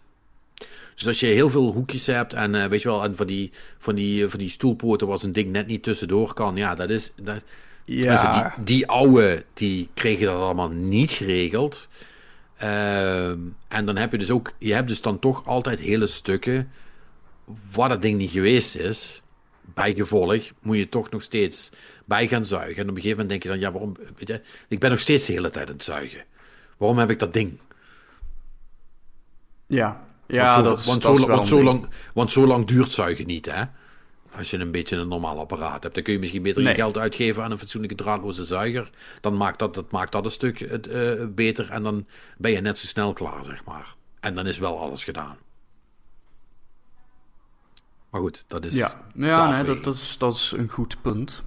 [0.95, 3.51] Dus als je heel veel hoekjes hebt en uh, weet je wel, en van die,
[3.79, 7.13] van die, van die stoelpoorten was een ding net niet tussendoor kan, ja, dat is.
[7.17, 7.43] Dat,
[7.85, 8.55] ja.
[8.57, 11.89] Die, die oude, die kregen dat allemaal niet geregeld.
[12.63, 13.29] Uh,
[13.69, 16.71] en dan heb je dus ook, je hebt dus dan toch altijd hele stukken
[17.73, 19.23] waar dat ding niet geweest is.
[19.75, 21.71] Bijgevolg moet je toch nog steeds
[22.07, 22.83] bij gaan zuigen.
[22.83, 25.01] En op een gegeven moment denk je dan, ja, waarom, weet je, ik ben nog
[25.01, 26.25] steeds de hele tijd aan het zuigen.
[26.77, 27.59] Waarom heb ik dat ding?
[29.67, 32.93] Ja, ja, want zo, dat, want, dat zo, want, zo lang, want zo lang duurt
[32.93, 33.65] zuigen niet, hè?
[34.37, 36.71] Als je een beetje een normaal apparaat hebt, dan kun je misschien beter Nee.
[36.71, 38.91] je geld uitgeven aan een fatsoenlijke draadloze zuiger.
[39.21, 42.07] Dan maakt dat, dat, maakt dat een stuk het, eh, beter en dan
[42.39, 43.95] ben je net zo snel klaar, zeg maar.
[44.21, 45.37] En dan is wel alles gedaan.
[48.11, 48.75] Maar goed, dat is.
[48.75, 51.45] Ja, ja nee, dat, dat, is, dat is een goed punt.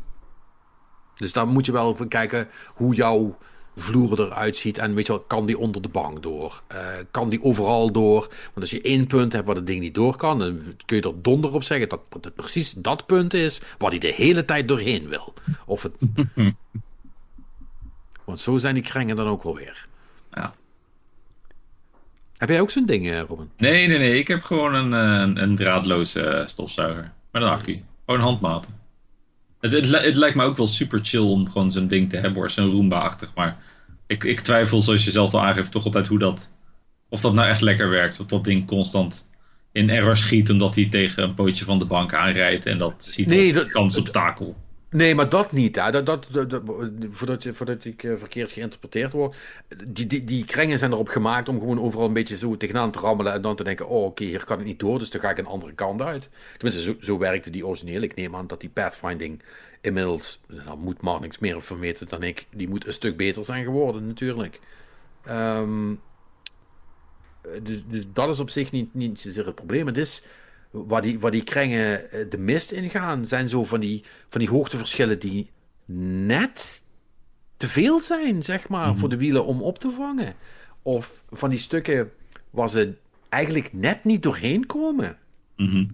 [1.19, 3.37] Dus daar moet je wel van kijken hoe jouw
[3.75, 4.77] vloer eruit ziet.
[4.77, 6.61] En weet je wel, kan die onder de bank door?
[6.67, 6.77] Eh,
[7.11, 8.19] kan die overal door?
[8.19, 11.03] Want als je één punt hebt waar het ding niet door kan, dan kun je
[11.03, 14.67] er donder op zeggen dat het precies dat punt is waar hij de hele tijd
[14.67, 15.33] doorheen wil.
[15.65, 15.93] Of het...
[18.25, 19.87] Want zo zijn die krengen dan ook wel weer.
[20.31, 20.53] Ja.
[22.37, 23.51] Heb jij ook zo'n ding, eh, Robin?
[23.57, 24.17] Nee, nee, nee.
[24.17, 27.11] Ik heb gewoon een, eh, een, een draadloze stofzuiger.
[27.31, 27.83] Met een accu.
[28.05, 28.78] Gewoon handmaten.
[29.59, 32.15] Het, het, li- het lijkt me ook wel super chill om gewoon zo'n ding te
[32.15, 32.49] hebben, hoor.
[32.49, 33.31] Zo'n Roomba-achtig.
[33.35, 33.57] Maar
[34.07, 36.51] ik, ik twijfel, zoals je zelf al aangeeft, toch altijd hoe dat...
[37.09, 38.19] Of dat nou echt lekker werkt.
[38.19, 39.27] Of dat ding constant
[39.71, 42.65] in error schiet omdat hij tegen een pootje van de bank aanrijdt.
[42.65, 44.55] En dat ziet Nee, als dat- kansobstakel.
[44.89, 45.75] Nee, maar dat niet.
[45.75, 45.91] Hè.
[45.91, 46.61] Dat, dat, dat, dat-
[47.09, 49.35] voordat, voordat ik eh, verkeerd geïnterpreteerd word.
[49.87, 52.99] Die, die, die krengen zijn erop gemaakt om gewoon overal een beetje zo tegenaan te
[52.99, 53.33] rammelen.
[53.33, 54.99] En dan te denken: oh, oké, hier kan het niet door.
[54.99, 56.29] Dus dan ga ik een andere kant uit.
[56.57, 58.01] Tenminste, zo, zo werkte die origineel.
[58.01, 59.41] Ik neem aan dat die pathfinding
[59.81, 60.39] inmiddels.
[60.47, 62.47] Nou, moet maar niks meer van weten dan ik.
[62.51, 64.59] Die moet een stuk beter zijn geworden, natuurlijk.
[65.25, 65.93] Ehm,
[67.63, 69.87] dus, dus dat is op zich niet, niet zozeer het probleem.
[69.87, 70.23] Het is
[70.71, 74.49] waar die, waar die krengen eh, de mist ingaan, zijn zo van die, van die
[74.49, 75.49] hoogteverschillen die
[76.25, 76.83] net
[77.57, 80.35] te veel zijn, zeg maar, voor de wielen om op te vangen.
[80.81, 82.11] Of van die stukken
[82.49, 82.93] waar ze
[83.29, 85.17] eigenlijk net niet doorheen komen.
[85.55, 85.85] Mhm.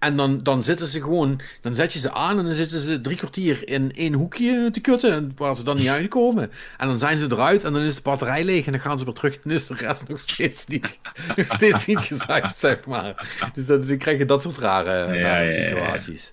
[0.00, 3.00] En dan, dan zitten ze gewoon, dan zet je ze aan en dan zitten ze
[3.00, 6.50] drie kwartier in één hoekje te kutten, waar ze dan niet uitkomen.
[6.78, 9.04] En dan zijn ze eruit en dan is de batterij leeg en dan gaan ze
[9.04, 10.98] weer terug en is de rest nog steeds niet,
[11.36, 12.10] nog steeds niet
[12.54, 13.28] zeg maar.
[13.54, 15.68] Dus dan, dan krijg je dat soort rare, Ja, rare ja, ja, ja.
[15.68, 16.32] situaties.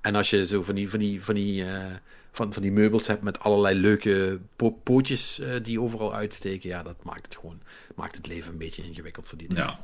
[0.00, 1.84] En als je zo van die, van die, van die, eh,
[2.32, 6.68] van, van die meubels hebt met allerlei leuke po pootjes eh, die overal uitsteken.
[6.68, 7.60] Ja, dat maakt het gewoon
[7.94, 9.64] maakt het leven een beetje ingewikkeld voor die dingen.
[9.64, 9.80] Ja.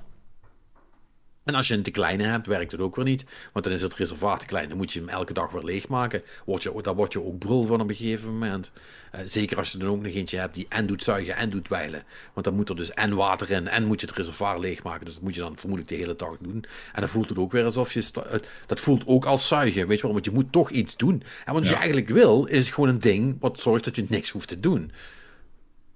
[1.45, 3.25] En als je een te kleine hebt, werkt het ook weer niet.
[3.53, 4.69] Want dan is het reservoir te klein.
[4.69, 6.23] Dan moet je hem elke dag weer leegmaken.
[6.45, 8.71] Word je, daar word je ook brul van op een gegeven moment.
[9.11, 11.65] Eh, zeker als je dan ook nog eentje hebt die en doet zuigen en doet
[11.65, 12.05] dweilen.
[12.33, 15.05] Want dan moet er dus en water in en moet je het reservoir leegmaken.
[15.05, 16.65] Dus dat moet je dan vermoedelijk de hele dag doen.
[16.93, 18.05] En dan voelt het ook weer alsof je...
[18.67, 20.13] Dat voelt ook als zuigen, weet je wel.
[20.13, 21.23] Want je moet toch iets doen.
[21.45, 24.49] En wat je eigenlijk wil, is gewoon een ding wat zorgt dat je niks hoeft
[24.49, 24.93] te doen.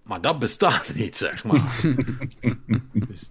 [0.02, 1.80] Maar dat bestaat niet, zeg maar.
[3.08, 3.30] Dus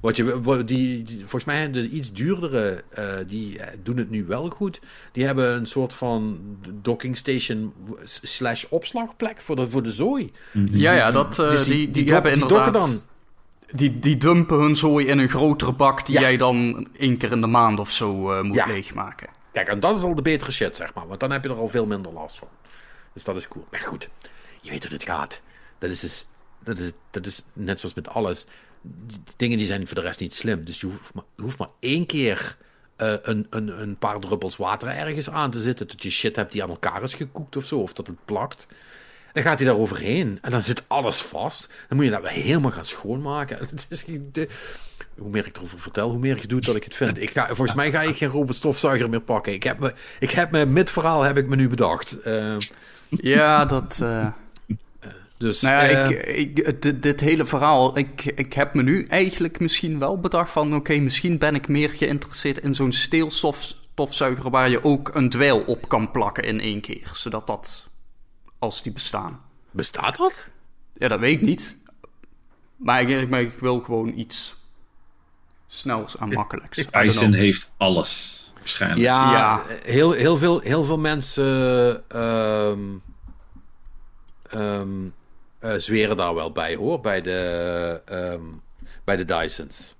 [0.00, 4.10] wat je, wat die, die- volgens mij de iets duurdere, eh, die eh, doen het
[4.10, 4.80] nu wel goed.
[5.12, 6.38] Die hebben een soort van
[6.82, 7.72] docking station
[8.04, 10.32] slash opslagplek voor de, voor de zooi.
[10.70, 12.72] Ja, ja, dat, eh, Dus die, die, hebben die inderdaad...
[12.72, 13.00] dan.
[13.72, 16.20] Die, die dumpen hun zooi in een grotere bak die Ja.
[16.20, 18.66] jij dan één keer in de maand of zo eh, moet Ja.
[18.66, 19.28] leegmaken.
[19.52, 21.06] Kijk, en dat is al de betere shit, zeg maar.
[21.08, 22.48] Want dan heb je er al veel minder last van.
[23.12, 23.66] Dus dat is cool.
[23.70, 24.08] Maar goed,
[24.60, 25.40] je weet hoe het gaat.
[25.78, 26.26] Dat is, dus,
[26.64, 28.46] dat is, dat is net zoals met alles.
[29.36, 30.64] Dingen die zijn voor de rest niet slim.
[30.64, 32.56] Dus je hoeft maar, je hoeft maar één keer
[32.96, 35.88] eh, een, een, een paar druppels water ergens aan te zitten.
[35.88, 37.78] Dat je shit hebt die aan elkaar is gekoekt of zo.
[37.78, 38.66] Of dat het plakt.
[39.32, 40.38] Dan gaat hij daar overheen.
[40.42, 41.72] En dan zit alles vast.
[41.88, 43.58] Dan moet je dat weer helemaal gaan schoonmaken.
[45.18, 47.20] Hoe meer ik erover vertel, hoe meer ik doe dat ik het vind.
[47.22, 49.52] Ik ga, volgens mij ga ik geen robotstofzuiger meer pakken.
[49.52, 52.20] Ik heb me, ik heb me mid-verhaal heb ik me nu bedacht.
[52.20, 52.56] Eh,
[53.08, 54.00] Ja, dat...
[54.02, 54.26] eh,
[55.40, 59.06] dus, Nou ja, eh, ik, ik, dit, dit hele verhaal, ik, ik heb me nu
[59.06, 60.74] eigenlijk misschien wel bedacht van...
[60.74, 64.50] Oké, misschien ben ik meer geïnteresseerd in zo'n steelstofzuiger...
[64.50, 67.10] waar je ook een dweil op kan plakken in één keer.
[67.14, 67.88] Zodat dat,
[68.58, 69.40] als die bestaan.
[69.70, 70.48] bestaat dat?
[70.94, 71.78] Ja, dat weet ik niet.
[72.76, 74.54] Maar ik, maar ik wil gewoon iets
[75.66, 76.86] snels en makkelijks.
[76.90, 77.34] Know.
[77.34, 78.52] heeft alles.
[78.54, 79.02] Waarschijnlijk.
[79.02, 79.62] Ja, Ja.
[79.82, 82.80] Heel, heel, veel, heel veel mensen ehm,
[84.42, 85.08] ehm,
[85.60, 88.42] eh, zweren daar wel bij hoor, bij de, ehm,
[89.04, 89.96] bij de Dysons.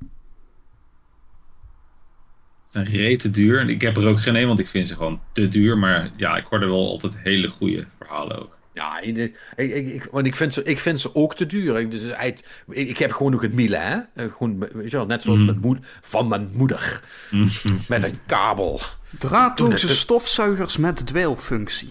[2.65, 3.61] Zijn rete duur.
[3.61, 5.79] En ik heb er ook geen een, want ik vind ze gewoon te duur.
[5.79, 8.59] Maar ja, ik hoor er wel altijd hele goede verhalen ook.
[8.75, 9.17] Ja, ik,
[9.57, 11.79] ik, want ik vind, ze, ik vind ze ook te duur.
[11.79, 13.99] Ik, dus, ik, ik heb gewoon nog het Miele, hè?
[14.15, 15.45] Eh, Gewoon, weet je wel, net zoals Mm.
[15.45, 17.01] mijn moed, van mijn moeder.
[17.89, 18.81] Met een kabel.
[19.19, 21.91] Draadloze stofzuigers met dweilfunctie.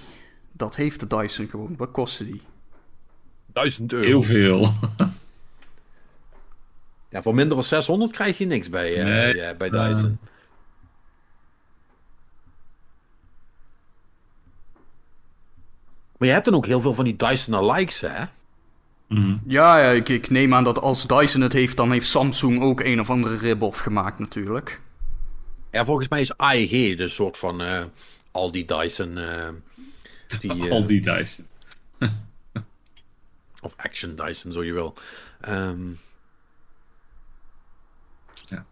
[0.52, 1.74] Dat heeft de Dyson gewoon.
[1.78, 2.41] Wat kostte die?
[3.60, 4.06] Duizend euro.
[4.06, 4.73] Heel veel.
[7.11, 9.34] Ja, voor minder dan 600 krijg je niks bij, eh, Nee.
[9.34, 10.19] bij, eh, bij Dyson.
[16.18, 18.23] Maar je hebt dan ook heel veel van die Dyson-alikes, hè?
[19.45, 22.80] Ja, ja ik, ik neem aan dat als Dyson het heeft, dan heeft Samsung ook
[22.80, 24.81] een of andere rip-off gemaakt natuurlijk.
[25.72, 27.84] Ja, volgens mij is AEG de soort van eh,
[28.31, 29.18] al die Dyson...
[29.18, 29.48] eh,
[30.40, 31.48] die, Al die Dyson.
[33.61, 34.94] Of Action Dyson, zo je wil.
[35.41, 35.80] Ehm,
[38.48, 38.65] Ja.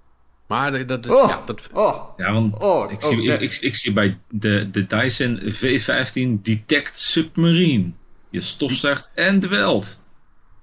[0.47, 3.37] Maar dat, dat, Oh, ja, dat, oh, Ja, want Oh, ik, oh, zie, nee.
[3.37, 7.91] ik, ik, ik zie bij de, de Dyson V15 Detect Submarine.
[8.29, 10.01] Je stofzuigt en dwelt.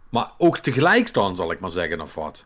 [0.09, 2.45] maar ook tegelijk dan, zal ik maar zeggen, of wat.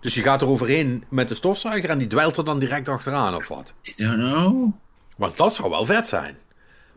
[0.00, 3.34] Dus je gaat er overheen met de stofzuiger en die dweilt er dan direct achteraan,
[3.34, 3.72] of wat.
[3.84, 4.72] I don't know.
[5.16, 6.38] Want dat zou wel vet zijn.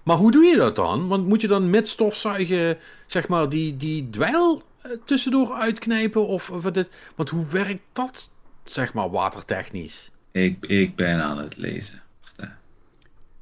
[0.03, 1.07] Maar hoe doe je dat dan?
[1.07, 6.27] Want moet je dan met stofzuigen, zeg maar, die, die dweil eh, tussendoor uitknijpen?
[6.27, 8.31] Of, of wat het, want hoe werkt dat,
[8.63, 10.11] zeg maar, watertechnisch?
[10.31, 12.01] Ik, ik ben aan het lezen.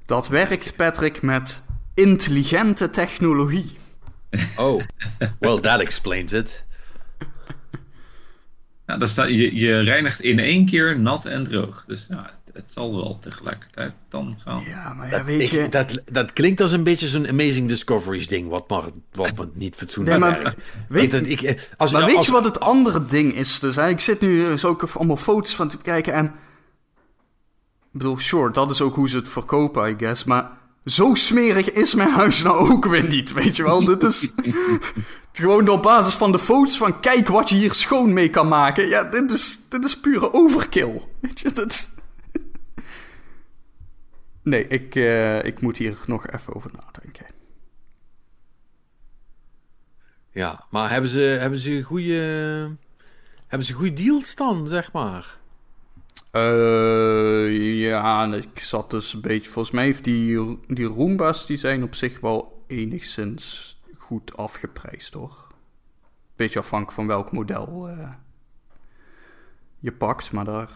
[0.09, 1.63] Dat werkt Patrick met
[1.93, 3.77] intelligente technologie.
[4.57, 4.83] Oh,
[5.39, 6.65] well, that explains it.
[8.87, 11.83] Ja, daar staat, je, je reinigt in één keer nat en droog.
[11.87, 14.63] Dus ja, het, zal wel tegelijkertijd dan gaan.
[14.67, 15.69] Ja, maar ja, Dat, weet ik- je...
[15.69, 19.75] dat, dat klinkt als een beetje zo'n Amazing Discoveries ding, wat maar, wat maar niet
[19.75, 20.55] fatsoenlijk Nee, maar
[20.89, 23.75] weet- Ik, eh, als, Maar als, weet je wat het andere ding is dus?
[23.75, 23.87] Hè?
[23.89, 26.25] Ik zit nu dus ook even allemaal foto's van te kijken en...
[26.25, 30.23] Ik bedoel, sure, dat is ook hoe ze het verkopen, I guess.
[30.23, 30.49] Maar
[30.85, 33.83] zo smerig is mijn huis nou ook weer niet, weet je wel?
[33.85, 34.31] Dit is
[35.31, 36.99] gewoon op basis van de foto's van...
[36.99, 38.87] Kijk wat je hier schoon mee kan maken.
[38.87, 41.01] Ja, dit is, dit is pure overkill.
[41.21, 41.89] Weet je, dit...
[44.49, 47.25] Nee, ik, eh, ik moet hier nog even over nadenken.
[50.31, 52.13] Ja, maar hebben ze, hebben ze goede,
[53.47, 55.37] hebben ze goede deals dan, zeg maar?
[56.31, 59.51] Eh, ja, ik zat dus een beetje...
[59.51, 65.47] Volgens mij heeft die, die Roomba's, die zijn op zich wel enigszins goed afgeprijsd, hoor.
[66.35, 68.11] Beetje afhankelijk van welk model eh,
[69.79, 70.69] je pakt, maar daar...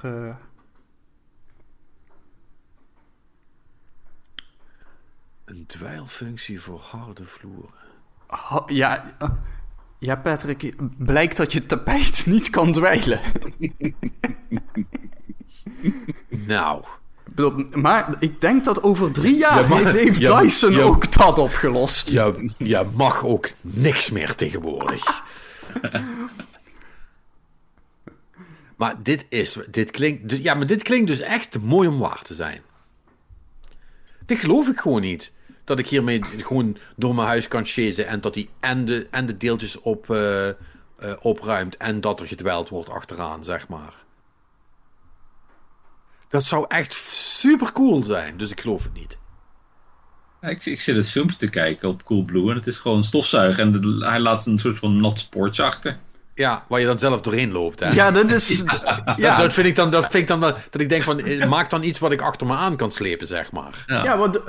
[5.53, 7.69] Een dweilfunctie voor harde vloeren.
[8.27, 9.29] Ha- ja, eh,
[9.99, 13.19] ja, Patrick, blijkt dat je tapijt niet kan dweilen.
[16.29, 16.83] Nou,
[17.71, 22.09] Maar ik denk dat over drie jaar heeft, Dyson ook dat opgelost.
[22.09, 25.23] je, je mag ook niks meer tegenwoordig.
[28.77, 32.21] maar dit is, dit klinkt, dus, ja, maar dit klinkt dus echt mooi om waar
[32.21, 32.61] te zijn.
[34.25, 35.31] Dit geloof ik gewoon niet.
[35.63, 39.25] Dat ik hiermee gewoon door mijn huis kan chasen en dat hij en de, en
[39.25, 40.53] de deeltjes op, eh, eh,
[41.19, 43.93] opruimt en dat er gedweld wordt achteraan, zeg maar.
[46.29, 49.17] Dat zou echt super cool zijn, dus ik geloof het niet.
[50.41, 53.63] Ja, ik, ik zit het filmpje te kijken op Coolblue en het is gewoon stofzuigen.
[53.63, 55.97] En de- hij laat een soort van nat spoortje achter.
[56.35, 57.79] Ja, waar je dan zelf doorheen loopt.
[57.79, 57.89] Hè?
[57.89, 58.63] Ja, dat is...
[58.65, 58.81] Dat,
[59.17, 61.69] Ja, dat vind ik dan, dat vind ik dan dat ik denk van, eh, maak
[61.69, 63.83] dan iets wat ik achter me aan kan slepen, zeg maar.
[63.87, 64.03] Ja.
[64.03, 64.39] Ja, want,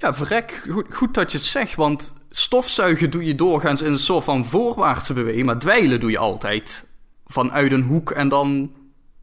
[0.00, 3.98] ja verrek, goed, goed dat je het zegt, want stofzuigen doe je doorgaans in een
[3.98, 6.88] soort van voorwaartse beweging, maar dweilen doe je altijd
[7.26, 8.72] vanuit een hoek en dan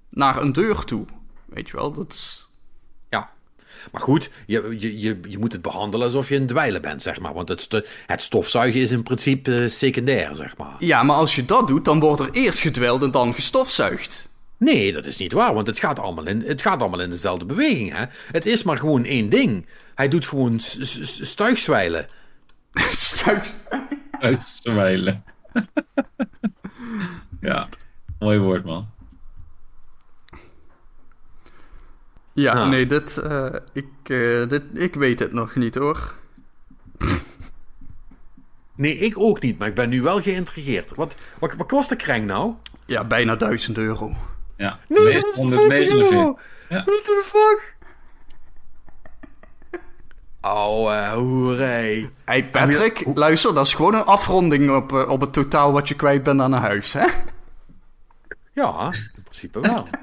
[0.10, 1.06] naar een deur toe.
[1.46, 2.50] Weet je wel, dat is...
[3.10, 3.30] Ja.
[3.92, 7.20] Maar goed, je, je, je, je moet het behandelen alsof je een dweilen bent, zeg
[7.20, 7.34] maar.
[7.34, 10.76] Want het, het stofzuigen is in principe eh, secundair, zeg maar.
[10.80, 14.30] Ja, maar als je dat doet, dan wordt er eerst gedweld en dan gestofzuigd.
[14.58, 17.46] Nee, dat is niet waar, want het gaat allemaal in, het gaat allemaal in dezelfde
[17.46, 18.06] beweging, hè.
[18.32, 19.66] Het is maar gewoon één ding.
[19.96, 22.08] Hij doet gewoon stuigzwijlen.
[22.90, 23.56] Stuit.
[24.20, 25.24] Uitzwijlen.
[27.42, 27.70] ja,
[28.20, 28.90] mooi woord man.
[32.34, 32.70] Ja, Ah.
[32.70, 36.14] nee, dit, eh, ik, eh, dit, ik weet het nog niet hoor.
[38.76, 40.96] Nee, ik ook niet, maar ik ben nu wel geïntrigeerd.
[40.96, 42.54] Wat, wat, wat kost de kreng nou?
[42.86, 44.16] Ja, bijna 1000 euro.
[44.58, 46.12] Ja, Nee, 149.
[46.12, 46.38] euro.
[46.70, 46.84] Ja.
[46.86, 47.76] What the fuck?
[50.42, 52.10] Oh, uh, hoerij.
[52.26, 55.96] Hey Patrick, luister, dat is gewoon een afronding op, eh, op het totaal wat je
[55.96, 57.06] kwijt bent aan een huis, hè?
[58.58, 58.86] Ja,
[59.16, 59.88] in principe wel.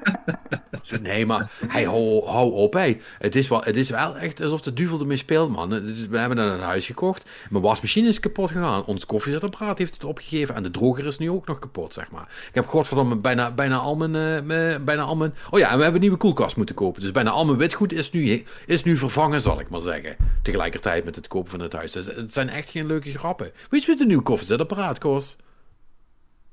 [1.01, 2.97] Nee, maar hij hou, hou op, hé.
[3.19, 5.69] Het is, wel, het is wel echt alsof de duivel ermee speelt, man.
[6.09, 7.29] We hebben een huis gekocht.
[7.49, 8.85] Mijn wasmachine is kapot gegaan.
[8.85, 10.55] Ons koffiezetapparaat heeft het opgegeven.
[10.55, 12.21] En de droger is nu ook nog kapot, zeg maar.
[12.47, 15.33] Ik heb godverdomme bijna, bijna al mijn, eh, mijn- bijna al mijn...
[15.49, 17.01] Oh ja, en we hebben een nieuwe koelkast moeten kopen.
[17.01, 20.15] Dus bijna al mijn witgoed is nu, is nu vervangen, zal ik maar zeggen.
[20.41, 21.91] Tegelijkertijd met het kopen van het huis.
[21.91, 23.51] Dus het zijn echt geen leuke grappen.
[23.69, 25.35] Weet je wat een nieuw koffiezetapparaat kost?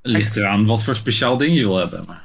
[0.02, 2.04] Ligt eraan wat voor speciaal ding je wil hebben.
[2.06, 2.22] Maar...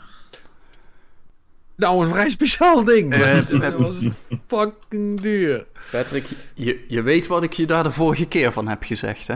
[1.76, 3.14] Nou, een vrij speciaal ding.
[3.14, 4.06] Eh, maar dat was
[4.48, 5.66] fucking duur.
[5.92, 9.36] Patrick, je, je weet wat ik je daar de vorige keer van heb gezegd, hè?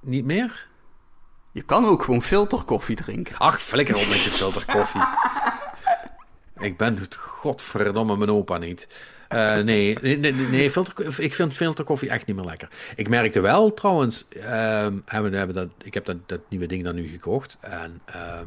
[0.00, 0.68] Niet meer?
[1.52, 3.36] Je kan ook gewoon filterkoffie drinken.
[3.38, 5.04] Ach, flikker op met je filter koffie.
[6.68, 8.88] Ik ben het godverdomme mijn opa niet.
[9.30, 12.68] Eh, nee, nee, nee, filter, ik vind filterkoffie echt niet meer lekker.
[12.96, 16.94] Ik merkte wel trouwens, ehm, hebben, hebben dat, ik heb dat, dat nieuwe ding dan
[16.94, 17.56] nu gekocht.
[17.60, 18.46] En ehm,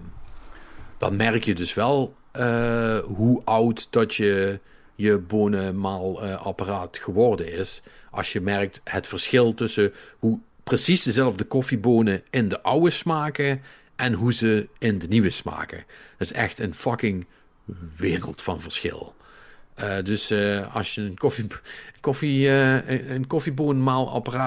[0.98, 4.60] dan merk je dus wel eh, hoe oud dat je
[4.96, 7.82] je bonenmaalapparaat geworden is.
[8.12, 13.62] Als je merkt het verschil tussen hoe precies dezelfde koffiebonen in de oude smaken
[13.96, 15.84] en hoe ze in de nieuwe smaken.
[16.18, 17.26] Dat is echt een fucking
[17.98, 19.16] wereld van verschil.
[19.76, 21.48] Eh, dus eh, als je een, koffie,
[22.00, 23.28] koffie, eh, een-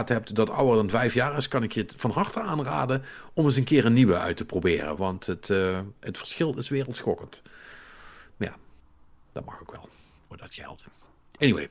[0.09, 3.45] hebt dat ouder dan vijf jaar is, kan ik je het van harte aanraden om
[3.45, 4.97] eens een keer een nieuwe uit te proberen.
[4.97, 5.49] Want het,
[6.01, 7.43] het verschil is wereldschokkend.
[8.37, 8.57] Maar ja,
[9.33, 9.89] dat mag ook wel,
[10.29, 10.85] voor dat geld.
[11.39, 11.69] Anyway.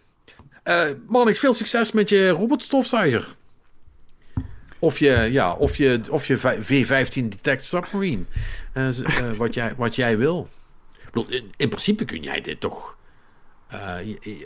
[0.63, 3.35] Eh Marnix, veel succes met je robotstofzuiger.
[4.79, 8.23] Of je, ja, of je, of je V15 Detect Submarine.
[9.37, 10.49] Wat, jij, wat jij wil.
[11.13, 12.97] Ik in, in principe kun jij dit toch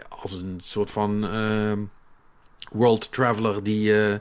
[0.10, 1.80] als een soort van ehm,
[2.72, 4.14] world traveler die, eh,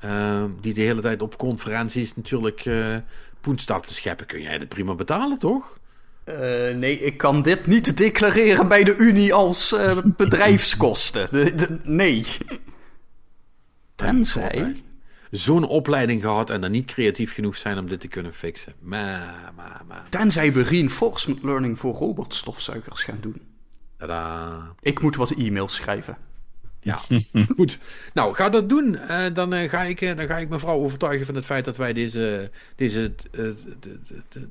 [0.00, 2.96] ehm, die de hele tijd op conferenties natuurlijk eh
[3.40, 4.26] poen staat te scheppen.
[4.26, 5.78] Kun jij dit prima betalen, toch?
[6.24, 6.34] Eh,
[6.74, 11.28] nee, ik kan dit niet declareren bij de Unie als eh, bedrijfskosten.
[11.30, 12.26] De- de- nee.
[13.94, 14.82] Tenzij...
[15.30, 18.72] Zo'n opleiding gehad en dan niet creatief genoeg zijn om dit te kunnen fixen.
[18.80, 20.06] Maar, maar, maar.
[20.08, 23.40] Tenzij we reinforcement learning voor robotstofzuigers gaan doen.
[24.06, 24.74] Tadaa.
[24.80, 26.16] Ik moet wat e-mails schrijven.
[26.80, 26.98] Ja,
[27.56, 27.78] goed.
[28.14, 28.98] Nou, ga dat doen.
[28.98, 31.76] Eh, dan, eh, ga ik, eh, dan ga ik mevrouw overtuigen van het feit dat
[31.76, 32.50] wij deze...
[32.76, 34.48] deze eh, de- de- de- de-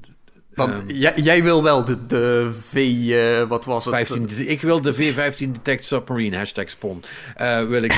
[0.56, 0.90] Want Ehm.
[0.90, 2.74] jij, jij wil wel de, de V...
[3.10, 3.94] eh, wat was het?
[3.94, 7.04] 15, ik wil de V15 Detect Submarine, hashtag spon.
[7.36, 7.92] Eh, wil ik,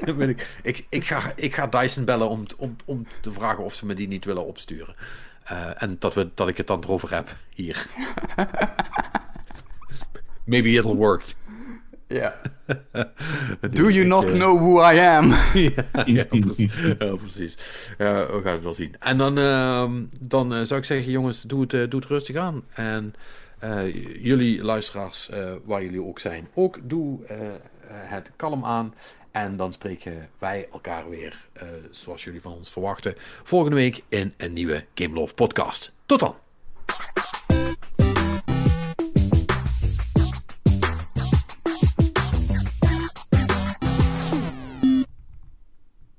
[0.00, 3.64] eh, wil ik, ik, ik, ga, ik ga Dyson bellen om, om, om te vragen
[3.64, 4.94] of ze me die niet willen opsturen.
[5.44, 7.86] Eh, en dat, we, dat ik het dan erover heb hier.
[10.44, 11.22] Maybe it'll work.
[12.06, 12.34] Ja.
[13.70, 15.28] Do you not know who I am?
[15.54, 16.80] ja, ja, precies.
[16.98, 17.56] Ja, precies.
[17.98, 18.94] Ja, we gaan het wel zien.
[18.98, 22.36] En dan, ehm, dan eh, zou ik zeggen, jongens, doe het, eh, doe het rustig
[22.36, 22.62] aan.
[22.74, 23.14] En
[23.58, 23.94] eh,
[24.24, 27.54] jullie luisteraars, eh, waar jullie ook zijn, ook doe eh, eh,
[27.88, 28.94] het kalm aan.
[29.30, 34.34] En dan spreken wij elkaar weer, eh, zoals jullie van ons verwachten, volgende week in
[34.36, 35.92] een nieuwe Game Love podcast.
[36.06, 36.34] Tot dan!